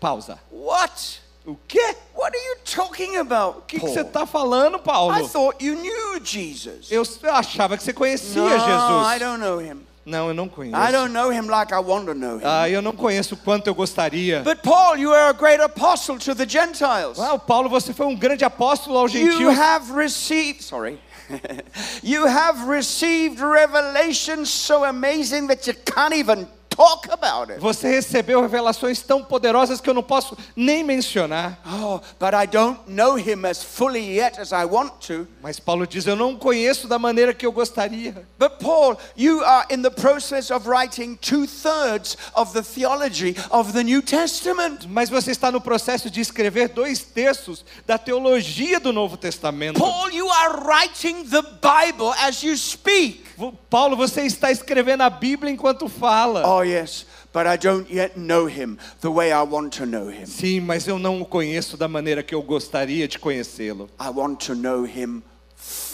Pausa. 0.00 0.38
What? 0.50 1.20
O 1.44 1.56
quê? 1.68 1.96
What 2.14 2.34
are 2.34 2.46
you 2.46 2.56
talking 2.64 3.16
about? 3.16 3.58
O 3.58 3.62
que, 3.62 3.78
você 3.78 4.00
está 4.00 4.24
falando, 4.24 4.76
I 4.76 4.80
Paulo? 4.80 5.28
thought 5.28 5.62
you 5.62 5.74
knew 5.74 6.24
Jesus. 6.24 6.90
Eu 6.90 7.02
achava 7.32 7.76
que 7.76 7.82
você 7.82 7.92
conhecia 7.92 8.40
no, 8.40 8.48
I 8.48 8.58
Jesus. 8.58 9.18
don't 9.18 9.40
know 9.40 9.60
him. 9.60 9.84
Não, 10.06 10.28
eu 10.28 10.34
não 10.34 10.48
conheço. 10.48 10.76
I 10.76 10.92
don't 10.92 11.12
know 11.12 11.32
him 11.32 11.48
like 11.48 11.72
I 11.72 11.78
want 11.78 12.06
to 12.06 12.14
know 12.14 12.36
him. 12.36 12.42
Ah, 12.44 12.68
eu 12.68 12.80
não 12.80 12.92
conheço 12.92 13.34
o 13.34 13.38
quanto 13.38 13.66
eu 13.66 13.74
gostaria. 13.74 14.42
but 14.42 14.62
Paul, 14.62 14.96
you 14.96 15.12
are 15.12 15.30
a 15.30 15.32
great 15.32 15.60
apostle 15.60 16.18
to 16.18 16.34
the 16.34 16.46
Gentiles. 16.46 17.18
Ah, 17.18 17.38
Paulo, 17.38 17.68
você 17.68 17.92
foi 17.92 18.06
um 18.06 18.14
grande 18.14 18.44
apóstolo 18.44 18.98
aos 18.98 19.12
you 19.12 19.32
gentios. 19.32 19.58
have 19.58 19.92
received, 19.92 20.62
sorry, 20.62 20.98
you 22.02 22.26
have 22.26 22.68
received 22.68 23.40
revelation 23.40 24.44
so 24.44 24.84
amazing 24.84 25.48
that 25.48 25.66
you 25.66 25.74
can't 25.74 26.14
even 26.14 26.46
talk 26.74 27.08
about 27.10 27.50
it. 27.50 27.60
Você 27.60 27.88
recebeu 27.88 28.40
revelações 28.40 29.00
tão 29.00 29.22
poderosas 29.22 29.80
que 29.80 29.88
eu 29.88 29.94
não 29.94 30.02
posso 30.02 30.36
nem 30.56 30.82
mencionar. 30.82 31.58
Oh, 31.66 32.00
but 32.18 32.34
I 32.34 32.46
don't 32.46 32.80
know 32.88 33.16
him 33.16 33.44
as 33.46 33.62
fully 33.62 34.18
yet 34.18 34.40
as 34.40 34.52
I 34.52 34.64
want 34.64 34.92
to. 35.06 35.26
Mas 35.42 35.60
Paulo 35.60 35.86
diz: 35.86 36.06
Eu 36.06 36.16
não 36.16 36.36
conheço 36.36 36.88
da 36.88 36.98
maneira 36.98 37.32
que 37.32 37.46
eu 37.46 37.52
gostaria. 37.52 38.26
But 38.38 38.58
Paul, 38.60 38.98
you 39.16 39.42
are 39.44 39.66
in 39.70 39.82
the 39.82 39.90
process 39.90 40.50
of 40.50 40.68
writing 40.68 41.16
two 41.16 41.46
thirds 41.46 42.16
of 42.34 42.52
the 42.52 42.62
theology 42.62 43.36
of 43.50 43.72
the 43.72 43.84
New 43.84 44.02
Testament. 44.02 44.86
Mas 44.88 45.08
você 45.08 45.30
está 45.30 45.50
no 45.52 45.60
processo 45.60 46.10
de 46.10 46.20
escrever 46.20 46.68
dois 46.68 47.00
terços 47.00 47.64
da 47.86 47.98
teologia 47.98 48.80
do 48.80 48.92
Novo 48.92 49.16
Testamento. 49.16 49.78
Paul, 49.78 50.10
you 50.10 50.23
are 50.34 50.64
writing 50.64 51.24
the 51.30 51.42
Bible 51.60 52.12
as 52.20 52.42
you 52.42 52.56
speak. 52.56 53.24
Paulo, 53.68 53.96
você 53.96 54.22
está 54.22 54.50
escrevendo 54.50 55.02
a 55.02 55.10
Bíblia 55.10 55.50
enquanto 55.50 55.88
fala. 55.88 56.46
Oh, 56.46 56.62
yes, 56.62 57.06
but 57.32 57.46
I 57.46 57.56
don't 57.56 57.90
yet 57.90 58.16
know 58.16 58.46
him 58.46 58.78
the 59.00 59.10
way 59.10 59.32
I 59.32 59.42
want 59.42 59.76
to 59.78 59.86
know 59.86 60.08
him. 60.08 60.26
Sim, 60.26 60.60
mas 60.60 60.86
eu 60.86 60.98
não 60.98 61.20
o 61.20 61.24
conheço 61.24 61.76
da 61.76 61.88
maneira 61.88 62.22
que 62.22 62.34
eu 62.34 62.42
gostaria 62.42 63.08
de 63.08 63.18
conhecê-lo. 63.18 63.88
I 64.00 64.10
want 64.10 64.44
to 64.46 64.54
know 64.54 64.84
him 64.84 65.22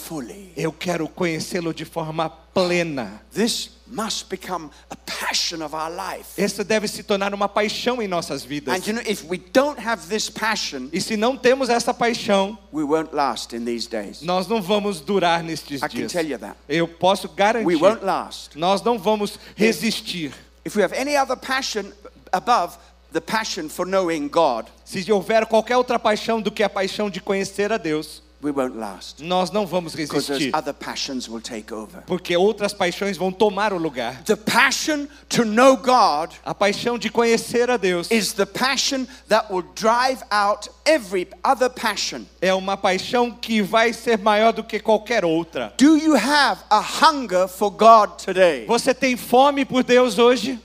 fully. 0.01 0.51
Eu 0.57 0.71
quero 0.71 1.07
conhecê-lo 1.07 1.73
de 1.73 1.85
forma 1.85 2.29
plena. 2.29 3.21
This 3.33 3.69
must 3.87 4.29
become 4.29 4.69
a 4.89 4.95
passion 4.95 5.61
of 5.61 5.75
our 5.75 5.89
life. 5.89 6.41
Essa 6.41 6.63
deve 6.63 6.87
se 6.87 7.03
tornar 7.03 7.33
uma 7.33 7.47
paixão 7.49 8.01
em 8.01 8.07
nossas 8.07 8.43
vidas. 8.43 8.73
And 8.73 8.87
you 8.87 8.93
know, 8.93 9.03
if 9.05 9.23
we 9.29 9.37
don't 9.37 9.79
have 9.79 10.07
this 10.07 10.29
passion, 10.29 10.89
E 10.93 10.99
se 11.01 11.15
não 11.17 11.35
temos 11.37 11.69
essa 11.69 11.93
paixão, 11.93 12.57
we 12.73 12.83
won't 12.83 13.13
last 13.13 13.53
in 13.55 13.65
these 13.65 13.87
days. 13.89 14.21
nós 14.21 14.47
não 14.47 14.61
vamos 14.61 15.01
durar 15.01 15.43
nestes 15.43 15.81
I 15.81 15.87
can 15.89 15.89
dias. 15.89 16.11
tell 16.11 16.25
you 16.25 16.39
that. 16.39 16.55
Eu 16.69 16.87
posso 16.87 17.27
We 17.27 17.33
garantir. 17.35 17.75
won't 17.83 18.03
last. 18.05 18.57
Nós 18.57 18.81
não 18.81 18.97
vamos 18.97 19.37
resistir. 19.55 20.33
If 20.65 20.75
we 20.75 20.83
have 20.83 20.93
any 20.97 21.15
other 21.17 21.35
passion 21.35 21.91
above 22.31 22.77
the 23.11 23.19
passion 23.21 23.67
for 23.67 23.85
knowing 23.85 24.29
God, 24.29 24.67
Se 24.85 25.09
houver 25.11 25.45
qualquer 25.47 25.75
outra 25.77 25.97
paixão 25.99 26.41
do 26.41 26.49
que 26.51 26.63
a 26.63 26.69
paixão 26.69 27.09
de 27.09 27.19
conhecer 27.19 27.71
a 27.73 27.77
Deus, 27.77 28.21
we 28.43 28.51
won't 28.51 28.75
last. 28.77 29.21
nós 29.23 29.51
não 29.51 29.65
vamos 29.65 29.93
resistir, 29.93 30.55
other 30.55 30.73
passions 30.73 31.27
will 31.29 31.41
take 31.41 31.73
over. 31.73 32.01
porque 32.05 32.35
outras 32.35 32.73
paixões 32.73 33.17
vão 33.17 33.31
tomar 33.31 33.73
o 33.73 33.77
lugar. 33.77 34.23
The 34.23 34.35
passion 34.35 35.07
to 35.29 35.43
know 35.45 35.77
God 35.77 36.31
A 36.43 36.53
paixão 36.53 36.97
de 36.97 37.09
conhecer 37.09 37.69
a 37.69 37.77
Deus 37.77 38.09
is 38.11 38.33
the 38.33 38.45
passion 38.45 39.05
that 39.27 39.51
will 39.53 39.63
drive 39.75 40.21
out 40.31 40.69
every 40.85 41.27
other 41.43 41.69
passion. 41.69 42.25
é 42.41 42.53
uma 42.53 42.75
paixão 42.77 43.31
que 43.31 43.61
vai 43.61 43.93
ser 43.93 44.17
maior 44.17 44.51
do 44.53 44.63
que 44.63 44.79
qualquer 44.79 45.23
outra. 45.23 45.73
Do 45.77 45.97
you 45.97 46.15
have 46.15 46.61
a 46.69 46.79
hunger 46.81 47.47
for 47.47 47.69
God 47.71 48.11
today? 48.23 48.65
Você 48.65 48.93
tem 48.93 49.15
fome 49.15 49.65
por 49.65 49.83
Deus 49.83 50.17
hoje? 50.17 50.59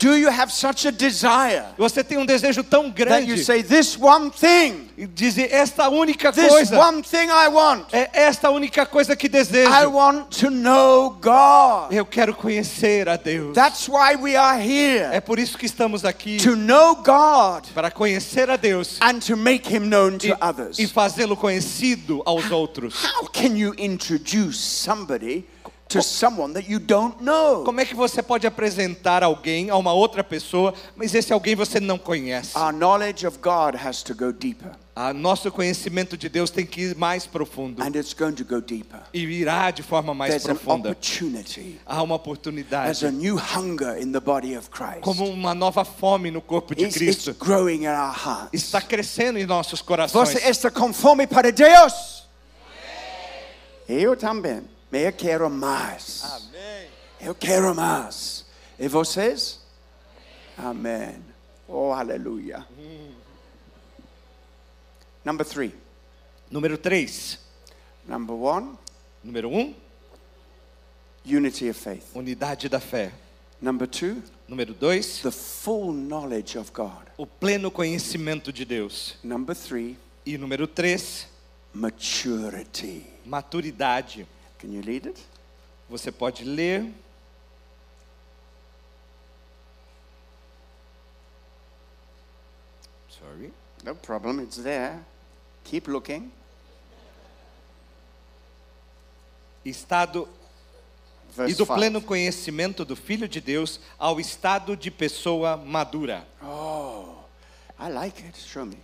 Do 0.00 0.16
you 0.16 0.30
have 0.30 0.50
such 0.50 0.88
a 0.88 0.90
desire 0.90 1.62
Você 1.76 2.02
tem 2.02 2.16
um 2.16 2.24
desejo 2.24 2.64
tão 2.64 2.90
that 2.90 2.98
you 3.02 3.04
grande 3.06 3.44
say, 3.44 3.62
This 3.62 3.98
one 3.98 4.30
thing, 4.30 4.88
dizer 5.14 5.52
esta 5.52 5.90
única 5.90 6.32
this 6.32 6.48
coisa 6.48 6.78
one 6.78 7.02
thing 7.02 7.28
I 7.28 7.48
want? 7.48 7.84
é 7.92 8.08
esta 8.14 8.48
única 8.50 8.86
coisa 8.86 9.14
que 9.14 9.26
I 9.26 9.28
desejo. 9.28 9.90
want 9.90 10.30
to 10.40 10.48
know 10.50 11.10
God. 11.20 11.92
Eu 11.92 12.06
quero 12.06 12.34
conhecer 12.34 13.10
a 13.10 13.16
Deus. 13.16 13.54
That's 13.54 13.88
why 13.88 14.16
we 14.16 14.36
are 14.36 14.58
É 14.58 14.66
here 15.12 15.20
por 15.20 15.38
isso 15.38 15.58
que 15.58 15.66
estamos 15.66 16.02
aqui 16.02 16.38
to 16.38 16.56
know 16.56 16.96
God 16.96 17.66
para 17.74 17.90
conhecer 17.90 18.48
a 18.48 18.56
Deus 18.56 18.96
and 19.02 19.18
to 19.20 19.36
make 19.36 19.68
Him 19.68 19.90
known 19.90 20.16
to 20.16 20.28
e, 20.28 20.36
others. 20.40 20.78
e 20.78 20.86
fazê-lo 20.86 21.36
conhecido 21.36 22.22
aos 22.24 22.50
outros. 22.50 22.94
How 23.04 23.26
can 23.28 23.54
you 23.54 23.74
introduce 23.76 24.56
somebody 24.58 25.44
to 25.90 26.02
someone 26.02 26.54
that 26.54 26.70
you 26.70 26.78
don't 26.78 27.22
know? 27.22 27.62
Como 27.64 27.80
é 27.80 27.84
que 27.84 27.94
você 27.94 28.22
pode 28.22 28.46
apresentar 28.46 29.22
alguém 29.22 29.70
a 29.70 29.76
uma 29.76 29.92
outra 29.92 30.22
pessoa, 30.24 30.72
mas 30.96 31.14
esse 31.14 31.32
alguém 31.32 31.54
você 31.54 31.78
não 31.80 31.98
conhece? 31.98 32.56
Our 32.58 32.72
knowledge 32.72 33.26
of 33.26 33.38
God 33.38 33.74
has 33.74 34.02
to 34.04 34.14
go 34.14 34.32
deeper, 34.32 34.70
Ah, 34.94 35.14
nosso 35.14 35.50
conhecimento 35.50 36.16
de 36.16 36.28
Deus 36.28 36.50
tem 36.50 36.66
que 36.66 36.82
ir 36.82 36.96
mais 36.96 37.26
profundo 37.26 37.82
and 37.82 37.88
it's 37.96 38.12
going 38.12 38.32
to 38.34 38.44
go 38.44 38.60
deeper. 38.60 39.00
e 39.14 39.20
irá 39.24 39.70
de 39.70 39.82
forma 39.82 40.12
mais 40.12 40.30
There's 40.34 40.46
an 40.48 40.54
profunda. 40.56 40.90
opportunity. 40.90 41.80
Há 41.86 42.02
uma 42.02 42.16
There's 42.18 42.20
oportunidade, 42.20 43.06
a 43.06 43.10
new 43.10 43.36
hunger 43.38 43.96
in 44.00 44.12
the 44.12 44.20
body 44.20 44.56
of 44.56 44.68
Christ. 44.70 45.00
como 45.00 45.24
uma 45.28 45.54
nova 45.54 45.84
fome 45.84 46.30
no 46.30 46.40
corpo 46.42 46.74
de 46.74 46.84
It's, 46.84 46.96
it's 46.96 47.24
Cristo. 47.24 47.34
growing 47.44 47.84
in 47.84 47.88
our 47.88 48.12
hearts. 48.14 48.50
Está 48.52 48.80
crescendo 48.82 49.38
em 49.38 49.46
nossos 49.46 49.80
corações. 49.82 50.28
Você 50.28 50.48
está 50.48 50.70
conforme 50.70 51.26
para 51.26 51.50
Deus? 51.50 52.28
Eu 53.88 54.16
também. 54.16 54.62
Eu 54.92 55.12
quero 55.12 55.48
mais. 55.48 56.22
Amém. 56.24 56.88
Eu 57.20 57.34
quero 57.34 57.74
mais. 57.74 58.44
E 58.78 58.88
vocês? 58.88 59.60
Amém. 60.56 61.22
Oh, 61.68 61.92
aleluia. 61.92 62.66
Number 65.24 65.46
three. 65.46 65.74
Número 66.50 66.76
3. 66.76 67.38
Number 68.08 68.34
one, 68.34 68.76
Número 69.22 69.48
1, 69.48 69.60
um, 69.60 69.74
unity 71.24 71.68
of 71.68 71.78
faith. 71.78 72.04
unidade 72.14 72.68
da 72.68 72.80
fé. 72.80 73.12
Number 73.60 73.86
two, 73.86 74.20
Número 74.48 74.72
2, 74.74 75.20
the 75.22 75.30
full 75.30 75.92
knowledge 75.92 76.58
of 76.58 76.72
God. 76.72 77.06
o 77.18 77.26
pleno 77.26 77.70
conhecimento 77.70 78.50
de 78.52 78.64
Deus. 78.64 79.16
Number 79.22 79.54
three, 79.54 79.96
E 80.26 80.36
número 80.38 80.66
3, 80.66 81.28
maturity. 81.72 83.06
maturidade. 83.24 84.26
Can 84.60 84.72
you 84.72 84.82
lead 84.82 85.06
it? 85.08 85.18
Você 85.88 86.12
pode 86.12 86.44
ler. 86.44 86.92
Sorry. 93.08 93.52
No 93.84 93.94
problem, 93.94 94.40
it's 94.40 94.56
there. 94.58 94.98
Keep 95.64 95.88
looking. 95.88 96.30
Estado 99.64 100.26
e 101.28 101.32
Verse 101.32 101.54
do 101.56 101.66
five. 101.66 101.78
pleno 101.78 102.00
conhecimento 102.02 102.84
do 102.84 102.96
Filho 102.96 103.28
de 103.28 103.40
Deus 103.40 103.78
ao 103.98 104.18
estado 104.18 104.76
de 104.76 104.90
pessoa 104.90 105.56
madura. 105.56 106.26
Oh, 106.42 107.14
I 107.78 107.88
like 107.90 108.22
it. 108.26 108.38
Show 108.38 108.64
me. 108.64 108.78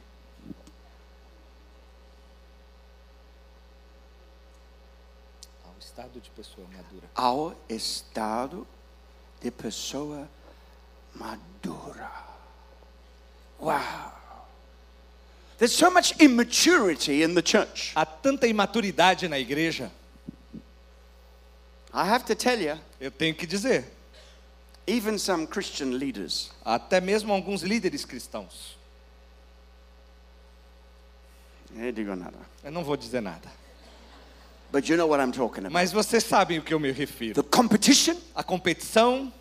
Ao 5.65 5.73
estado 5.97 6.21
de 6.21 6.31
pessoa 6.31 6.67
madura. 6.69 7.09
Ao 7.15 7.57
estado 7.71 8.67
de 9.41 9.51
pessoa 9.51 10.29
madura. 11.15 12.11
Wow. 13.59 14.13
There's 15.57 15.73
so 15.73 15.91
much 15.91 16.13
immaturity 16.21 17.23
in 17.23 17.35
the 17.35 17.41
church. 17.41 17.93
Há 17.97 18.05
tanta 18.05 18.47
imaturidade 18.47 19.27
na 19.27 19.39
igreja, 19.39 19.91
I 21.95 22.05
have 22.05 22.27
to 22.27 22.35
tell 22.35 22.61
you, 22.61 22.79
eu 23.01 23.11
tenho 23.11 23.35
que 23.35 23.47
dizer, 23.47 23.87
even 24.87 25.17
some 25.17 25.47
Christian 25.47 25.93
leaders, 25.93 26.51
até 26.63 27.01
mesmo 27.01 27.33
alguns 27.33 27.63
líderes 27.63 28.05
cristãos. 28.05 28.77
eh, 31.79 31.91
digo 31.91 32.15
nada. 32.15 32.37
Eu 32.63 32.71
não 32.71 32.85
vou 32.85 32.99
dizer 32.99 33.23
nada. 33.23 33.66
But 34.73 34.89
you 34.89 34.97
know 34.97 35.07
what 35.07 35.21
I'm 35.23 35.33
talking 35.33 35.65
about. 35.65 35.73
Mas 35.73 35.93
vocês 35.93 36.25
sabem 36.25 36.59
o 36.59 36.63
que 36.63 36.75
eu 36.75 36.81
me 36.81 36.91
refiro. 36.91 37.35
The 37.35 37.43
competition, 37.43 38.17
A 38.35 38.43
competição, 38.43 39.33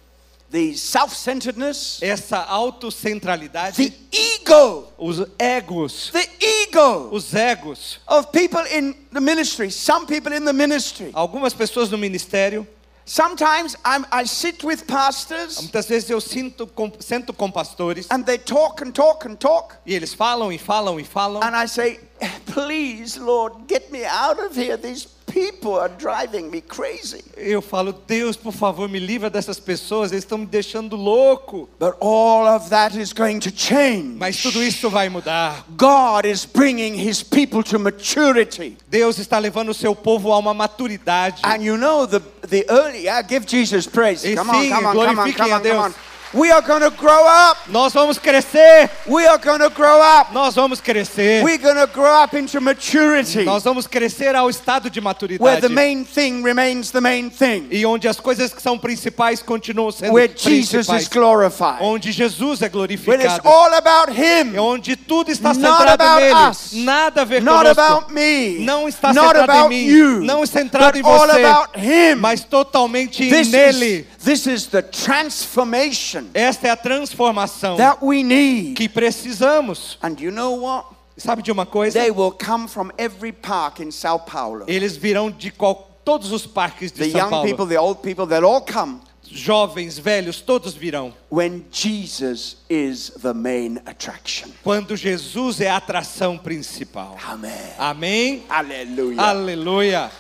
the 0.52 0.74
self-centeredness, 0.76 2.00
essa 2.02 2.38
the 2.44 2.50
autocentralidade, 2.50 3.94
ego, 4.12 4.88
os 4.98 5.20
egos, 5.40 6.12
the 6.12 6.30
ego 6.40 7.10
os 7.12 7.34
egos. 7.34 8.00
of 8.08 8.32
people 8.32 8.62
in 8.72 8.96
the 9.12 9.20
ministry, 9.20 9.70
some 9.72 10.06
people 10.06 10.32
in 10.34 10.46
the 10.46 10.54
ministry. 10.54 11.12
Algumas 11.14 11.54
pessoas 11.54 11.90
no 11.90 11.98
ministério, 11.98 12.66
Sometimes 13.08 13.76
I'm, 13.86 14.04
I 14.12 14.26
sit 14.26 14.64
with 14.64 14.88
pastors 14.88 15.62
muitas 15.62 15.86
vezes 15.88 16.10
eu 16.10 16.20
sinto, 16.20 16.66
com, 16.66 16.92
sento 17.00 17.34
com 17.34 17.52
pastores 17.52 18.08
and 18.10 18.24
they 18.24 18.40
talk 18.40 18.82
and 18.84 18.92
talk 18.94 19.28
and 19.28 19.36
talk. 19.36 19.76
e 19.86 19.94
eles 19.94 20.12
falam 20.16 20.52
e 20.52 20.58
falam 20.58 21.00
e 21.00 21.04
falam. 21.04 21.44
And 21.44 21.56
I 21.56 21.68
say, 21.68 22.00
please, 22.48 23.20
Lord, 23.20 23.68
get 23.68 23.92
me 23.92 24.04
out 24.06 24.40
of 24.40 24.56
here. 24.60 24.76
These 24.76 25.08
people 25.36 25.78
are 25.78 25.89
driving 25.89 26.50
me 26.50 26.62
crazy. 26.62 27.21
Eu 27.36 27.62
falo, 27.62 27.91
Deus, 27.91 28.38
por 28.38 28.54
favor, 28.54 28.88
me 28.88 29.00
livra 29.00 29.30
dessas 29.30 29.60
pessoas, 29.60 30.13
eles 30.13 30.24
estão 30.24 30.38
me 30.38 30.45
deixando 30.45 30.95
louco. 30.95 31.67
But 31.78 31.95
all 32.00 32.48
of 32.48 32.69
that 32.69 32.98
is 32.98 33.12
going 33.12 33.39
to 33.39 33.52
change. 33.52 34.17
Mas 34.17 34.41
tudo 34.41 34.63
isso 34.63 34.89
vai 34.89 35.10
mudar. 35.10 35.65
God 35.76 36.26
is 36.26 36.45
bringing 36.45 36.95
his 36.95 37.21
people 37.21 37.62
to 37.63 37.78
maturity. 37.78 38.78
Deus 38.88 39.19
está 39.19 39.38
levando 39.38 39.69
o 39.69 39.74
seu 39.74 39.93
povo 39.93 40.32
a 40.32 40.38
uma 40.38 40.54
maturidade. 40.54 41.41
And 41.43 41.62
you 41.62 41.78
know, 41.78 42.08
the, 42.08 42.21
the 42.48 42.65
early, 42.69 43.04
yeah, 43.04 43.21
give 43.21 43.45
Jesus 43.45 43.86
praise. 43.86 44.24
E 44.24 44.36
Come 44.36 44.52
on, 44.52 44.62
sim, 44.62 44.69
come 44.69 44.88
on, 44.88 44.93
come 44.93 45.19
on, 45.19 45.34
come 45.34 45.54
on, 45.54 45.62
come 45.62 45.80
on. 45.80 45.93
We 46.36 46.52
are 46.52 46.62
to 46.62 46.91
grow 46.91 47.26
up. 47.26 47.58
Nós 47.69 47.93
vamos 47.93 48.17
crescer, 48.19 48.89
We 49.08 49.26
are 49.26 49.39
to 49.39 49.69
grow 49.69 50.02
up. 50.02 50.34
nós 50.34 50.54
vamos 50.54 50.82
crescer. 50.82 51.41
We're 51.45 51.58
to 51.58 51.88
grow 51.93 52.12
up 52.24 52.36
into 52.38 52.60
maturity 52.60 53.45
Nós 53.45 53.63
vamos 53.63 53.88
crescer 53.88 54.36
ao 54.36 54.50
estado 54.50 54.89
de 54.89 55.00
where 55.00 55.04
maturidade. 55.13 55.62
the 55.62 55.69
main 55.69 56.04
thing 56.04 56.43
remains 56.43 56.91
the 56.91 57.00
main 57.00 57.30
thing, 57.30 57.67
E 57.71 57.86
onde 57.86 58.10
as 58.10 58.19
coisas 58.19 58.54
que 58.54 58.62
são 58.62 58.78
principais 58.78 59.41
continuam 59.41 59.91
sendo 59.91 60.13
where 60.13 60.28
Jesus 60.28 60.88
principais. 60.88 61.04
is 61.04 61.08
glorified, 61.08 61.78
Onde 61.82 62.12
Jesus 62.12 62.62
é 62.62 62.65
when 62.65 62.84
it's 62.91 63.02
glorificado. 63.02 63.48
all 63.48 63.74
about 63.74 64.12
Him, 64.12 64.56
É 64.56 64.60
onde 64.60 64.98
tudo 64.98 65.32
está 65.32 65.54
Not 65.54 65.62
centrado 65.62 65.91
about 66.04 66.21
nele. 66.21 66.50
us. 66.50 66.74
Nada 66.74 67.21
a 67.21 67.26
ver 67.26 67.41
not 67.41 67.60
conosco. 67.63 67.82
about 67.82 68.13
me, 68.13 68.60
Não 68.60 68.89
está 68.89 69.13
not 69.13 69.28
centrado 69.38 69.52
about 69.52 69.74
em 69.74 69.88
mim. 69.88 69.89
you, 69.89 70.21
Não 70.21 70.43
é 70.43 70.45
centrado 70.45 70.98
em 70.98 71.02
all 71.02 71.19
você. 71.28 71.45
about 71.45 71.80
Him. 71.80 72.15
Mas 72.15 72.43
totalmente 72.43 73.30
This 73.30 73.48
nele. 73.52 74.06
is, 74.19 74.24
this 74.26 74.45
is 74.48 74.65
the 74.67 74.82
transformation 74.82 76.25
Esta 76.34 76.68
é 76.68 76.72
a 76.72 76.78
transformação 76.78 77.78
that 77.78 78.00
we 78.04 78.24
need. 78.24 78.76
que 78.76 78.88
precisamos. 78.90 79.98
And 80.02 80.16
you 80.20 80.32
know 80.32 80.62
what? 80.62 80.88
Sabe 81.18 81.42
de 81.42 81.52
uma 81.52 81.66
coisa? 81.66 82.00
They 82.00 82.12
will 82.12 82.32
come 82.32 82.68
from 82.68 82.92
every 82.98 83.32
park 83.32 83.82
in 83.82 83.92
Sao 83.92 84.20
Paulo. 84.20 84.66
Eles 84.68 84.98
virão 84.98 85.32
de 85.32 85.50
qual, 85.52 85.90
todos 86.04 86.32
os 86.32 86.46
parques 86.46 86.92
de 86.92 87.00
The 87.06 87.10
São 87.12 87.22
young 87.22 87.30
Paulo. 87.30 87.48
people, 87.48 87.66
the 87.68 87.80
old 87.80 88.02
people, 88.02 88.26
they'll 88.28 88.46
all 88.46 88.62
come 88.62 89.00
Jovens, 89.28 89.98
velhos, 89.98 90.40
todos 90.40 90.76
virão. 90.76 91.12
when 91.32 91.66
Jesus 91.72 92.58
is 92.70 93.10
the 93.22 93.34
main 93.34 93.80
attraction. 93.88 94.50
Quando 94.64 94.96
Jesus 94.96 95.60
é 95.62 95.70
a 95.70 95.78
atração 95.78 96.38
principal. 96.38 97.18
Amen. 97.28 97.52
Amém? 97.80 98.44
Hallelujah. 98.48 99.22
Aleluia. 99.24 100.12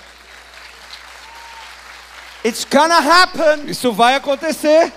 It's 2.43 2.65
gonna 2.65 2.99
happen. 2.99 3.69
Isso 3.69 3.91
vai 3.91 4.15
acontecer. 4.15 4.91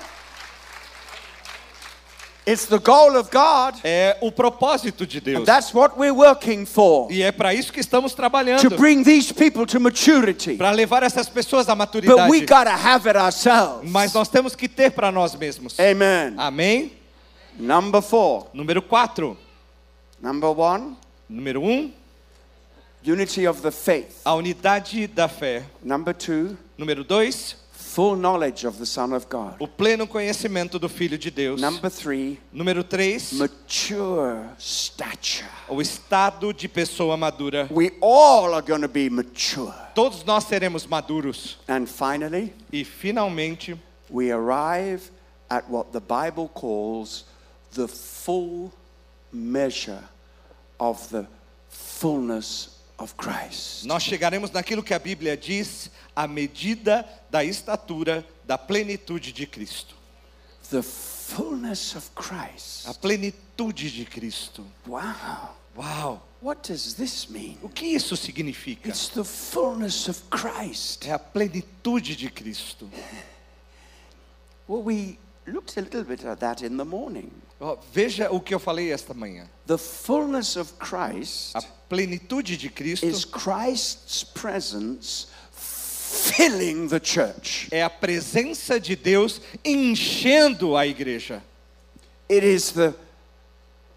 It's 2.51 2.65
the 2.67 2.79
goal 2.79 3.17
of 3.19 3.29
God. 3.31 3.79
É 3.85 4.17
o 4.23 4.33
propósito 4.33 5.07
de 5.07 5.21
Deus. 5.21 5.41
And 5.41 5.45
that's 5.45 5.75
what 5.75 5.99
we're 5.99 6.15
working 6.15 6.65
for. 6.65 7.11
E 7.13 7.23
é 7.23 7.31
para 7.31 7.53
isso 7.53 7.71
que 7.73 7.81
estamos 7.81 8.13
To 8.13 8.17
trabalhando. 8.17 8.71
bring 8.77 9.03
these 9.05 9.33
people 9.35 9.67
to 9.67 9.79
maturity. 9.79 10.57
Para 10.57 10.71
levar 10.71 11.03
essas 11.03 11.29
pessoas 11.29 11.69
à 11.69 11.75
But 11.75 11.95
we 11.95 12.01
maturidade. 12.03 12.47
gotta 12.47 12.71
have 12.75 13.07
it 13.07 13.19
ourselves. 13.19 13.91
Mas 13.91 14.15
nós 14.15 14.29
temos 14.29 14.55
que 14.55 14.67
ter 14.69 14.93
para 14.93 15.13
nós 15.13 15.35
mesmos. 15.35 15.79
Amen. 15.79 16.35
Amém? 16.39 16.93
Number 17.59 18.01
four. 18.01 18.47
Número 18.55 18.81
4. 18.81 19.37
Number 20.23 20.51
one, 20.51 20.97
Número 21.29 21.61
1. 21.63 21.67
Um, 21.71 21.93
unity 23.05 23.47
of 23.47 23.61
the 23.63 23.71
faith. 23.71 24.21
a 24.25 24.35
unidade 24.35 25.07
da 25.07 25.29
fé. 25.29 25.65
Number 25.83 26.15
two, 26.15 26.57
Número 26.79 27.05
dois, 27.05 27.57
full 27.99 28.15
knowledge 28.15 28.65
of 28.65 28.79
the 28.79 28.87
Son 28.87 29.13
of 29.13 29.29
God. 29.29 29.57
o 29.59 29.67
pleno 29.67 30.07
conhecimento 30.07 30.79
do 30.79 30.89
Filho 30.89 31.19
de 31.19 31.33
Deus. 31.33 31.61
Number 31.61 31.91
three, 31.91 32.39
Número 32.55 32.85
três, 32.85 33.33
mature 33.33 34.39
stature. 34.57 35.49
o 35.69 35.81
estado 35.83 36.53
de 36.53 36.69
pessoa 36.69 37.17
madura. 37.17 37.67
We 37.73 37.91
all 38.01 38.55
are 38.55 38.63
going 38.63 38.83
to 38.83 38.89
be 38.89 39.11
mature. 39.11 39.75
Todos 39.97 40.23
nós 40.23 40.45
seremos 40.45 40.87
maduros. 40.87 41.57
And 41.67 41.87
finally, 41.89 42.53
E 42.73 42.85
finalmente, 42.85 43.77
we 44.09 44.31
arrive 44.31 45.11
at 45.51 45.69
what 45.69 45.91
the 45.93 45.99
Bible 46.01 46.49
calls 46.55 47.25
the 47.73 47.89
full 47.89 48.71
measure 49.33 50.05
of 50.79 51.09
the 51.11 51.27
fullness. 51.69 52.78
Nós 53.85 54.03
chegaremos 54.03 54.51
naquilo 54.51 54.83
que 54.83 54.93
a 54.93 54.99
Bíblia 54.99 55.37
diz, 55.37 55.91
a 56.15 56.27
medida 56.27 57.09
da 57.31 57.45
estatura 57.45 58.27
da 58.45 58.59
plenitude 58.59 59.33
de 59.33 59.47
Cristo. 59.47 59.95
The 60.71 60.83
fullness 60.83 61.95
of 61.95 62.11
Christ. 62.15 62.89
A 62.89 62.95
plenitude 62.95 63.91
de 63.91 64.05
Cristo. 64.05 64.67
Wow. 64.87 65.55
Uau! 65.77 66.23
What 66.41 66.69
does 66.69 66.95
this 66.95 67.29
mean? 67.29 67.57
O 67.63 67.69
que 67.69 67.87
isso 67.87 68.17
significa? 68.17 68.89
It's 68.89 69.09
the 69.09 69.25
fullness 69.25 70.09
of 70.09 70.21
Christ. 70.31 71.07
É 71.07 71.13
a 71.13 71.19
plenitude 71.19 72.17
de 72.17 72.31
Cristo. 72.31 72.91
Well, 74.69 74.83
we 74.83 75.19
looked 75.47 75.79
a 75.79 75.81
little 75.81 76.05
bit 76.05 76.25
at 76.25 76.41
that 76.41 76.63
in 76.63 76.77
the 76.77 76.85
morning. 76.85 77.31
Veja 77.93 78.31
o 78.31 78.41
que 78.41 78.55
eu 78.55 78.59
falei 78.61 78.93
esta 78.93 79.13
manhã. 79.13 79.49
The 79.67 79.79
fullness 79.79 80.57
of 80.57 80.75
Christ 80.75 81.57
A 81.57 81.63
plenitude 81.89 82.57
de 82.57 82.69
Cristo 82.69 83.07
is 83.07 83.25
Christ's 83.25 84.23
presence 84.23 85.27
filling 85.53 86.89
the 86.89 87.01
church. 87.03 87.69
é 87.71 87.83
a 87.83 87.91
presença 87.91 88.79
de 88.79 88.95
Deus 88.97 89.41
enchendo 89.65 90.77
a 90.77 90.87
igreja. 90.87 91.43
It 92.31 92.47
is 92.47 92.71
the 92.73 92.95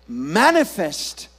manifest 0.07 1.29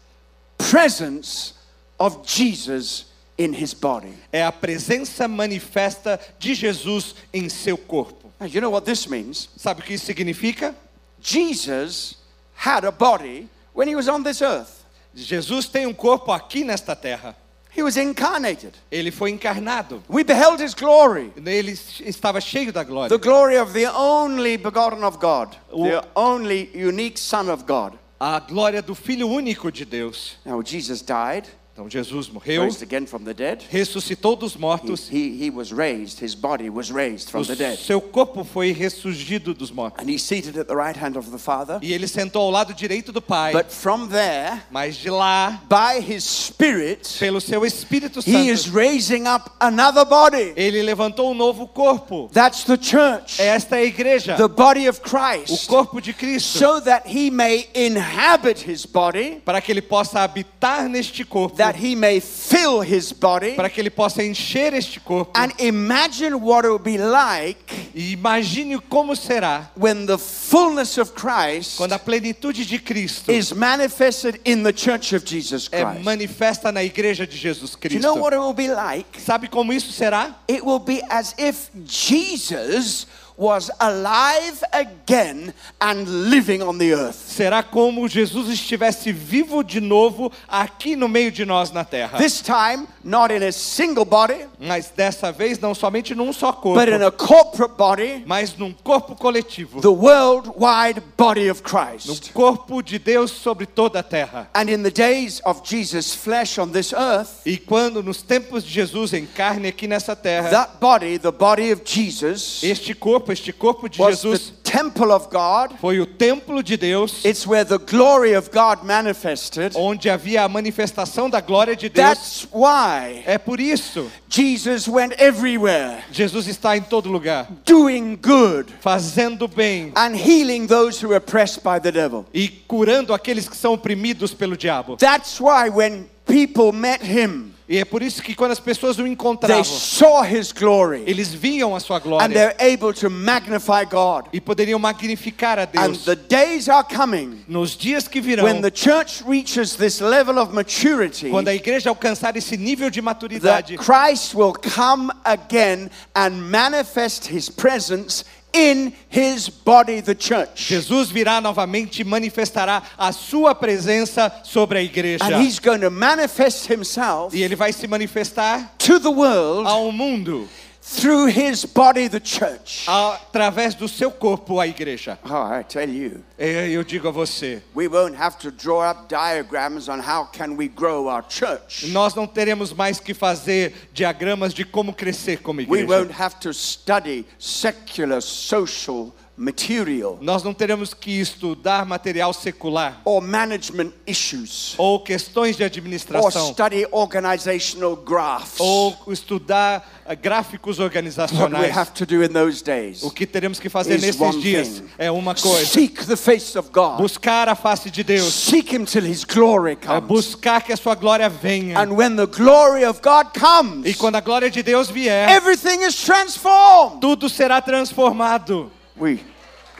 presence 0.59 1.55
of 1.99 2.20
Jesus 2.25 3.07
in 3.37 3.53
his 3.53 3.75
body. 3.75 4.14
É 4.33 4.45
a 4.45 4.53
presença 4.53 5.27
manifesta 5.27 6.20
de 6.39 6.55
Jesus 6.55 7.14
em 7.33 7.49
seu 7.49 7.77
corpo. 7.77 8.31
You 8.41 8.61
know 8.61 8.70
what 8.70 8.85
this 8.87 9.07
means? 9.07 9.49
Sabe 9.57 9.83
o 9.83 9.85
que 9.85 9.95
isso 9.95 10.07
significa? 10.07 10.75
Jesus 11.23 12.16
had 12.55 12.85
a 12.85 12.91
body 12.93 13.49
when 13.73 13.89
he 13.89 13.95
was 13.95 14.09
on 14.09 14.23
this 14.23 14.43
earth. 14.43 14.85
Jesus 15.14 15.68
tem 15.68 15.87
um 15.87 15.95
corpo 15.95 16.33
aqui 16.33 16.64
nesta 16.64 16.95
terra. 16.97 17.37
He 17.75 17.83
was 17.83 17.97
incarnated. 17.97 18.73
Ele 18.91 19.11
foi 19.11 19.31
encarnado. 19.31 20.03
We 20.09 20.25
beheld 20.25 20.61
his 20.61 20.75
glory. 20.75 21.33
Ele 21.37 21.73
estava 21.73 22.39
cheio 22.41 22.70
da 22.73 22.85
glória. 22.85 23.09
The 23.09 23.18
glory 23.18 23.57
of 23.57 23.73
the 23.73 23.87
only 23.87 24.57
begotten 24.59 25.03
of 25.05 25.18
God, 25.18 25.57
O- 25.70 25.85
the 25.85 26.05
only 26.14 26.70
unique 26.75 27.16
Son 27.18 27.49
of 27.49 27.64
God. 27.66 27.95
A 28.20 28.41
glória 28.41 28.83
do 28.83 28.95
Filho 28.95 29.27
único 29.29 29.73
de 29.73 29.85
Deus. 29.87 30.37
Now, 30.45 30.61
Jesus 30.62 31.01
died, 31.03 31.47
Então 31.75 31.89
Jesus 31.89 32.29
morreu, 32.29 32.64
raised 32.64 32.83
again 32.83 33.07
from 33.07 33.25
the 33.25 33.33
dead. 33.33 33.64
ressuscitou 33.70 34.37
dos 34.37 34.55
He, 34.55 34.59
mortos. 34.59 35.09
he, 35.11 35.31
he 35.43 35.51
was 35.51 35.73
raised, 35.73 36.23
his 36.23 36.35
body 36.35 36.68
was 36.68 36.91
raised 36.93 37.31
from 37.31 37.41
O 37.41 37.45
the 37.47 37.57
dead. 37.57 37.79
seu 37.79 37.99
corpo 37.99 38.45
foi 38.45 38.73
ressurgido 38.73 39.55
dos 39.55 39.70
mortos. 39.70 40.05
And 40.05 40.11
he's 40.11 40.23
seated 40.23 40.59
at 40.59 40.66
the 40.68 40.75
right 40.77 40.95
hand 40.95 41.16
of 41.16 41.31
the 41.31 41.39
Father. 41.39 41.79
E 41.81 41.95
ele 41.95 42.07
sentou 42.07 42.43
ao 42.43 42.51
lado 42.51 42.75
direito 42.75 43.11
do 43.11 43.23
Pai. 43.23 43.53
But 43.55 43.70
from 43.73 44.09
there, 44.09 44.61
Mas 44.70 44.97
de 44.97 45.09
lá, 45.09 45.62
by 45.66 45.99
his 45.99 46.23
Spirit, 46.25 47.09
pelo 47.18 47.41
seu 47.41 47.64
Espírito 47.64 48.20
he 48.20 48.51
is 48.51 48.64
Santo, 48.64 48.77
raising 48.77 49.27
up 49.27 49.51
another 49.59 50.05
body. 50.05 50.53
ele 50.57 50.83
levantou 50.83 51.31
um 51.31 51.35
novo 51.35 51.66
corpo. 51.66 52.29
That's 52.35 52.64
the 52.64 52.77
church, 52.77 53.41
Esta 53.41 53.77
é 53.77 53.79
a 53.79 53.85
igreja, 53.85 54.37
the 54.37 54.47
body 54.47 54.89
of 54.91 55.01
o 55.01 55.09
Christ, 55.09 55.66
corpo 55.68 56.03
de 56.03 56.12
Cristo, 56.12 56.59
so 56.59 56.83
that 56.83 57.09
he 57.09 57.31
may 57.31 57.66
inhabit 57.75 58.61
his 58.70 58.85
body, 58.85 59.41
para 59.43 59.59
que 59.62 59.73
ele 59.73 59.81
possa 59.81 60.20
habitar 60.20 60.87
neste 60.87 61.25
corpo, 61.25 61.62
that 61.63 61.77
he 61.77 61.95
may 61.95 62.21
fill 62.21 62.81
his 62.81 63.13
body. 63.13 63.55
para 63.55 63.69
que 63.71 63.81
ele 63.81 63.91
possa 63.91 64.23
encher 64.23 64.75
este 64.75 65.01
corpo. 65.01 65.31
And 65.35 65.53
imagine 65.61 66.41
what 66.41 66.65
it 66.65 66.71
would 66.71 66.85
be 66.85 66.99
like 66.99 67.91
E 67.95 68.13
imagine 68.13 68.79
como 68.89 69.15
será 69.15 69.69
when 69.77 70.07
the 70.07 70.19
fullness 70.19 70.99
of 70.99 71.15
Christ 71.15 71.77
quando 71.77 71.93
a 71.93 71.99
plenitude 71.99 72.65
de 72.67 72.79
Cristo 72.79 73.31
is 73.31 73.53
manifested 73.55 74.41
in 74.45 74.63
the 74.63 74.73
church 74.73 75.13
of 75.13 75.25
Jesus 75.25 75.69
é 75.71 75.83
Christ. 75.83 76.05
manifesta 76.05 76.73
na 76.73 76.83
igreja 76.83 77.27
de 77.27 77.37
Jesus 77.37 77.77
Do 77.77 77.89
you 77.89 78.01
know 78.01 78.15
Cristo. 78.15 78.21
what 78.23 78.33
it 78.35 78.39
will 78.39 78.55
be 78.55 78.69
like? 78.69 79.21
Sabe 79.21 79.49
como 79.49 79.73
isso 79.73 79.93
será? 79.93 80.35
It 80.49 80.65
will 80.65 80.79
be 80.79 81.03
as 81.11 81.35
if 81.39 81.71
Jesus 81.85 83.07
was 83.43 83.70
alive 83.80 84.62
again 84.72 85.53
and 85.80 86.07
living 86.30 86.62
on 86.62 86.78
the 86.78 86.93
earth. 86.93 87.16
Será 87.16 87.62
como 87.62 88.07
Jesus 88.09 88.49
estivesse 88.49 89.11
vivo 89.12 89.64
de 89.64 89.80
novo 89.80 90.30
aqui 90.49 90.95
no 90.95 91.09
meio 91.09 91.32
de 91.32 91.45
nós 91.45 91.72
na 91.72 91.84
terra. 91.84 92.18
This 92.18 92.40
time, 92.40 92.86
not 93.03 93.32
in 93.34 93.43
a 93.43 93.51
single 93.51 94.05
body, 94.05 94.47
Mas 94.61 94.93
dessa 94.97 95.32
vez 95.32 95.59
não 95.59 95.74
somente 95.74 96.14
num 96.14 96.32
só 96.32 96.53
corpo, 96.53 96.78
but 96.78 96.88
in 96.88 97.03
a 97.03 97.11
corporate 97.11 97.74
body, 97.76 98.22
mas 98.24 98.57
num 98.57 98.72
corpo 98.72 99.16
coletivo, 99.16 99.80
the 99.80 99.88
worldwide 99.88 101.03
body 101.16 101.51
of 101.51 101.61
no 101.62 101.68
Christ. 101.68 102.32
corpo 102.32 102.80
de 102.80 102.99
Deus 102.99 103.32
sobre 103.32 103.66
toda 103.66 103.99
a 103.99 104.03
terra. 104.05 104.49
And 104.55 104.70
in 104.70 104.82
the 104.84 104.90
days 104.90 105.40
of 105.45 105.62
Jesus' 105.64 106.14
flesh 106.14 106.59
on 106.59 106.70
this 106.70 106.93
earth, 106.93 107.43
E 107.45 107.57
quando 107.57 108.03
nos 108.03 108.22
tempos 108.22 108.62
de 108.62 108.70
Jesus 108.70 109.12
em 109.12 109.26
carne 109.26 109.66
aqui 109.68 109.88
nessa 109.88 110.14
terra, 110.14 110.49
that 110.51 110.78
body, 110.80 111.18
the 111.18 111.32
body 111.32 111.72
of 111.72 111.82
Jesus, 111.84 112.62
este 112.62 112.95
corpo, 112.95 113.32
este 113.33 113.53
corpo 113.53 113.89
de 113.89 113.97
Jesus 113.99 114.53
temple 114.62 115.11
of 115.12 115.28
God. 115.30 115.72
foi 115.80 116.01
o 116.01 116.07
templo 116.07 116.62
de 116.62 116.76
Deus, 116.76 117.24
It's 117.24 117.47
where 117.47 117.64
the 117.64 117.78
glory 117.78 118.35
of 118.35 118.51
God 118.51 118.85
manifested. 118.85 119.72
onde 119.74 120.09
havia 120.09 120.45
a 120.45 120.49
manifestação 120.49 121.28
da 121.28 121.41
glória 121.41 121.74
de 121.76 121.89
Deus. 121.89 122.07
That's 122.09 122.47
why 122.53 123.22
É 123.26 123.39
por 123.39 123.61
isso 123.61 124.11
Jesus 124.28 124.89
went 124.89 125.14
everywhere, 125.18 126.03
Jesus 126.11 126.47
está 126.47 126.76
em 126.76 126.83
todo 126.83 127.11
lugar, 127.11 127.47
doing 127.66 128.16
good 128.16 128.72
fazendo 128.80 129.47
bem 129.47 129.93
and 129.95 130.14
healing 130.16 130.66
those 130.66 131.05
who 131.05 131.12
are 131.12 131.18
oppressed 131.18 131.62
by 131.62 131.78
the 131.78 131.93
devil. 131.93 132.24
e 132.33 132.49
curando 132.49 133.12
aqueles 133.12 133.49
que 133.49 133.57
são 133.57 133.74
oprimidos 133.74 134.33
pelo 134.33 134.57
diabo. 134.57 134.97
That's 134.97 135.39
why 135.41 135.68
when 135.68 136.07
people 136.26 136.72
met 136.72 137.03
him, 137.03 137.51
E 137.73 137.79
é 137.79 137.87
por 137.87 138.03
isso 138.03 138.23
que 138.23 138.35
quando 138.35 138.51
as 138.53 138.61
pessoas 138.61 138.99
o 138.99 139.03
they 139.03 139.11
encontravam, 139.11 139.64
saw 139.64 140.23
his 140.23 140.53
glory 140.53 141.05
eles 141.07 141.33
viam 141.33 141.75
a 141.75 141.81
sua 141.81 141.99
glória 141.99 142.29
they're 142.29 142.55
able 142.61 142.93
to 142.93 143.09
magnify 143.09 143.83
God. 143.91 144.27
e 144.31 144.43
poderiam 144.43 144.79
magnificar 144.79 145.59
a 145.59 145.62
And 145.62 145.93
Deus. 145.93 146.05
the 146.05 146.14
days 146.14 146.68
are 146.68 146.87
coming 146.87 147.43
Nos 147.49 147.75
dias 147.75 148.07
que 148.07 148.20
virão, 148.20 148.45
when 148.45 148.61
the 148.61 148.70
church 148.70 149.25
reaches 149.27 149.75
this 149.77 150.01
level 150.03 150.39
of 150.39 150.53
maturity 150.55 151.31
quando 151.31 151.49
a 151.49 151.55
igreja 151.55 151.89
alcançar 151.89 152.37
esse 152.37 152.59
nível 152.59 152.91
de 152.91 153.01
maturidade, 153.01 153.77
that 153.79 153.83
Christ 153.83 154.35
will 154.35 154.53
come 154.53 155.11
again 155.25 155.91
and 156.14 156.31
manifest 156.51 157.27
his 157.33 157.49
presence 157.49 158.23
in 158.53 158.92
his 159.09 159.48
body, 159.48 160.00
the 160.03 160.14
church. 160.14 160.68
Jesus 160.68 161.11
virá 161.11 161.40
novamente 161.40 162.03
e 162.03 162.05
manifestará 162.05 162.82
a 162.98 163.12
sua 163.12 163.55
presença 163.55 164.30
sobre 164.44 164.78
a 164.78 164.82
igreja. 164.82 165.24
And 165.24 165.42
he's 165.42 165.59
going 165.59 165.80
to 165.80 165.90
manifest 165.90 166.70
himself 166.70 167.34
E 167.34 167.42
ele 167.42 167.57
vai 167.57 167.72
se 167.72 167.86
manifestar 167.86 168.72
to 168.78 169.00
the 169.00 169.09
world 169.09 169.66
ao 169.66 169.90
mundo 169.90 170.48
through 170.85 171.26
his 171.28 171.64
body, 171.64 172.09
the 172.09 172.18
church. 172.18 172.87
através 172.89 173.74
do 173.74 173.87
seu 173.89 174.11
corpo, 174.11 174.59
a 174.59 174.66
igreja. 174.66 175.16
Oh, 175.24 175.45
I 175.59 175.62
tell 175.62 175.89
you, 175.89 176.24
Eu 176.37 176.83
digo 176.83 177.07
a 177.09 177.12
você, 177.12 177.62
we 177.74 177.87
won't 177.87 178.16
have 178.16 178.37
to 178.39 178.51
draw 178.51 178.80
up 178.83 179.09
diagrams 179.09 179.89
on 179.89 180.01
how 180.01 180.24
can 180.33 180.57
we 180.57 180.66
grow 180.66 181.07
our 181.09 181.22
church. 181.28 181.87
nós 181.93 182.14
não 182.16 182.26
teremos 182.26 182.72
mais 182.72 182.99
que 182.99 183.14
fazer 183.14 183.72
diagramas 183.93 184.53
de 184.53 184.64
como 184.64 184.93
crescer 184.93 185.39
como 185.41 185.61
We 185.61 185.83
igreja. 185.83 185.87
won't 185.87 186.12
have 186.20 186.37
to 186.41 186.53
study 186.53 187.24
secular 187.39 188.20
social 188.20 189.14
material 189.37 190.18
Nós 190.20 190.43
não 190.43 190.53
teremos 190.53 190.93
que 190.93 191.20
estudar 191.20 191.87
material 191.87 192.33
secular 192.33 193.01
or 193.05 193.20
management 193.22 193.93
issues 194.07 194.74
ou 194.76 195.01
questões 195.01 195.57
de 195.57 195.62
or 195.62 195.66
administração 195.66 196.53
study 196.53 196.87
organizational 196.93 197.97
graphs. 197.97 198.61
ou 198.61 198.95
estudar 199.09 200.03
eh, 200.07 200.14
gráficos 200.14 200.78
What 200.78 200.80
we 200.80 200.85
organizacionais. 200.85 201.76
have 201.76 201.93
to 201.93 202.05
do 202.05 202.22
in 202.22 202.28
those 202.28 202.62
days 202.62 203.03
O 203.03 203.11
que 203.11 203.26
teremos 203.26 203.59
que 203.59 203.68
fazer 203.68 203.99
nesses 204.01 204.41
dias 204.43 204.68
thing. 204.80 204.89
é 204.99 205.11
uma 205.11 205.35
coisa: 205.35 205.64
seek 205.66 206.05
the 206.07 206.16
face 206.16 206.57
of 206.59 206.68
God. 206.70 206.99
buscar 206.99 207.49
a 207.49 207.55
face 207.55 207.91
de 207.91 208.05
Deus, 208.05 208.33
Seek 208.35 208.74
him 208.76 208.85
till 208.85 209.05
his 209.05 209.24
glory 209.24 209.72
é 209.72 209.76
comes. 209.76 210.05
buscar 210.07 210.61
que 210.62 210.72
a 210.72 210.76
sua 210.76 210.95
glória 210.95 211.28
venha. 211.28 211.78
And 211.80 211.93
when 211.97 212.16
the 212.16 212.26
glory 212.26 212.85
of 212.85 213.01
God 213.03 213.28
comes, 213.39 213.87
E 213.87 213.95
quando 213.95 214.16
a 214.16 214.20
glória 214.20 214.51
de 214.51 214.62
Deus 214.62 214.91
vier, 214.91 215.28
everything 215.30 215.83
is 215.87 215.97
transformed. 215.97 217.01
tudo 217.01 217.28
será 217.30 217.61
transformado. 217.62 218.70
We, 218.97 219.20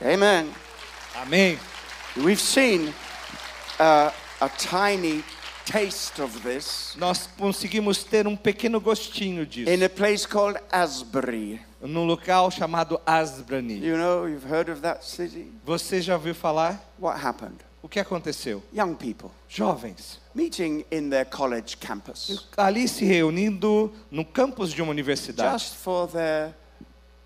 amen. 0.01 0.51
Amém. 1.17 1.59
We've 2.17 2.41
seen 2.41 2.93
uh, 3.79 4.11
a 4.41 4.49
tiny 4.49 5.23
taste 5.65 6.21
of 6.21 6.43
this 6.43 6.97
nós 6.99 7.29
conseguimos 7.39 8.03
ter 8.05 8.27
um 8.27 8.37
pequeno 8.37 8.81
gostinho 8.81 9.47
disso. 9.47 9.71
in 9.71 9.83
a 9.83 9.89
place 9.89 10.27
called 10.27 10.59
Asbury. 10.71 11.61
Num 11.81 12.07
local 12.07 12.51
chamado 12.51 13.01
Asbrani. 13.07 13.81
You 13.81 13.97
know, 13.97 14.27
you've 14.27 14.45
heard 14.49 14.69
of 14.69 14.83
that 14.83 15.05
city? 15.05 15.53
Você 15.65 16.01
já 16.01 16.15
ouviu 16.15 16.35
falar? 16.35 16.81
What 16.99 17.19
happened? 17.21 17.59
O 17.83 17.89
que 17.89 17.99
aconteceu? 17.99 18.63
Young 18.73 18.95
people 18.95 19.31
Jovens, 19.49 20.19
meeting 20.35 20.85
in 20.91 21.11
their 21.11 21.25
college 21.25 21.77
campus 21.79 22.47
ali 22.57 22.87
se 22.87 23.05
reunindo 23.05 23.93
no 24.11 24.25
campus 24.25 24.73
de 24.73 24.81
uma 24.81 24.93
universidade, 24.93 25.53
just 25.53 25.75
for 25.77 26.07
their 26.09 26.55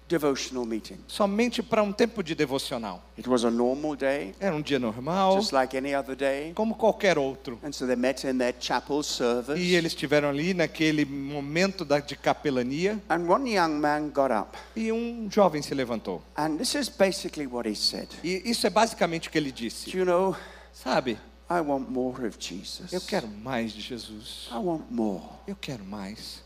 devotional 0.09 0.65
meeting. 0.65 0.97
somente 1.09 1.63
para 1.63 1.83
um 1.83 1.93
tempo 1.93 2.23
de 2.23 2.35
devocional. 2.35 3.03
It 3.19 3.29
was 3.29 3.45
a 3.45 3.51
normal 3.51 3.97
day, 3.97 4.35
Era 4.39 4.55
um 4.55 4.63
dia 4.63 4.79
normal, 4.79 5.37
just 5.39 5.53
like 5.53 5.77
any 5.77 5.95
other 5.95 6.15
day. 6.15 6.53
como 6.55 6.75
qualquer 6.75 7.19
outro. 7.19 7.59
And 7.63 7.73
so 7.73 7.87
they 7.87 7.97
met 7.97 8.25
in 8.27 8.39
their 8.39 8.55
chapel 8.59 9.03
service. 9.03 9.61
E 9.61 9.75
eles 9.75 9.93
estiveram 9.93 10.29
ali 10.29 10.55
naquele 10.55 11.05
momento 11.05 11.85
da, 11.85 11.99
de 11.99 12.15
capelania 12.17 13.01
And 13.09 13.27
one 13.29 13.51
young 13.51 13.79
man 13.81 14.11
got 14.11 14.31
up. 14.31 14.57
e 14.77 14.93
um 14.93 15.29
jovem 15.31 15.61
se 15.63 15.75
levantou. 15.75 16.23
And 16.37 16.57
this 16.57 16.75
is 16.75 16.89
basically 16.89 17.47
what 17.47 17.69
he 17.69 17.75
said. 17.75 18.09
E 18.23 18.43
isso 18.49 18.67
é 18.67 18.71
basicamente 18.71 19.29
o 19.29 19.31
que 19.33 19.39
ele 19.39 19.51
Do 19.51 19.57
disse. 19.57 19.97
you 19.97 20.05
know, 20.05 20.37
Sabe, 20.73 21.19
I 21.51 21.61
want 21.61 21.89
more 21.89 22.27
of 22.27 22.37
Jesus. 22.39 22.93
eu 22.93 23.01
quero 23.01 23.27
mais 23.29 23.73
de 23.73 23.81
Jesus. 23.81 24.49
I 24.53 24.57
want 24.57 24.85
more. 24.91 25.23
Eu 25.47 25.57
quero 25.57 25.85
mais. 25.85 26.43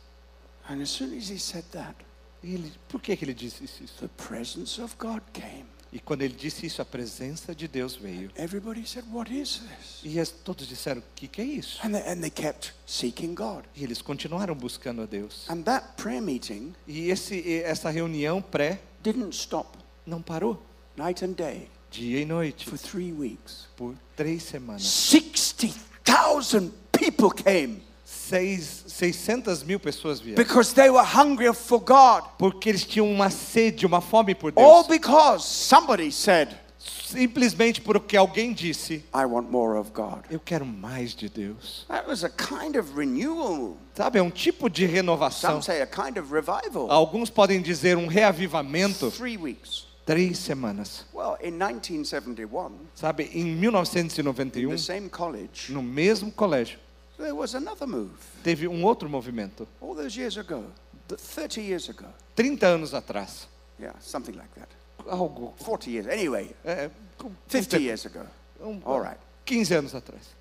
And 0.69 0.81
as 0.83 0.91
soon 0.91 1.17
as 1.17 1.29
he 1.31 1.39
said 1.39 1.65
that, 1.73 1.95
ele, 2.43 2.73
por 2.89 3.01
que, 3.01 3.17
que 3.17 3.25
ele 3.25 3.35
disse 3.35 3.65
isso? 3.65 3.95
the 4.01 4.09
presence 4.09 4.81
of 4.81 4.95
God 4.99 5.23
came. 5.33 5.67
E 5.93 5.99
quando 5.99 6.23
ele 6.23 6.35
disse 6.35 6.67
isso, 6.67 6.81
a 6.81 6.85
presença 6.85 7.53
de 7.53 7.67
Deus 7.67 7.97
veio. 7.97 8.31
Everybody 8.37 8.87
said, 8.87 9.05
What 9.13 9.33
is 9.35 9.61
this? 9.61 10.01
E 10.05 10.33
todos 10.45 10.69
disseram: 10.69 11.01
O 11.01 11.05
que, 11.17 11.27
que 11.27 11.41
é 11.41 11.45
isso? 11.45 11.81
And 11.85 11.93
they, 11.93 12.13
and 12.13 12.21
they 12.21 12.31
kept 12.31 12.73
seeking 12.87 13.35
God. 13.35 13.65
E 13.75 13.83
eles 13.83 14.01
continuaram 14.01 14.55
buscando 14.55 15.03
a 15.03 15.07
Deus. 15.07 15.49
And 15.51 15.63
that 15.63 15.95
prayer 15.97 16.23
meeting 16.23 16.75
E 16.87 17.11
esse, 17.11 17.63
essa 17.65 17.91
reunião 17.91 18.41
pré 18.41 18.81
didn't 19.03 19.35
stop 19.35 19.77
não 20.07 20.23
parou, 20.23 20.63
night 20.97 21.25
and 21.25 21.33
day 21.33 21.69
dia 21.91 22.21
e 22.21 22.25
noite, 22.25 22.67
for 22.67 22.79
three 22.79 23.13
weeks. 23.13 23.67
por 23.77 23.95
três 24.17 24.45
semanas. 24.45 24.83
60,000 24.83 26.73
people 26.93 27.31
came 27.31 27.83
Seis, 28.31 28.85
600 28.87 29.65
mil 29.65 29.81
pessoas 29.81 30.21
vieram. 30.21 30.37
because 30.37 30.73
they 30.73 30.89
were 30.89 31.05
hungry 31.05 31.53
for 31.53 31.81
God. 31.81 32.23
Porque 32.39 32.69
eles 32.69 32.85
tinham 32.85 33.11
uma 33.11 33.29
sede, 33.29 33.85
uma 33.85 34.01
fome 34.01 34.35
por 34.37 34.53
All 34.57 34.85
Deus. 34.85 34.87
because 34.87 35.45
somebody 35.45 36.13
said, 36.13 36.57
Simplesmente 36.79 37.81
porque 37.81 38.17
alguém 38.17 38.55
disse: 38.55 39.05
I 39.15 39.27
want 39.27 39.51
more 39.51 39.79
of 39.79 39.91
God. 39.93 40.25
Eu 40.31 40.41
quero 40.41 40.65
mais 40.65 41.15
de 41.15 41.29
Deus. 41.29 41.85
That 41.89 42.09
was 42.09 42.25
a 42.25 42.31
kind 42.31 42.77
of 42.77 42.97
renewal. 42.97 43.77
Sabe, 43.95 44.19
é 44.19 44.23
um 44.23 44.31
tipo 44.31 44.71
de 44.71 44.87
renovação. 44.87 45.61
Some 45.61 45.63
say 45.63 45.83
a 45.83 45.87
kind 45.87 46.17
of 46.19 46.33
revival. 46.33 46.91
Alguns 46.91 47.29
podem 47.29 47.61
dizer 47.61 47.97
um 47.97 48.07
reavivamento. 48.07 49.11
Three 49.11 49.37
weeks. 49.37 49.87
Três 50.07 50.39
semanas. 50.39 51.05
Well, 51.13 51.37
in 51.43 51.59
1971, 51.59 52.73
Sabe, 52.95 53.31
em 53.35 53.43
in 53.43 53.61
1991, 53.61 54.71
the 54.71 54.79
same 54.79 55.09
college, 55.09 55.71
no 55.73 55.83
mesmo 55.83 56.33
colégio, 56.33 56.79
there 57.21 57.35
was 57.35 57.55
another 57.55 57.87
move. 57.87 58.11
teve 58.43 58.67
um 58.69 58.83
outro 58.83 59.09
movimento. 59.09 59.67
All 59.81 59.95
those 59.95 60.17
years 60.17 60.37
ago, 60.37 60.65
30 61.09 61.61
years 61.63 61.89
ago. 61.89 62.07
30 62.37 62.65
anos 62.67 62.93
atrás. 62.95 63.47
Yeah, 63.79 63.93
something 64.01 64.37
like 64.37 64.53
that. 64.57 64.69
Algo. 65.07 65.53
40 65.59 65.91
years. 65.91 66.07
Anyway, 66.07 66.55
É, 66.65 66.91
com- 67.19 67.35
50 67.49 67.79
years 67.83 68.05
ago. 68.07 68.27
um- 68.63 68.83
All 68.85 69.01
right. 69.01 69.19
15 69.47 69.73
anos 69.75 69.93
atrás. 69.95 70.35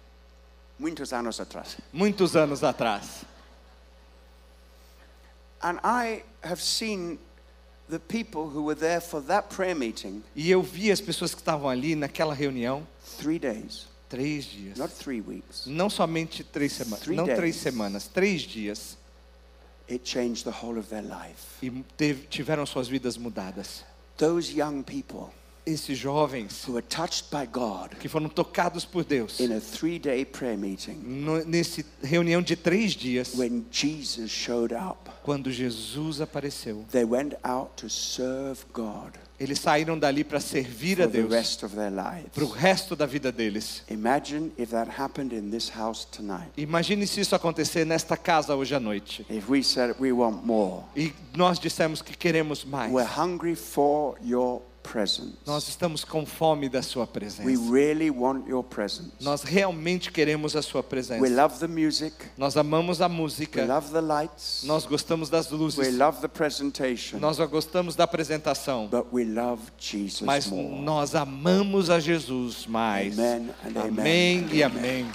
Muitos 0.79 1.11
anos 1.13 1.39
atrás. 1.39 1.75
Muitos 1.93 2.35
anos 2.35 2.61
atrás. 2.63 3.23
And 5.61 5.79
I 5.83 6.23
have 6.43 6.61
seen 6.61 7.19
the 7.89 7.99
people 7.99 8.47
who 8.49 8.63
were 8.63 8.75
there 8.75 9.01
for 9.01 9.19
that 9.21 9.49
prayer 9.49 9.75
meeting 9.75 10.23
E 10.35 10.49
eu 10.51 10.61
vi 10.61 10.91
as 10.91 11.01
pessoas 11.01 11.33
que 11.33 11.41
estavam 11.41 11.67
ali 11.67 11.95
naquela 11.95 12.33
reunião 12.33 12.87
three 13.17 13.39
days, 13.39 13.87
três 14.09 14.45
dias. 14.45 14.77
not 14.77 14.93
three 14.93 15.21
weeks. 15.21 15.65
Não 15.65 15.89
somente 15.89 16.43
três 16.43 16.73
semanas, 16.73 16.99
Three 17.01 17.15
não 17.15 17.25
três 17.25 17.39
days. 17.41 17.55
semanas, 17.57 18.07
três 18.07 18.41
dias. 18.41 18.97
It 19.89 20.07
changed 20.07 20.43
the 20.43 20.51
whole 20.63 20.77
of 20.79 20.89
their 20.89 21.03
life. 21.03 21.43
E 21.63 21.69
teve- 21.97 22.27
tiveram 22.29 22.65
suas 22.65 22.87
vidas 22.87 23.17
mudadas. 23.17 23.83
Those 24.17 24.51
young 24.53 24.83
people 24.83 25.31
Esses 25.65 25.99
jovens 25.99 26.63
who 26.67 26.73
were 26.73 26.81
touched 26.87 27.29
by 27.29 27.45
God 27.45 27.95
que 27.99 28.07
foram 28.09 28.27
tocados 28.27 28.85
por 28.85 29.03
Deus 29.03 29.39
in 29.39 29.51
a 29.51 29.59
three 29.59 29.99
day 29.99 30.25
prayer 30.25 30.57
meeting 30.57 30.95
no, 30.95 31.43
nesse 31.45 31.85
reunião 32.01 32.41
de 32.41 32.55
três 32.55 32.93
dias, 32.93 33.35
when 33.35 33.63
Jesus 33.69 34.31
showed 34.31 34.73
up, 34.73 35.09
quando 35.21 35.51
Jesus 35.51 36.21
apareceu, 36.21 36.85
they 36.91 37.03
went 37.05 37.35
out 37.43 37.71
to 37.75 37.87
serve 37.87 38.65
God 38.73 39.13
eles 39.39 39.59
saíram 39.59 39.97
dali 39.97 40.23
para 40.23 40.39
servir 40.39 41.01
a 41.01 41.05
Deus 41.05 41.29
para 42.33 42.43
o 42.43 42.47
resto 42.49 42.95
da 42.95 43.05
vida 43.05 43.31
deles. 43.31 43.83
Imagine 43.89 44.51
if 44.57 44.71
that 44.71 44.89
happened 44.99 45.33
in 45.35 45.49
this 45.49 45.69
house 45.69 46.05
tonight. 46.05 46.49
Imagine 46.57 47.05
se 47.07 47.21
isso 47.21 47.35
acontecer 47.35 47.85
nesta 47.85 48.17
casa 48.17 48.55
hoje 48.55 48.75
à 48.75 48.79
noite. 48.79 49.25
If 49.29 49.49
we 49.49 49.63
said 49.63 49.95
we 49.99 50.11
want 50.11 50.43
more, 50.45 50.83
E 50.95 51.13
nós 51.35 51.59
dissemos 51.59 52.01
que 52.01 52.15
queremos 52.17 52.65
mais. 52.65 52.91
we're 52.91 53.07
hungry 53.17 53.55
for 53.55 54.17
your 54.23 54.61
presence. 54.81 55.33
Nós 55.45 55.67
estamos 55.67 56.03
com 56.03 56.25
fome 56.25 56.67
da 56.69 56.81
sua 56.81 57.03
We 57.03 57.09
presença. 57.11 57.71
really 57.71 58.09
want 58.09 58.47
your 58.47 58.63
presence. 58.63 59.11
Nós 59.21 59.43
realmente 59.43 60.11
queremos 60.11 60.55
a 60.55 60.61
sua 60.61 60.81
We 60.81 60.87
presença. 60.87 61.29
love 61.41 61.59
the 61.59 61.67
music. 61.67 62.13
Nós 62.37 62.57
amamos 62.57 63.01
a 63.01 63.07
We 63.07 63.13
música. 63.13 63.65
love 63.65 63.91
the 63.91 64.01
lights. 64.01 64.63
Nós 64.63 64.85
gostamos 64.85 65.29
das 65.29 65.51
We 65.51 65.57
luzes. 65.57 65.95
love 65.97 66.21
the 66.21 66.27
presentation. 66.27 67.19
Nós 67.19 67.37
gostamos 67.37 67.95
da 67.95 68.03
apresentação. 68.05 68.87
But 68.87 69.07
we 69.11 69.23
love 69.25 69.61
Jesus 69.77 70.21
Mas 70.21 70.47
more. 70.47 70.81
nós 70.81 71.15
amamos 71.15 71.89
a 71.89 71.99
Jesus 71.99 72.65
mais. 72.65 73.17
Amen 73.19 73.49
and 73.65 73.77
amen. 73.79 73.89
Amém 73.99 74.47
e 74.51 74.63
amém. 74.63 75.05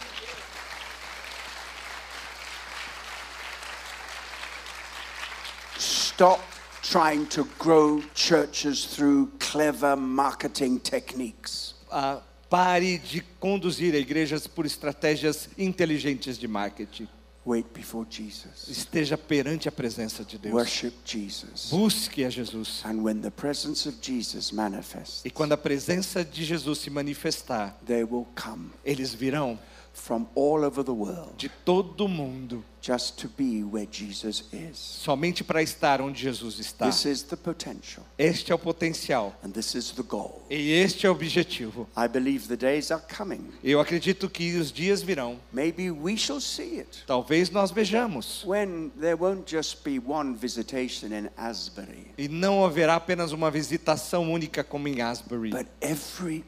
Stop 5.79 6.41
trying 6.85 7.27
to 7.27 7.45
grow 7.59 8.03
churches 8.15 8.85
through 8.85 9.31
clever 9.39 9.97
marketing 9.97 10.79
techniques. 10.79 11.75
Ah, 11.91 12.21
pare 12.51 12.99
de 12.99 13.23
conduzir 13.41 13.95
igrejas 13.95 14.47
por 14.47 14.67
estratégias 14.67 15.49
inteligentes 15.57 16.39
de 16.39 16.47
marketing. 16.47 17.09
Wait 17.47 17.67
before 17.75 18.07
Jesus. 18.09 18.69
Esteja 18.69 19.19
perante 19.19 19.69
a 19.69 19.73
presença 19.73 20.25
de 20.25 20.39
Deus. 20.39 20.55
Worship 20.55 20.95
Jesus. 21.05 21.69
Busque 21.71 22.25
a 22.25 22.31
Jesus. 22.31 22.83
And 22.87 23.03
when 23.03 23.21
the 23.21 23.31
presence 23.31 23.87
of 23.87 23.97
Jesus 24.01 24.51
manifests, 24.51 25.23
E 25.27 25.31
quando 25.31 25.53
a 25.53 25.57
presença 25.59 26.25
de 26.25 26.43
Jesus 26.43 26.79
se 26.79 26.89
manifestar, 26.89 27.77
they 27.85 28.03
will 28.03 28.27
come 28.35 28.71
eles 28.83 29.13
virão 29.13 29.59
from 29.95 30.27
all 30.35 30.65
over 30.65 30.83
the 30.85 30.93
world 30.93 31.33
de 31.39 31.49
todo 31.65 32.09
mundo, 32.09 32.63
just 32.83 33.17
to 33.17 33.29
be 33.29 33.63
where 33.63 33.87
Jesus 33.91 34.45
is. 34.53 34.77
somente 34.77 35.43
para 35.45 35.63
estar 35.63 36.01
onde 36.03 36.21
Jesus 36.21 36.59
está. 36.59 36.85
This 36.91 37.07
is 37.07 37.23
the 37.23 37.37
potential 37.37 38.05
Este 38.19 38.53
é 38.53 38.55
o 38.55 38.59
potencial 38.59 39.35
and 39.43 39.51
this 39.51 39.75
is 39.75 39.93
the 39.93 40.03
goal. 40.03 40.43
e 40.51 40.73
este 40.73 41.07
é 41.07 41.09
o 41.09 41.13
objetivo. 41.13 41.89
I 41.97 42.07
believe 42.09 42.49
the 42.49 42.57
days 42.57 42.91
are 42.91 43.03
coming. 43.17 43.45
Eu 43.63 43.81
acredito 43.81 44.29
que 44.29 44.57
os 44.59 44.71
dias 44.73 45.01
virão. 45.01 45.39
Maybe 45.53 45.91
we 45.91 46.17
shall 46.17 46.41
see 46.41 46.81
it 46.81 47.05
Talvez 47.07 47.49
nós 47.51 47.71
vejamos. 47.71 48.45
when 48.45 48.91
there 49.01 49.15
won't 49.17 49.49
just 49.51 49.83
be 49.85 49.99
one 49.99 50.35
visitation 50.37 51.07
in 51.13 51.31
Asbury, 51.39 52.09
E 52.19 52.29
não 52.29 52.65
haverá 52.65 52.97
apenas 52.97 53.33
uma 53.33 53.51
visitação 53.51 54.31
única 54.33 54.63
como 54.65 54.89
em 54.89 55.01
Asbury, 55.01 55.51
but 55.51 55.67
every 55.81 56.45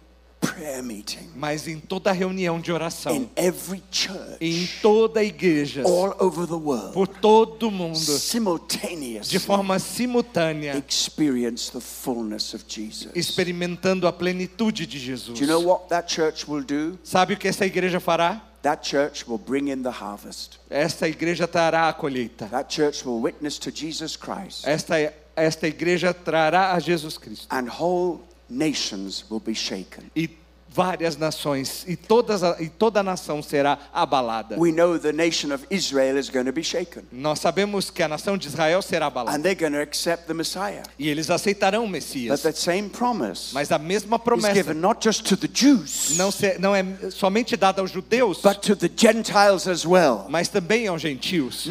meeting 0.82 1.30
mas 1.34 1.68
em 1.68 1.78
toda 1.78 2.12
reunião 2.12 2.61
de 2.61 2.72
oração, 2.72 3.14
in 3.14 3.28
every 3.36 3.82
church 3.90 4.36
em 4.40 4.66
toda 4.80 5.22
igreja, 5.22 5.82
all 5.84 6.14
over 6.18 6.47
the 6.47 6.55
world 6.55 6.92
por 6.92 7.07
todo 7.09 7.68
o 7.68 7.70
mundo, 7.70 7.99
de 9.28 9.38
forma 9.38 9.78
simultânea, 9.78 10.76
experience 10.88 11.70
the 11.70 11.80
fullness 11.80 12.55
of 12.55 12.64
Jesus. 12.68 13.11
experimentando 13.14 14.07
a 14.07 14.12
plenitude 14.12 14.86
de 14.86 14.99
Jesus. 14.99 15.38
Do 15.38 15.44
you 15.44 15.49
know 15.49 15.62
what 15.62 15.88
that 15.88 16.12
church 16.12 16.49
will 16.49 16.62
do? 16.62 16.99
Sabe 17.03 17.34
o 17.34 17.36
que 17.36 17.49
essa 17.49 17.64
igreja 17.66 18.01
fará? 18.01 18.42
That 18.62 18.82
church 18.88 19.24
will 19.28 19.38
bring 19.38 19.68
in 19.70 19.82
the 19.82 19.90
harvest. 19.90 20.59
Esta 20.68 21.07
igreja 21.07 21.47
trará 21.47 21.88
a 21.88 21.92
colheita. 21.92 22.47
That 22.47 22.68
church 22.68 23.05
will 23.07 23.20
witness 23.20 23.59
to 23.59 23.70
Jesus 23.70 24.16
Christ, 24.16 24.66
Esta, 24.66 24.97
esta 25.36 25.68
igreja 25.68 26.12
trará 26.12 26.72
a 26.72 26.80
Jesus 26.80 27.16
Cristo. 27.16 27.47
and 27.51 27.68
whole 27.68 28.20
nations 28.49 29.24
will 29.30 29.40
be 29.40 29.55
shaken. 29.55 30.11
Várias 30.77 31.16
nações 31.16 31.85
e, 31.89 31.97
todas, 31.97 32.43
e 32.61 32.68
toda 32.68 33.01
a 33.01 33.03
nação 33.03 33.43
será 33.43 33.79
abalada. 33.95 34.57
We 34.59 34.70
know 34.72 34.99
the 34.99 35.11
nation 35.12 35.55
of 35.55 35.64
Israel 35.70 36.18
is 36.18 36.29
going 36.29 36.45
to 36.45 36.53
be 36.53 36.62
shaken. 36.62 37.03
Nós 37.11 37.41
sabemos 37.41 37.89
que 37.91 38.03
a 38.03 38.09
nação 38.09 38.37
de 38.37 38.47
Israel 38.49 38.83
será 38.83 39.07
abalada 39.07 39.35
And 39.37 39.41
they're 39.41 39.59
going 39.59 39.72
to 39.72 39.81
accept 39.81 40.27
the 40.27 40.35
Messiah. 40.35 40.83
e 40.99 41.09
eles 41.09 41.31
aceitarão 41.31 41.85
o 41.85 41.87
But 41.87 41.93
Messias. 41.93 42.43
that 42.43 42.59
same 42.59 42.91
promise 42.91 43.55
Mas 43.55 43.72
a 43.72 43.79
mesma 43.79 44.18
promessa 44.18 44.74
Jews, 45.53 46.16
não, 46.18 46.31
se- 46.31 46.59
não 46.59 46.77
é 46.77 46.85
somente 47.11 47.57
dada 47.57 47.81
aos 47.81 47.91
judeus, 47.91 48.43
but 48.43 48.59
to 48.61 48.77
the 48.77 48.91
Gentiles 48.95 49.66
as 49.66 49.87
well. 49.87 50.27
mas 50.29 50.49
também 50.49 50.87
aos 50.89 51.01
gentios. 51.01 51.66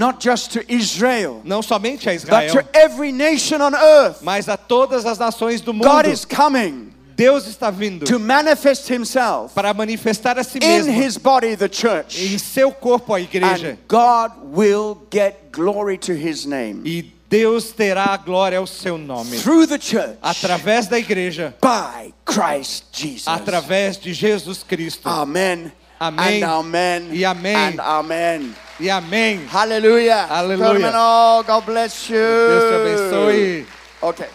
Israel, 0.68 1.42
Não 1.44 1.62
somente 1.62 2.10
a 2.10 2.14
but 2.14 2.24
Israel, 2.24 2.52
to 2.64 2.70
every 2.74 3.12
nation 3.12 3.58
on 3.62 3.76
earth. 3.76 4.18
mas 4.22 4.50
a 4.50 4.58
todas 4.58 5.06
as 5.06 5.18
nações 5.20 5.62
do 5.62 5.74
mundo. 5.74 5.88
God 5.88 6.08
is 6.08 6.26
coming 6.26 6.95
Deus 7.16 7.48
está 7.48 7.72
vindo 7.72 8.06
to 8.06 8.20
manifest 8.20 8.90
himself 8.92 9.54
para 9.56 9.74
manifestar 9.74 10.38
a 10.38 10.44
si 10.44 10.58
in 10.58 10.68
mesmo 10.68 10.92
his 10.92 11.18
body, 11.18 11.56
the 11.56 11.70
church. 11.70 12.20
em 12.22 12.38
seu 12.38 12.72
corpo, 12.72 13.14
a 13.14 13.22
igreja. 13.22 13.72
And 13.72 13.78
God 13.88 14.32
will 14.56 14.98
get 15.10 15.52
glory 15.52 15.98
to 16.00 16.14
his 16.14 16.46
name 16.46 16.82
E 16.86 17.14
Deus 17.30 17.72
terá 17.72 18.14
a 18.14 18.18
glória 18.18 18.58
ao 18.60 18.68
seu 18.68 18.98
nome. 18.98 19.38
through 19.40 19.66
the 19.68 19.80
church 19.80 20.18
Através 20.22 20.88
da 20.88 21.00
igreja, 21.00 21.54
by 21.62 22.14
Christ 22.26 22.86
Jesus. 22.92 23.28
através 23.28 23.98
de 23.98 24.14
Jesus 24.14 24.62
Cristo. 24.64 25.08
Amen. 25.08 25.72
Amém. 25.98 26.44
And 26.44 26.50
amen. 26.50 27.10
E 27.14 27.24
amém. 27.24 27.56
And 27.56 27.80
amen. 27.80 28.56
E 28.78 28.90
amém. 28.90 29.46
Hallelujah. 29.50 30.26
Hallelujah. 30.28 30.74
Terminal. 30.74 31.44
God 31.44 31.66
bless 31.66 32.10
you. 32.10 32.18
Deus 32.18 32.64
te 32.64 32.76
abençoe. 32.76 33.66
Okay. 34.02 34.28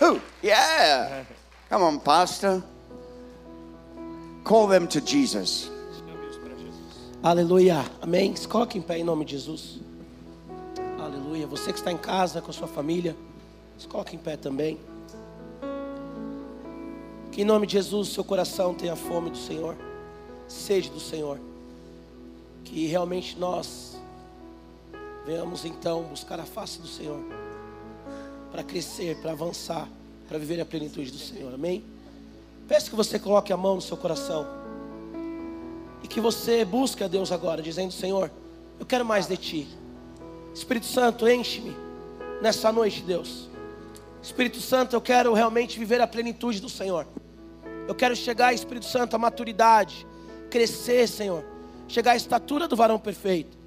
Who? 0.00 0.20
Yeah. 0.44 1.24
Come 1.70 1.84
on, 1.84 1.98
Pastor. 2.00 2.62
Call 4.44 4.66
them 4.66 4.86
to 4.88 5.00
Jesus. 5.00 5.70
Aleluia. 7.22 7.82
Amém. 8.02 8.36
Se 8.36 8.46
coloque 8.46 8.76
em 8.76 8.82
pé 8.82 8.98
em 8.98 9.04
nome 9.04 9.24
de 9.24 9.32
Jesus. 9.32 9.80
Aleluia. 11.00 11.46
Você 11.46 11.72
que 11.72 11.78
está 11.78 11.90
em 11.90 11.96
casa 11.96 12.42
com 12.42 12.50
a 12.50 12.52
sua 12.52 12.68
família, 12.68 13.16
se 13.78 13.88
coloque 13.88 14.16
em 14.16 14.18
pé 14.18 14.36
também. 14.36 14.78
Que 17.32 17.40
em 17.40 17.44
nome 17.46 17.66
de 17.66 17.72
Jesus 17.72 18.10
seu 18.10 18.22
coração 18.22 18.74
tenha 18.74 18.94
fome 18.94 19.30
do 19.30 19.38
Senhor, 19.38 19.74
sede 20.46 20.90
do 20.90 21.00
Senhor. 21.00 21.40
Que 22.64 22.86
realmente 22.86 23.38
nós 23.38 23.96
venhamos 25.24 25.64
então 25.64 26.02
buscar 26.02 26.38
a 26.38 26.44
face 26.44 26.78
do 26.82 26.86
Senhor 26.86 27.24
para 28.52 28.62
crescer, 28.62 29.16
para 29.22 29.32
avançar, 29.32 29.88
para 30.28 30.38
viver 30.38 30.60
a 30.60 30.64
plenitude 30.64 31.10
do 31.10 31.18
Senhor. 31.18 31.52
Amém. 31.54 31.84
Peço 32.66 32.90
que 32.90 32.96
você 32.96 33.18
coloque 33.18 33.52
a 33.52 33.56
mão 33.56 33.76
no 33.76 33.82
seu 33.82 33.96
coração. 33.96 34.46
E 36.02 36.08
que 36.08 36.20
você 36.20 36.64
busque 36.64 37.04
a 37.04 37.08
Deus 37.08 37.32
agora, 37.32 37.62
dizendo: 37.62 37.92
Senhor, 37.92 38.30
eu 38.78 38.86
quero 38.86 39.04
mais 39.04 39.26
de 39.26 39.36
Ti. 39.36 39.68
Espírito 40.54 40.86
Santo, 40.86 41.28
enche-me 41.28 41.74
nessa 42.40 42.70
noite, 42.72 43.02
Deus. 43.02 43.48
Espírito 44.22 44.60
Santo, 44.60 44.94
eu 44.94 45.00
quero 45.00 45.32
realmente 45.34 45.78
viver 45.78 46.00
a 46.00 46.06
plenitude 46.06 46.60
do 46.60 46.68
Senhor. 46.68 47.06
Eu 47.86 47.94
quero 47.94 48.16
chegar, 48.16 48.54
Espírito 48.54 48.86
Santo, 48.86 49.14
à 49.14 49.18
maturidade, 49.18 50.06
crescer, 50.50 51.06
Senhor. 51.06 51.44
Chegar 51.86 52.12
à 52.12 52.16
estatura 52.16 52.66
do 52.66 52.76
varão 52.76 52.98
perfeito. 52.98 53.58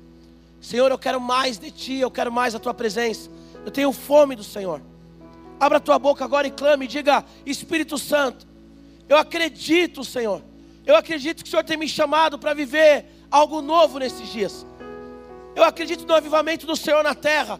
Senhor, 0.60 0.90
eu 0.90 0.98
quero 0.98 1.22
mais 1.22 1.60
de 1.60 1.70
Ti, 1.70 1.98
eu 2.00 2.10
quero 2.10 2.32
mais 2.32 2.56
a 2.56 2.60
Tua 2.60 2.74
presença. 2.74 3.30
Eu 3.64 3.72
tenho 3.72 3.92
fome 3.92 4.36
do 4.36 4.44
Senhor. 4.44 4.82
Abra 5.60 5.80
tua 5.80 5.98
boca 5.98 6.24
agora 6.24 6.48
e 6.48 6.52
clame 6.52 6.86
e 6.86 6.88
diga: 6.88 7.26
Espírito 7.46 7.98
Santo, 7.98 8.48
eu 9.10 9.18
acredito, 9.18 10.04
Senhor. 10.04 10.42
Eu 10.86 10.96
acredito 10.96 11.44
que 11.44 11.48
o 11.48 11.52
Senhor 11.52 11.64
tem 11.64 11.78
me 11.78 11.88
chamado 11.88 12.40
para 12.40 12.54
viver 12.54 13.06
algo 13.30 13.62
novo 13.62 14.00
nesses 14.00 14.30
dias. 14.30 14.66
Eu 15.56 15.64
acredito 15.64 16.06
no 16.06 16.14
avivamento 16.14 16.66
do 16.66 16.76
Senhor 16.76 17.04
na 17.04 17.16
terra. 17.16 17.60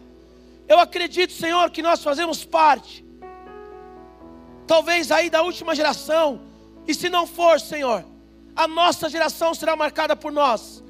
Eu 0.68 0.78
acredito, 0.78 1.32
Senhor, 1.32 1.70
que 1.70 1.82
nós 1.82 2.02
fazemos 2.02 2.44
parte. 2.44 3.04
Talvez 4.66 5.10
aí 5.10 5.28
da 5.28 5.42
última 5.42 5.74
geração. 5.74 6.40
E 6.86 6.94
se 6.94 7.08
não 7.08 7.26
for, 7.26 7.60
Senhor, 7.60 8.04
a 8.54 8.68
nossa 8.68 9.08
geração 9.08 9.54
será 9.54 9.74
marcada 9.74 10.14
por 10.14 10.30
nós. 10.30 10.82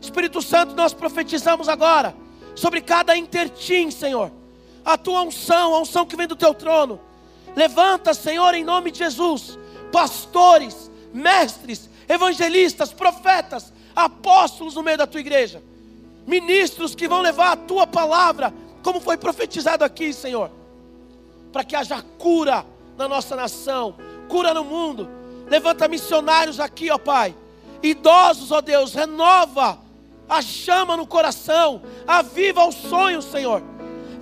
Espírito 0.00 0.42
Santo, 0.42 0.74
nós 0.74 0.92
profetizamos 0.92 1.68
agora 1.68 2.14
sobre 2.54 2.80
cada 2.80 3.16
intertim, 3.16 3.90
Senhor. 3.90 4.32
A 4.84 4.96
tua 4.96 5.22
unção, 5.22 5.74
a 5.74 5.80
unção 5.80 6.06
que 6.06 6.16
vem 6.16 6.26
do 6.26 6.36
teu 6.36 6.54
trono. 6.54 7.00
Levanta, 7.54 8.14
Senhor, 8.14 8.54
em 8.54 8.64
nome 8.64 8.90
de 8.90 8.98
Jesus, 8.98 9.58
pastores, 9.92 10.90
mestres, 11.12 11.88
evangelistas, 12.08 12.92
profetas, 12.92 13.72
apóstolos 13.94 14.74
no 14.74 14.82
meio 14.82 14.98
da 14.98 15.06
tua 15.06 15.20
igreja. 15.20 15.62
Ministros 16.26 16.94
que 16.94 17.08
vão 17.08 17.20
levar 17.20 17.52
a 17.52 17.56
tua 17.56 17.86
palavra, 17.86 18.52
como 18.82 19.00
foi 19.00 19.16
profetizado 19.16 19.84
aqui, 19.84 20.12
Senhor. 20.12 20.50
Para 21.52 21.64
que 21.64 21.74
haja 21.74 22.02
cura 22.18 22.64
na 22.96 23.08
nossa 23.08 23.34
nação, 23.34 23.96
cura 24.28 24.54
no 24.54 24.64
mundo. 24.64 25.08
Levanta 25.48 25.88
missionários 25.88 26.60
aqui, 26.60 26.90
ó 26.90 26.98
Pai. 26.98 27.34
Idosos, 27.82 28.52
ó 28.52 28.60
Deus, 28.60 28.94
renova 28.94 29.78
a 30.30 30.40
chama 30.40 30.96
no 30.96 31.04
coração, 31.04 31.82
aviva 32.06 32.64
os 32.64 32.76
sonhos, 32.76 33.24
Senhor. 33.24 33.60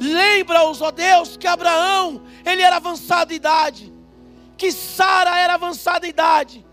Lembra-os, 0.01 0.81
ó 0.81 0.91
Deus, 0.91 1.37
que 1.37 1.47
Abraão, 1.47 2.23
ele 2.45 2.63
era 2.63 2.77
avançado 2.77 3.31
de 3.31 3.35
idade, 3.35 3.93
que 4.57 4.71
Sara 4.71 5.39
era 5.39 5.55
avançada 5.55 6.01
de 6.01 6.09
idade, 6.09 6.67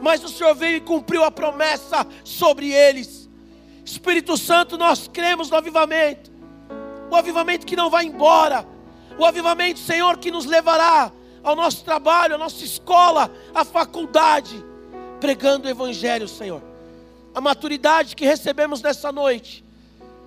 mas 0.00 0.22
o 0.22 0.28
Senhor 0.28 0.54
veio 0.54 0.76
e 0.76 0.80
cumpriu 0.80 1.24
a 1.24 1.30
promessa 1.30 2.06
sobre 2.24 2.70
eles. 2.72 3.28
Espírito 3.84 4.36
Santo, 4.36 4.78
nós 4.78 5.08
cremos 5.08 5.50
no 5.50 5.56
avivamento, 5.56 6.30
o 7.10 7.16
avivamento 7.16 7.66
que 7.66 7.76
não 7.76 7.90
vai 7.90 8.04
embora, 8.04 8.66
o 9.18 9.24
avivamento, 9.24 9.80
Senhor, 9.80 10.18
que 10.18 10.30
nos 10.30 10.46
levará 10.46 11.12
ao 11.42 11.56
nosso 11.56 11.84
trabalho, 11.84 12.36
à 12.36 12.38
nossa 12.38 12.64
escola, 12.64 13.30
à 13.54 13.64
faculdade, 13.64 14.64
pregando 15.18 15.66
o 15.66 15.70
Evangelho, 15.70 16.28
Senhor. 16.28 16.62
A 17.34 17.40
maturidade 17.40 18.14
que 18.14 18.24
recebemos 18.24 18.80
nessa 18.80 19.10
noite, 19.10 19.64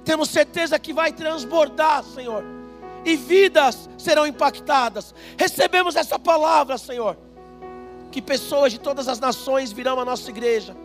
temos 0.03 0.29
certeza 0.29 0.77
que 0.77 0.93
vai 0.93 1.11
transbordar, 1.11 2.03
Senhor, 2.03 2.43
e 3.05 3.15
vidas 3.15 3.89
serão 3.97 4.25
impactadas. 4.25 5.13
Recebemos 5.37 5.95
essa 5.95 6.19
palavra, 6.19 6.77
Senhor, 6.77 7.17
que 8.11 8.21
pessoas 8.21 8.71
de 8.71 8.79
todas 8.79 9.07
as 9.07 9.19
nações 9.19 9.71
virão 9.71 9.99
à 9.99 10.05
nossa 10.05 10.29
igreja, 10.29 10.75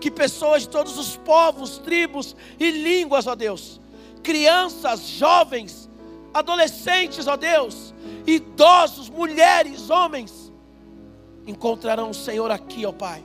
que 0.00 0.10
pessoas 0.10 0.62
de 0.62 0.68
todos 0.68 0.98
os 0.98 1.16
povos, 1.16 1.78
tribos 1.78 2.36
e 2.58 2.70
línguas, 2.70 3.26
ó 3.26 3.34
Deus, 3.34 3.80
crianças, 4.22 5.00
jovens, 5.00 5.88
adolescentes, 6.32 7.26
ó 7.26 7.36
Deus, 7.36 7.94
idosos, 8.26 9.08
mulheres, 9.08 9.90
homens, 9.90 10.52
encontrarão 11.46 12.10
o 12.10 12.14
Senhor 12.14 12.50
aqui, 12.50 12.84
ó 12.84 12.92
Pai, 12.92 13.24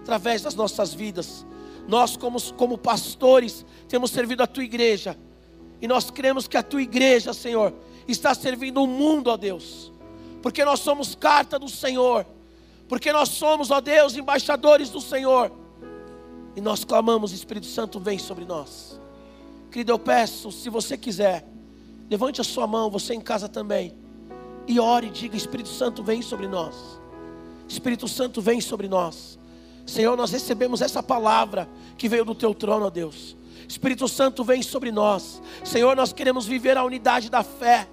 através 0.00 0.42
das 0.42 0.54
nossas 0.54 0.94
vidas. 0.94 1.44
Nós, 1.86 2.16
como, 2.16 2.40
como 2.54 2.78
pastores, 2.78 3.66
temos 3.88 4.10
servido 4.10 4.42
a 4.42 4.46
tua 4.46 4.64
igreja, 4.64 5.16
e 5.80 5.88
nós 5.88 6.10
cremos 6.10 6.48
que 6.48 6.56
a 6.56 6.62
tua 6.62 6.82
igreja, 6.82 7.32
Senhor, 7.32 7.72
está 8.06 8.34
servindo 8.34 8.82
o 8.82 8.86
mundo, 8.86 9.28
ó 9.28 9.36
Deus, 9.36 9.92
porque 10.42 10.64
nós 10.64 10.80
somos 10.80 11.14
carta 11.14 11.58
do 11.58 11.68
Senhor, 11.68 12.26
porque 12.88 13.12
nós 13.12 13.30
somos, 13.30 13.70
ó 13.70 13.80
Deus, 13.80 14.16
embaixadores 14.16 14.90
do 14.90 15.00
Senhor, 15.00 15.50
e 16.56 16.60
nós 16.60 16.84
clamamos, 16.84 17.32
Espírito 17.32 17.66
Santo, 17.66 17.98
vem 17.98 18.18
sobre 18.18 18.44
nós. 18.44 19.00
Querido, 19.70 19.92
eu 19.92 19.98
peço, 19.98 20.52
se 20.52 20.70
você 20.70 20.96
quiser, 20.96 21.44
levante 22.08 22.40
a 22.40 22.44
sua 22.44 22.66
mão, 22.66 22.90
você 22.90 23.14
em 23.14 23.20
casa 23.20 23.48
também, 23.48 23.92
e 24.66 24.78
ore 24.78 25.08
e 25.08 25.10
diga: 25.10 25.36
Espírito 25.36 25.68
Santo, 25.68 26.02
vem 26.02 26.22
sobre 26.22 26.46
nós. 26.46 26.76
Espírito 27.68 28.06
Santo, 28.06 28.40
vem 28.40 28.60
sobre 28.60 28.88
nós. 28.88 29.38
Senhor, 29.86 30.16
nós 30.16 30.30
recebemos 30.30 30.80
essa 30.80 31.02
palavra 31.02 31.68
que 31.98 32.08
veio 32.08 32.24
do 32.24 32.34
teu 32.34 32.54
trono, 32.54 32.86
ó 32.86 32.90
Deus. 32.90 33.36
Espírito 33.68 34.08
Santo, 34.08 34.44
vem 34.44 34.62
sobre 34.62 34.90
nós. 34.90 35.42
Senhor, 35.62 35.96
nós 35.96 36.12
queremos 36.12 36.46
viver 36.46 36.76
a 36.76 36.84
unidade 36.84 37.30
da 37.30 37.42
fé. 37.42 37.88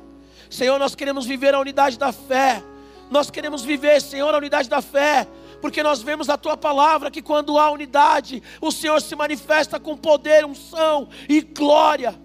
Senhor, 0.49 0.77
nós 0.77 0.95
queremos 0.95 1.25
viver 1.25 1.53
a 1.53 1.59
unidade 1.59 1.97
da 1.97 2.11
fé. 2.11 2.63
Nós 3.09 3.29
queremos 3.29 3.63
viver, 3.63 4.01
Senhor, 4.01 4.33
a 4.33 4.37
unidade 4.37 4.69
da 4.69 4.81
fé. 4.81 5.27
Porque 5.61 5.83
nós 5.83 6.01
vemos 6.01 6.29
a 6.29 6.37
tua 6.37 6.57
palavra 6.57 7.11
que 7.11 7.21
quando 7.21 7.57
há 7.57 7.69
unidade, 7.69 8.41
o 8.59 8.71
Senhor 8.71 9.01
se 9.01 9.15
manifesta 9.15 9.79
com 9.79 9.95
poder, 9.95 10.43
unção 10.43 11.07
e 11.29 11.41
glória. 11.41 12.19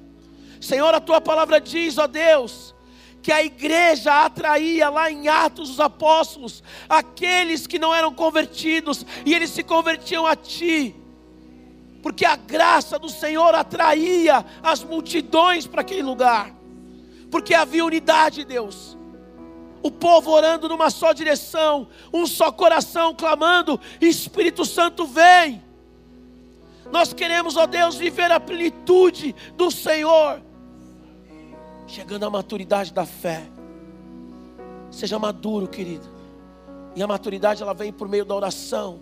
Senhor, 0.61 0.93
a 0.95 1.01
tua 1.01 1.21
palavra 1.21 1.61
diz, 1.61 1.99
ó 1.99 2.07
Deus, 2.07 2.75
que 3.23 3.31
a 3.33 3.43
igreja 3.43 4.25
atraía 4.25 4.89
lá 4.89 5.11
em 5.11 5.29
Atos 5.29 5.69
dos 5.69 5.81
Apóstolos 5.81 6.63
aqueles 6.89 7.67
que 7.67 7.79
não 7.79 7.95
eram 7.95 8.15
convertidos 8.15 9.05
e 9.25 9.35
eles 9.35 9.51
se 9.51 9.63
convertiam 9.63 10.25
a 10.27 10.35
ti, 10.37 10.95
porque 12.07 12.25
a 12.25 12.37
graça 12.37 13.01
do 13.01 13.09
Senhor 13.09 13.53
atraía 13.53 14.47
as 14.63 14.85
multidões 14.85 15.67
para 15.67 15.81
aquele 15.81 16.05
lugar, 16.05 16.55
porque 17.33 17.53
havia 17.53 17.85
unidade, 17.85 18.45
Deus. 18.45 18.97
o 19.83 19.91
povo 19.91 20.31
orando 20.31 20.69
numa 20.69 20.89
só 20.89 21.13
direção, 21.13 21.89
um 22.13 22.25
só 22.25 22.53
coração 22.53 23.13
clamando: 23.13 23.81
Espírito 24.01 24.65
Santo, 24.65 25.05
vem. 25.05 25.61
Nós 26.93 27.13
queremos, 27.13 27.57
ó 27.57 27.67
Deus, 27.67 27.97
viver 27.97 28.31
a 28.31 28.39
plenitude 28.39 29.35
do 29.57 29.69
Senhor, 29.69 30.41
chegando 31.89 32.25
à 32.25 32.31
maturidade 32.31 32.93
da 32.93 33.05
fé. 33.05 33.49
Seja 34.93 35.19
maduro, 35.19 35.67
querido. 35.67 36.07
E 36.95 37.03
a 37.03 37.07
maturidade 37.09 37.65
ela 37.65 37.75
vem 37.75 37.93
por 37.93 38.09
meio 38.09 38.25
da 38.25 38.37
oração, 38.37 39.01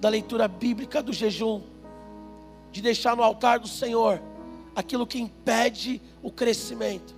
da 0.00 0.08
leitura 0.08 0.48
bíblica, 0.48 1.00
do 1.00 1.12
jejum, 1.12 1.70
de 2.72 2.80
deixar 2.80 3.14
no 3.14 3.22
altar 3.22 3.60
do 3.60 3.68
Senhor 3.68 4.20
aquilo 4.74 5.06
que 5.06 5.20
impede 5.20 6.00
o 6.22 6.30
crescimento, 6.30 7.14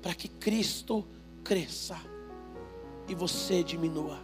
para 0.00 0.14
que 0.14 0.28
Cristo 0.28 1.04
cresça 1.42 1.96
e 3.08 3.14
você 3.14 3.62
diminua. 3.62 4.18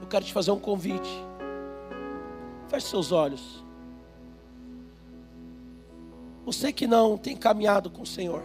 Eu 0.00 0.06
quero 0.06 0.24
te 0.24 0.32
fazer 0.32 0.52
um 0.52 0.58
convite. 0.58 1.10
Feche 2.68 2.86
seus 2.86 3.12
olhos. 3.12 3.62
Você 6.46 6.72
que 6.72 6.86
não 6.86 7.18
tem 7.18 7.36
caminhado 7.36 7.90
com 7.90 8.02
o 8.02 8.06
Senhor. 8.06 8.42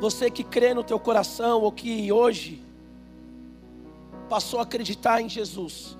Você 0.00 0.30
que 0.30 0.44
crê 0.44 0.72
no 0.72 0.84
teu 0.84 0.98
coração 0.98 1.60
ou 1.62 1.72
que 1.72 2.10
hoje 2.12 2.62
passou 4.28 4.60
a 4.60 4.62
acreditar 4.62 5.20
em 5.20 5.28
Jesus. 5.28 5.98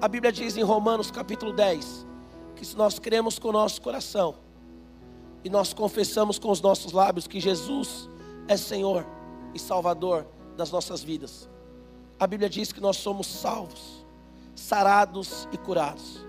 A 0.00 0.06
Bíblia 0.06 0.30
diz 0.30 0.56
em 0.56 0.62
Romanos 0.62 1.10
capítulo 1.10 1.52
10 1.52 2.06
que 2.54 2.64
se 2.64 2.76
nós 2.76 3.00
cremos 3.00 3.36
com 3.36 3.48
o 3.48 3.52
nosso 3.52 3.82
coração 3.82 4.36
e 5.42 5.50
nós 5.50 5.74
confessamos 5.74 6.38
com 6.38 6.52
os 6.52 6.60
nossos 6.60 6.92
lábios 6.92 7.26
que 7.26 7.40
Jesus 7.40 8.08
é 8.46 8.56
Senhor 8.56 9.04
e 9.52 9.58
Salvador 9.58 10.24
das 10.56 10.70
nossas 10.70 11.02
vidas. 11.02 11.50
A 12.16 12.28
Bíblia 12.28 12.48
diz 12.48 12.70
que 12.70 12.80
nós 12.80 12.96
somos 12.96 13.26
salvos, 13.26 14.06
sarados 14.54 15.48
e 15.50 15.58
curados. 15.58 16.24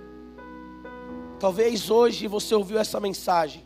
Talvez 1.39 1.91
hoje 1.91 2.25
você 2.25 2.55
ouviu 2.55 2.79
essa 2.79 2.99
mensagem 2.99 3.63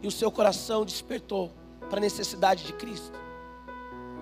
e 0.00 0.06
o 0.06 0.12
seu 0.12 0.30
coração 0.30 0.84
despertou 0.84 1.50
para 1.90 1.98
a 1.98 2.00
necessidade 2.00 2.62
de 2.62 2.72
Cristo, 2.74 3.18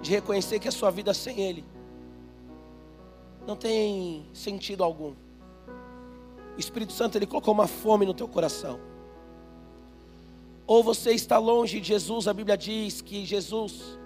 de 0.01 0.11
reconhecer 0.11 0.59
que 0.59 0.69
a 0.69 0.73
sua 0.73 0.91
vida 0.91 1.13
sem 1.13 1.39
Ele 1.39 1.72
não 3.47 3.57
tem 3.57 4.27
sentido 4.33 4.85
algum. 4.85 5.15
O 6.57 6.59
Espírito 6.61 6.93
Santo 6.93 7.17
ele 7.17 7.27
colocou 7.27 7.55
uma 7.55 7.67
fome 7.67 8.05
no 8.05 8.15
teu 8.15 8.29
coração 8.29 8.93
ou 10.67 10.83
você 10.83 11.13
está 11.13 11.39
longe 11.39 11.81
de 11.81 11.89
Jesus, 11.89 12.29
a 12.29 12.33
Bíblia 12.33 12.57
diz 12.57 13.01
que 13.01 13.25
Jesus, 13.25 13.99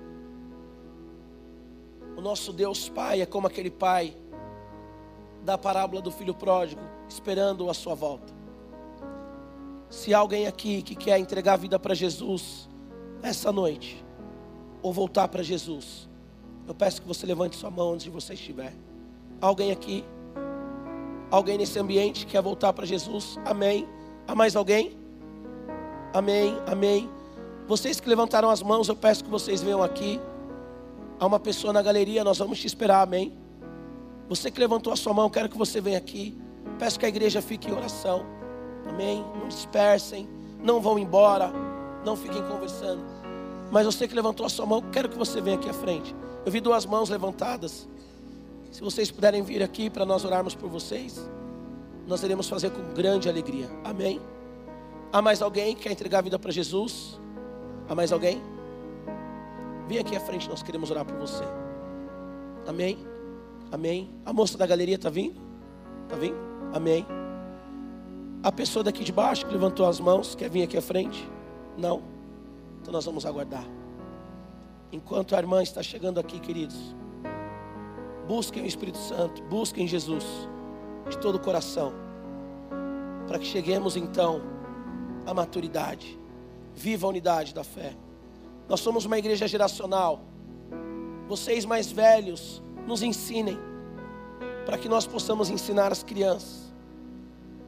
o 2.17 2.21
nosso 2.21 2.53
Deus 2.53 2.89
Pai, 2.89 3.21
é 3.21 3.27
como 3.27 3.47
aquele 3.47 3.71
pai 3.71 4.17
da 5.45 5.57
parábola 5.57 6.01
do 6.01 6.11
filho 6.11 6.35
pródigo, 6.35 6.81
esperando 7.09 7.69
a 7.71 7.75
sua 7.75 7.95
volta. 7.95 8.35
Se 9.89 10.13
alguém 10.13 10.47
aqui 10.47 10.83
que 10.83 10.97
quer 10.97 11.21
entregar 11.21 11.53
a 11.53 11.57
vida 11.57 11.79
para 11.79 11.95
Jesus 11.95 12.69
essa 13.23 13.53
noite, 13.53 14.05
ou 14.83 14.93
voltar 14.93 15.29
para 15.29 15.43
Jesus, 15.43 16.09
eu 16.67 16.75
peço 16.75 17.01
que 17.01 17.07
você 17.07 17.27
levante 17.27 17.57
sua 17.57 17.71
mão 17.71 17.93
onde 17.93 18.11
você 18.11 18.35
estiver. 18.35 18.75
Alguém 19.41 19.71
aqui? 19.71 20.05
Alguém 21.31 21.59
nesse 21.59 21.79
ambiente 21.79 22.27
quer 22.27 22.41
voltar 22.41 22.73
para 22.73 22.87
Jesus? 22.87 23.39
Amém. 23.45 23.87
Há 24.27 24.35
mais 24.35 24.57
alguém? 24.57 24.97
Amém, 26.13 26.57
amém. 26.67 27.11
Vocês 27.69 28.01
que 28.01 28.09
levantaram 28.09 28.49
as 28.49 28.63
mãos, 28.63 28.89
eu 28.89 28.97
peço 28.97 29.25
que 29.25 29.31
vocês 29.31 29.61
venham 29.61 29.83
aqui. 29.83 30.21
Há 31.19 31.27
uma 31.27 31.41
pessoa 31.41 31.73
na 31.73 31.83
galeria, 31.83 32.23
nós 32.23 32.39
vamos 32.39 32.61
te 32.61 32.67
esperar, 32.67 33.03
amém. 33.03 33.37
Você 34.29 34.51
que 34.51 34.59
levantou 34.59 34.93
a 34.93 34.97
sua 34.97 35.13
mão, 35.13 35.29
quero 35.29 35.49
que 35.49 35.59
você 35.59 35.81
venha 35.81 35.99
aqui. 35.99 36.37
Peço 36.79 36.99
que 36.99 37.07
a 37.07 37.09
igreja 37.09 37.43
fique 37.43 37.69
em 37.69 37.73
oração, 37.73 38.25
amém. 38.89 39.25
Não 39.39 39.49
dispersem, 39.49 40.29
não 40.63 40.81
vão 40.81 40.99
embora, 40.99 41.53
não 42.05 42.17
fiquem 42.17 42.43
conversando. 42.43 43.03
Mas 43.71 43.85
você 43.85 44.07
que 44.07 44.15
levantou 44.15 44.47
a 44.47 44.49
sua 44.49 44.67
mão, 44.67 44.81
quero 44.81 45.09
que 45.09 45.19
você 45.19 45.41
venha 45.41 45.57
aqui 45.57 45.69
à 45.69 45.75
frente. 45.75 46.15
Eu 46.45 46.53
vi 46.53 46.61
duas 46.61 46.87
mãos 46.87 47.09
levantadas. 47.09 47.89
Se 48.77 48.83
vocês 48.83 49.11
puderem 49.11 49.43
vir 49.43 49.63
aqui 49.63 49.89
para 49.89 50.05
nós 50.05 50.23
orarmos 50.23 50.55
por 50.55 50.69
vocês, 50.69 51.19
nós 52.07 52.23
iremos 52.23 52.47
fazer 52.47 52.69
com 52.69 52.93
grande 52.93 53.27
alegria, 53.27 53.71
amém. 53.83 54.21
Há 55.11 55.23
mais 55.23 55.41
alguém 55.41 55.75
que 55.75 55.85
quer 55.85 55.93
entregar 55.93 56.19
a 56.19 56.21
vida 56.21 56.39
para 56.39 56.53
Jesus? 56.53 57.19
Há 57.89 57.95
mais 57.95 58.13
alguém? 58.13 58.39
Vem 59.89 59.99
aqui 59.99 60.15
à 60.15 60.21
frente, 60.21 60.47
nós 60.51 60.63
queremos 60.63 60.91
orar 60.91 61.07
por 61.07 61.17
você. 61.17 61.43
Amém? 62.67 62.99
Amém. 63.73 64.11
A 64.27 64.33
moça 64.35 64.59
da 64.59 64.67
galeria 64.67 64.97
está 64.97 65.09
vindo? 65.09 65.41
Está 66.03 66.17
vindo? 66.17 66.37
Amém. 66.75 67.07
A 68.43 68.53
pessoa 68.53 68.85
daqui 68.85 69.03
de 69.03 69.11
baixo 69.11 69.47
que 69.47 69.53
levantou 69.55 69.87
as 69.87 69.99
mãos, 69.99 70.35
quer 70.35 70.51
vir 70.51 70.65
aqui 70.65 70.77
à 70.77 70.83
frente? 70.83 71.27
Não? 71.79 72.03
Então 72.83 72.93
nós 72.93 73.07
vamos 73.07 73.25
aguardar. 73.25 73.65
Enquanto 74.93 75.35
a 75.35 75.39
irmã 75.39 75.63
está 75.63 75.83
chegando 75.83 76.21
aqui, 76.21 76.39
queridos, 76.39 76.95
busquem 78.27 78.63
o 78.63 78.67
Espírito 78.67 78.99
Santo, 78.99 79.43
busquem 79.45 79.87
Jesus 79.87 80.25
de 81.09 81.19
todo 81.19 81.37
o 81.37 81.41
coração, 81.41 81.93
para 83.27 83.39
que 83.39 83.47
cheguemos 83.47 83.97
então 83.97 84.41
a 85.25 85.33
maturidade. 85.33 86.19
Viva 86.75 87.07
a 87.07 87.11
unidade 87.11 87.55
da 87.55 87.65
fé. 87.65 87.97
Nós 88.69 88.81
somos 88.81 89.05
uma 89.05 89.19
igreja 89.19 89.47
geracional. 89.47 90.21
Vocês 91.29 91.65
mais 91.65 91.91
velhos 91.91 92.63
nos 92.87 93.03
ensinem 93.03 93.59
para 94.65 94.77
que 94.77 94.89
nós 94.89 95.07
possamos 95.07 95.49
ensinar 95.49 95.93
as 95.93 96.03
crianças, 96.03 96.75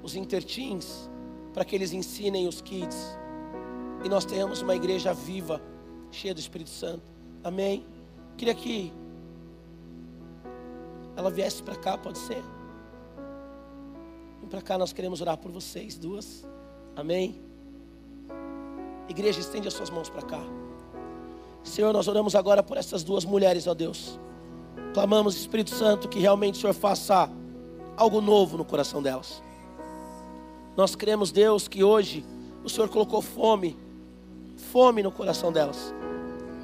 os 0.02 0.14
interteens, 0.14 1.08
para 1.54 1.64
que 1.64 1.74
eles 1.74 1.92
ensinem 1.92 2.46
os 2.46 2.60
kids. 2.60 3.18
E 4.04 4.08
nós 4.08 4.24
tenhamos 4.24 4.62
uma 4.62 4.76
igreja 4.76 5.14
viva, 5.14 5.62
cheia 6.10 6.34
do 6.34 6.40
Espírito 6.40 6.70
Santo. 6.70 7.02
Amém. 7.42 7.86
Queria 8.36 8.54
que 8.54 8.92
ela 11.18 11.32
viesse 11.32 11.60
para 11.60 11.74
cá, 11.74 11.98
pode 11.98 12.16
ser? 12.16 12.40
Vem 14.38 14.48
para 14.48 14.62
cá, 14.62 14.78
nós 14.78 14.92
queremos 14.92 15.20
orar 15.20 15.36
por 15.36 15.50
vocês 15.50 15.98
duas. 15.98 16.46
Amém. 16.94 17.42
Igreja, 19.08 19.40
estende 19.40 19.66
as 19.66 19.74
suas 19.74 19.90
mãos 19.90 20.08
para 20.08 20.22
cá. 20.22 20.40
Senhor, 21.64 21.92
nós 21.92 22.06
oramos 22.06 22.36
agora 22.36 22.62
por 22.62 22.76
essas 22.76 23.02
duas 23.02 23.24
mulheres, 23.24 23.66
ó 23.66 23.74
Deus. 23.74 24.16
Clamamos, 24.94 25.36
Espírito 25.36 25.70
Santo, 25.70 26.08
que 26.08 26.20
realmente 26.20 26.54
o 26.54 26.60
Senhor 26.60 26.72
faça 26.72 27.28
algo 27.96 28.20
novo 28.20 28.56
no 28.56 28.64
coração 28.64 29.02
delas. 29.02 29.42
Nós 30.76 30.94
cremos, 30.94 31.32
Deus, 31.32 31.66
que 31.66 31.82
hoje 31.82 32.24
o 32.62 32.70
Senhor 32.70 32.88
colocou 32.88 33.20
fome, 33.20 33.76
fome 34.70 35.02
no 35.02 35.10
coração 35.10 35.50
delas. 35.50 35.92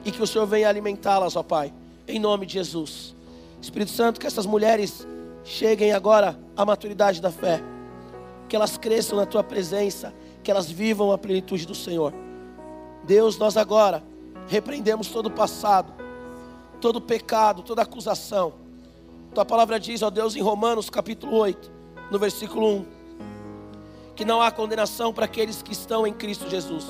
E 0.04 0.12
que 0.12 0.22
o 0.22 0.26
Senhor 0.28 0.46
venha 0.46 0.68
alimentá-las, 0.68 1.34
ó 1.34 1.42
Pai, 1.42 1.74
em 2.06 2.20
nome 2.20 2.46
de 2.46 2.52
Jesus. 2.52 3.16
Espírito 3.64 3.90
Santo, 3.90 4.20
que 4.20 4.26
essas 4.26 4.44
mulheres 4.44 5.06
cheguem 5.42 5.92
agora 5.92 6.38
à 6.56 6.64
maturidade 6.64 7.20
da 7.20 7.30
fé. 7.30 7.62
Que 8.48 8.54
elas 8.54 8.76
cresçam 8.76 9.16
na 9.16 9.24
tua 9.24 9.42
presença, 9.42 10.12
que 10.42 10.50
elas 10.50 10.70
vivam 10.70 11.10
a 11.10 11.18
plenitude 11.18 11.66
do 11.66 11.74
Senhor. 11.74 12.12
Deus, 13.04 13.38
nós 13.38 13.56
agora 13.56 14.02
repreendemos 14.46 15.08
todo 15.08 15.26
o 15.26 15.30
passado, 15.30 15.92
todo 16.80 16.96
o 16.96 17.00
pecado, 17.00 17.62
toda 17.62 17.82
acusação. 17.82 18.52
Tua 19.34 19.44
palavra 19.44 19.80
diz, 19.80 20.02
ó 20.02 20.10
Deus, 20.10 20.36
em 20.36 20.42
Romanos 20.42 20.90
capítulo 20.90 21.36
8, 21.36 21.72
no 22.10 22.18
versículo 22.18 22.68
1, 22.68 22.86
que 24.14 24.24
não 24.24 24.42
há 24.42 24.50
condenação 24.50 25.12
para 25.12 25.24
aqueles 25.24 25.62
que 25.62 25.72
estão 25.72 26.06
em 26.06 26.12
Cristo 26.12 26.48
Jesus. 26.48 26.84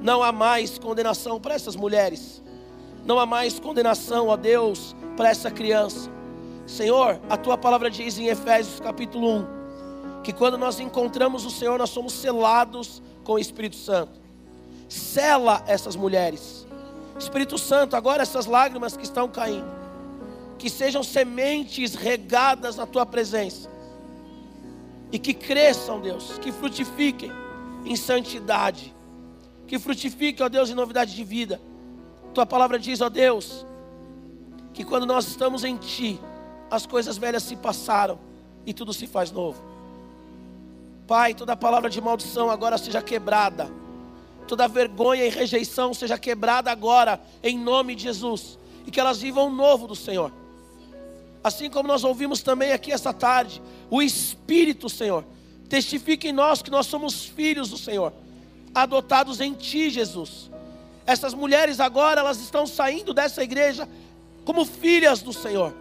Não 0.00 0.22
há 0.22 0.30
mais 0.30 0.78
condenação 0.78 1.40
para 1.40 1.54
essas 1.54 1.74
mulheres. 1.74 2.42
Não 3.04 3.18
há 3.18 3.26
mais 3.26 3.58
condenação, 3.58 4.28
ó 4.28 4.36
Deus, 4.36 4.94
para 5.16 5.28
essa 5.28 5.50
criança. 5.50 6.10
Senhor, 6.66 7.20
a 7.28 7.36
tua 7.36 7.58
palavra 7.58 7.90
diz 7.90 8.18
em 8.18 8.26
Efésios 8.26 8.80
capítulo 8.80 9.38
1, 9.38 10.22
que 10.22 10.32
quando 10.32 10.56
nós 10.56 10.80
encontramos 10.80 11.44
o 11.44 11.50
Senhor, 11.50 11.78
nós 11.78 11.90
somos 11.90 12.12
selados 12.14 13.02
com 13.22 13.34
o 13.34 13.38
Espírito 13.38 13.76
Santo. 13.76 14.20
Sela 14.88 15.62
essas 15.66 15.96
mulheres. 15.96 16.66
Espírito 17.18 17.58
Santo, 17.58 17.96
agora 17.96 18.22
essas 18.22 18.46
lágrimas 18.46 18.96
que 18.96 19.04
estão 19.04 19.28
caindo, 19.28 19.66
que 20.58 20.70
sejam 20.70 21.02
sementes 21.02 21.94
regadas 21.94 22.76
na 22.76 22.86
tua 22.86 23.04
presença. 23.04 23.68
E 25.12 25.18
que 25.18 25.34
cresçam, 25.34 26.00
Deus, 26.00 26.38
que 26.38 26.50
frutifiquem 26.50 27.30
em 27.84 27.94
santidade. 27.94 28.94
Que 29.66 29.78
frutifiquem, 29.78 30.44
ó 30.44 30.48
Deus, 30.48 30.70
em 30.70 30.74
novidade 30.74 31.14
de 31.14 31.22
vida. 31.22 31.60
Tua 32.32 32.44
palavra 32.44 32.78
diz, 32.78 33.00
ó 33.00 33.08
Deus, 33.08 33.64
que 34.74 34.84
quando 34.84 35.06
nós 35.06 35.26
estamos 35.26 35.64
em 35.64 35.76
Ti, 35.78 36.20
as 36.70 36.84
coisas 36.84 37.16
velhas 37.16 37.42
se 37.44 37.56
passaram 37.56 38.18
e 38.66 38.74
tudo 38.74 38.92
se 38.92 39.06
faz 39.06 39.30
novo. 39.30 39.58
Pai, 41.06 41.32
toda 41.32 41.56
palavra 41.56 41.88
de 41.88 42.00
maldição 42.00 42.50
agora 42.50 42.76
seja 42.76 43.00
quebrada 43.00 43.70
toda 44.46 44.68
vergonha 44.68 45.24
e 45.24 45.30
rejeição 45.30 45.92
seja 45.94 46.18
quebrada 46.18 46.70
agora, 46.70 47.20
em 47.42 47.58
nome 47.58 47.94
de 47.94 48.04
Jesus, 48.04 48.58
e 48.86 48.90
que 48.90 49.00
elas 49.00 49.20
vivam 49.20 49.48
o 49.48 49.52
novo 49.52 49.86
do 49.86 49.96
Senhor. 49.96 50.32
Assim 51.42 51.68
como 51.68 51.88
nós 51.88 52.04
ouvimos 52.04 52.42
também 52.42 52.72
aqui 52.72 52.92
essa 52.92 53.12
tarde, 53.12 53.60
o 53.90 54.02
Espírito, 54.02 54.88
Senhor, 54.88 55.24
testifica 55.68 56.28
em 56.28 56.32
nós 56.32 56.62
que 56.62 56.70
nós 56.70 56.86
somos 56.86 57.24
filhos 57.24 57.70
do 57.70 57.78
Senhor, 57.78 58.12
adotados 58.74 59.40
em 59.40 59.52
Ti, 59.52 59.90
Jesus. 59.90 60.50
Essas 61.06 61.34
mulheres 61.34 61.80
agora, 61.80 62.20
elas 62.20 62.40
estão 62.40 62.66
saindo 62.66 63.12
dessa 63.12 63.42
igreja 63.42 63.88
como 64.44 64.64
filhas 64.64 65.22
do 65.22 65.32
Senhor, 65.32 65.74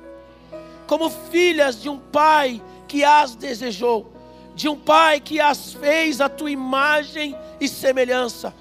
como 0.88 1.10
filhas 1.10 1.82
de 1.82 1.90
um 1.90 1.98
Pai 1.98 2.62
que 2.88 3.04
as 3.04 3.36
desejou, 3.36 4.12
de 4.56 4.70
um 4.70 4.76
Pai 4.76 5.20
que 5.20 5.40
as 5.40 5.74
fez 5.74 6.22
a 6.22 6.30
tua 6.30 6.52
imagem 6.52 7.36
e 7.60 7.68
semelhança. 7.68 8.54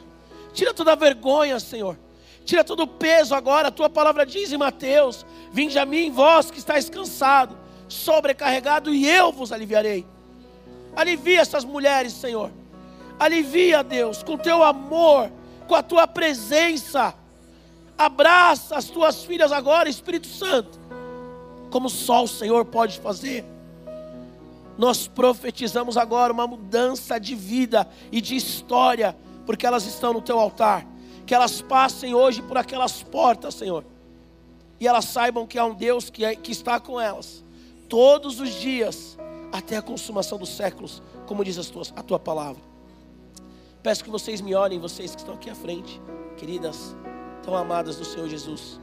Tira 0.53 0.75
toda 0.75 0.93
a 0.93 0.97
vergonha, 0.97 1.59
Senhor. 1.59 1.99
Tira 2.45 2.65
todo 2.65 2.83
o 2.83 2.87
peso 2.87 3.35
agora. 3.35 3.69
A 3.69 3.73
tua 3.73 3.89
palavra 3.89 4.27
diz 4.27 4.53
em 4.53 4.59
Mateus: 4.59 5.25
Vinde 5.51 5.79
a 5.79 5.87
mim, 5.87 6.11
vós 6.11 6.51
que 6.51 6.59
estáis 6.59 6.91
cansado, 6.91 7.57
sobrecarregado, 7.89 8.93
e 8.93 9.09
eu 9.09 9.33
vos 9.33 9.53
aliviarei. 9.53 10.07
Alivia 10.95 11.41
essas 11.41 11.65
mulheres, 11.65 12.13
Senhor. 12.13 12.51
Alivia, 13.19 13.83
Deus, 13.83 14.23
com 14.23 14.37
teu 14.37 14.63
amor, 14.63 15.31
com 15.67 15.75
a 15.75 15.83
tua 15.83 16.07
presença. 16.07 17.15
Abraça 18.05 18.77
as 18.77 18.87
tuas 18.87 19.23
filhas 19.23 19.53
agora, 19.53 19.89
Espírito 19.89 20.27
Santo, 20.27 20.77
como 21.71 21.89
só 21.89 22.25
o 22.25 22.29
Senhor 22.29 22.65
pode 22.65 22.99
fazer. 22.99 23.45
Nós 24.77 25.07
profetizamos 25.07 25.97
agora 25.97 26.33
uma 26.33 26.45
mudança 26.45 27.21
de 27.21 27.37
vida 27.37 27.89
e 28.11 28.21
de 28.21 28.35
história, 28.35 29.17
porque 29.47 29.65
elas 29.65 29.87
estão 29.87 30.13
no 30.13 30.21
teu 30.21 30.37
altar. 30.37 30.85
Que 31.25 31.33
elas 31.33 31.63
passem 31.63 32.13
hoje 32.13 32.43
por 32.43 32.59
aquelas 32.59 33.05
portas, 33.05 33.55
Senhor, 33.55 33.85
e 34.81 34.89
elas 34.89 35.05
saibam 35.05 35.47
que 35.47 35.57
há 35.57 35.65
um 35.65 35.73
Deus 35.75 36.11
que, 36.11 36.25
é, 36.25 36.35
que 36.35 36.51
está 36.51 36.81
com 36.81 37.01
elas, 37.01 37.45
todos 37.89 38.41
os 38.41 38.51
dias, 38.55 39.17
até 39.53 39.77
a 39.77 39.83
consumação 39.83 40.39
dos 40.39 40.49
séculos, 40.49 41.01
como 41.25 41.45
diz 41.45 41.55
tuas, 41.71 41.93
a 41.95 42.03
tua 42.03 42.19
palavra. 42.19 42.61
Peço 43.81 44.03
que 44.03 44.11
vocês 44.11 44.41
me 44.41 44.57
olhem, 44.57 44.81
vocês 44.81 45.15
que 45.15 45.21
estão 45.21 45.37
aqui 45.37 45.49
à 45.49 45.55
frente, 45.55 46.03
queridas, 46.37 46.97
tão 47.43 47.57
amadas 47.57 47.97
do 47.97 48.05
Senhor 48.05 48.29
Jesus. 48.29 48.81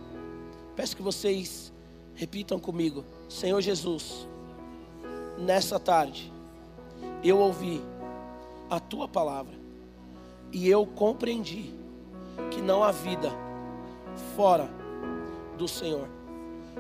Peço 0.76 0.96
que 0.96 1.02
vocês 1.02 1.74
repitam 2.14 2.60
comigo: 2.60 3.06
Senhor 3.28 3.60
Jesus, 3.62 4.28
nessa 5.38 5.80
tarde, 5.80 6.32
eu 7.24 7.38
ouvi 7.40 7.82
a 8.70 8.80
tua 8.80 9.08
palavra 9.08 9.54
e 10.52 10.70
eu 10.70 10.86
compreendi 10.86 11.74
que 12.52 12.62
não 12.62 12.84
há 12.84 12.92
vida 12.92 13.32
fora 14.36 14.70
do 15.58 15.68
Senhor. 15.68 16.08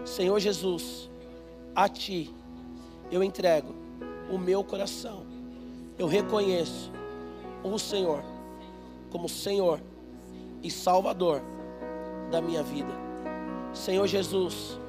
Senhor 0.05 0.39
Jesus, 0.39 1.09
a 1.75 1.87
ti 1.87 2.33
eu 3.11 3.23
entrego 3.23 3.73
o 4.29 4.37
meu 4.37 4.63
coração. 4.63 5.25
Eu 5.97 6.07
reconheço 6.07 6.91
o 7.63 7.77
Senhor 7.77 8.23
como 9.09 9.27
Senhor 9.27 9.81
e 10.63 10.71
Salvador 10.71 11.41
da 12.29 12.41
minha 12.41 12.63
vida. 12.63 12.91
Senhor 13.73 14.07
Jesus, 14.07 14.79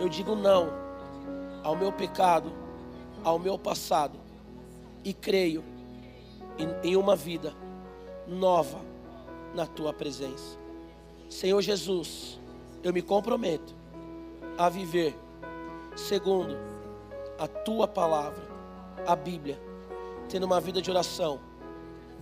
eu 0.00 0.08
digo 0.08 0.34
não 0.34 0.68
ao 1.62 1.76
meu 1.76 1.92
pecado 1.92 2.52
ao 3.24 3.38
meu 3.38 3.58
passado 3.58 4.18
e 5.04 5.12
creio 5.12 5.64
em, 6.82 6.96
uma 6.96 7.14
vida 7.14 7.54
nova 8.26 8.80
na 9.54 9.66
tua 9.66 9.92
presença. 9.92 10.58
Senhor 11.28 11.60
Jesus, 11.60 12.40
eu 12.82 12.92
me 12.92 13.02
comprometo 13.02 13.74
a 14.56 14.68
viver 14.68 15.16
segundo 15.94 16.56
a 17.38 17.46
tua 17.46 17.86
palavra, 17.86 18.42
a 19.06 19.14
Bíblia, 19.14 19.60
tendo 20.28 20.44
uma 20.44 20.60
vida 20.60 20.82
de 20.82 20.90
oração, 20.90 21.38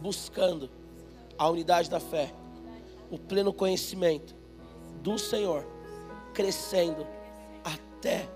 buscando 0.01 0.69
a 1.39 1.49
unidade 1.49 1.89
da 1.89 2.01
fé, 2.01 2.35
o 3.11 3.19
pleno 3.19 3.53
conhecimento 3.53 4.35
do 5.07 5.17
Senhor, 5.17 5.65
crescendo 6.35 7.07
até 7.63 8.29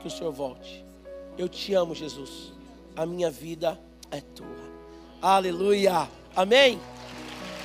que 0.00 0.08
o 0.08 0.10
Senhor 0.10 0.32
volte. 0.32 0.84
Eu 1.38 1.48
te 1.48 1.72
amo, 1.72 1.94
Jesus. 1.94 2.52
A 2.96 3.06
minha 3.06 3.30
vida 3.30 3.80
é 4.10 4.20
tua. 4.20 4.48
Aleluia. 5.22 6.08
Amém. 6.34 6.80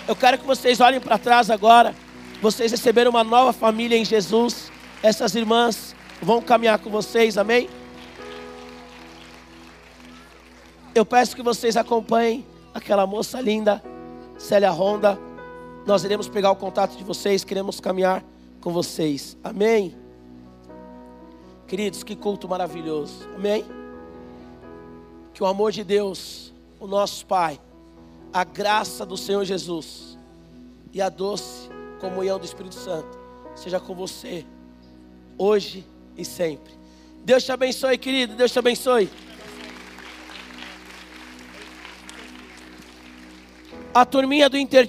Eu 0.08 0.16
quero 0.16 0.38
que 0.38 0.46
vocês 0.46 0.80
olhem 0.80 1.02
para 1.02 1.18
trás 1.18 1.50
agora. 1.50 1.96
Vocês 2.40 2.70
receberam 2.70 3.10
uma 3.10 3.24
nova 3.24 3.52
família 3.52 3.98
em 3.98 4.06
Jesus. 4.06 4.72
Essas 5.02 5.34
irmãs 5.34 5.96
vão 6.22 6.40
caminhar 6.40 6.78
com 6.78 6.92
vocês. 6.92 7.40
Amém. 7.40 7.68
Eu 10.94 11.04
peço 11.04 11.36
que 11.36 11.42
vocês 11.42 11.76
acompanhem 11.76 12.46
aquela 12.76 13.08
moça 13.08 13.42
linda, 13.42 13.82
Célia 14.38 14.70
Ronda. 14.70 15.18
Nós 15.88 16.04
iremos 16.04 16.30
pegar 16.30 16.52
o 16.52 16.56
contato 16.56 16.96
de 16.96 17.04
vocês, 17.04 17.44
queremos 17.44 17.80
caminhar 17.80 18.24
com 18.62 18.72
vocês. 18.72 19.36
Amém. 19.44 19.96
Queridos, 21.68 22.04
que 22.04 22.16
culto 22.16 22.48
maravilhoso. 22.48 23.28
Amém? 23.36 23.66
Que 25.34 25.44
o 25.44 25.46
amor 25.46 25.72
de 25.72 25.84
Deus, 25.84 26.54
o 26.80 26.88
nosso 26.88 27.26
Pai, 27.26 27.60
a 28.32 28.44
graça 28.44 29.06
do 29.06 29.18
Senhor 29.18 29.44
Jesus 29.44 30.18
e 30.94 31.02
a 31.02 31.10
doce 31.10 31.70
comunhão 32.00 32.40
do 32.40 32.46
Espírito 32.46 32.76
Santo 32.76 33.20
seja 33.56 33.80
com 33.80 33.94
você, 33.94 34.46
hoje 35.38 35.86
e 36.18 36.24
sempre. 36.24 36.74
Deus 37.24 37.44
te 37.44 37.52
abençoe, 37.52 37.98
querido. 37.98 38.36
Deus 38.36 38.52
te 38.52 38.60
abençoe. 38.60 39.10
A 43.94 44.06
turminha 44.06 44.50
do 44.50 44.58
Inter 44.58 44.88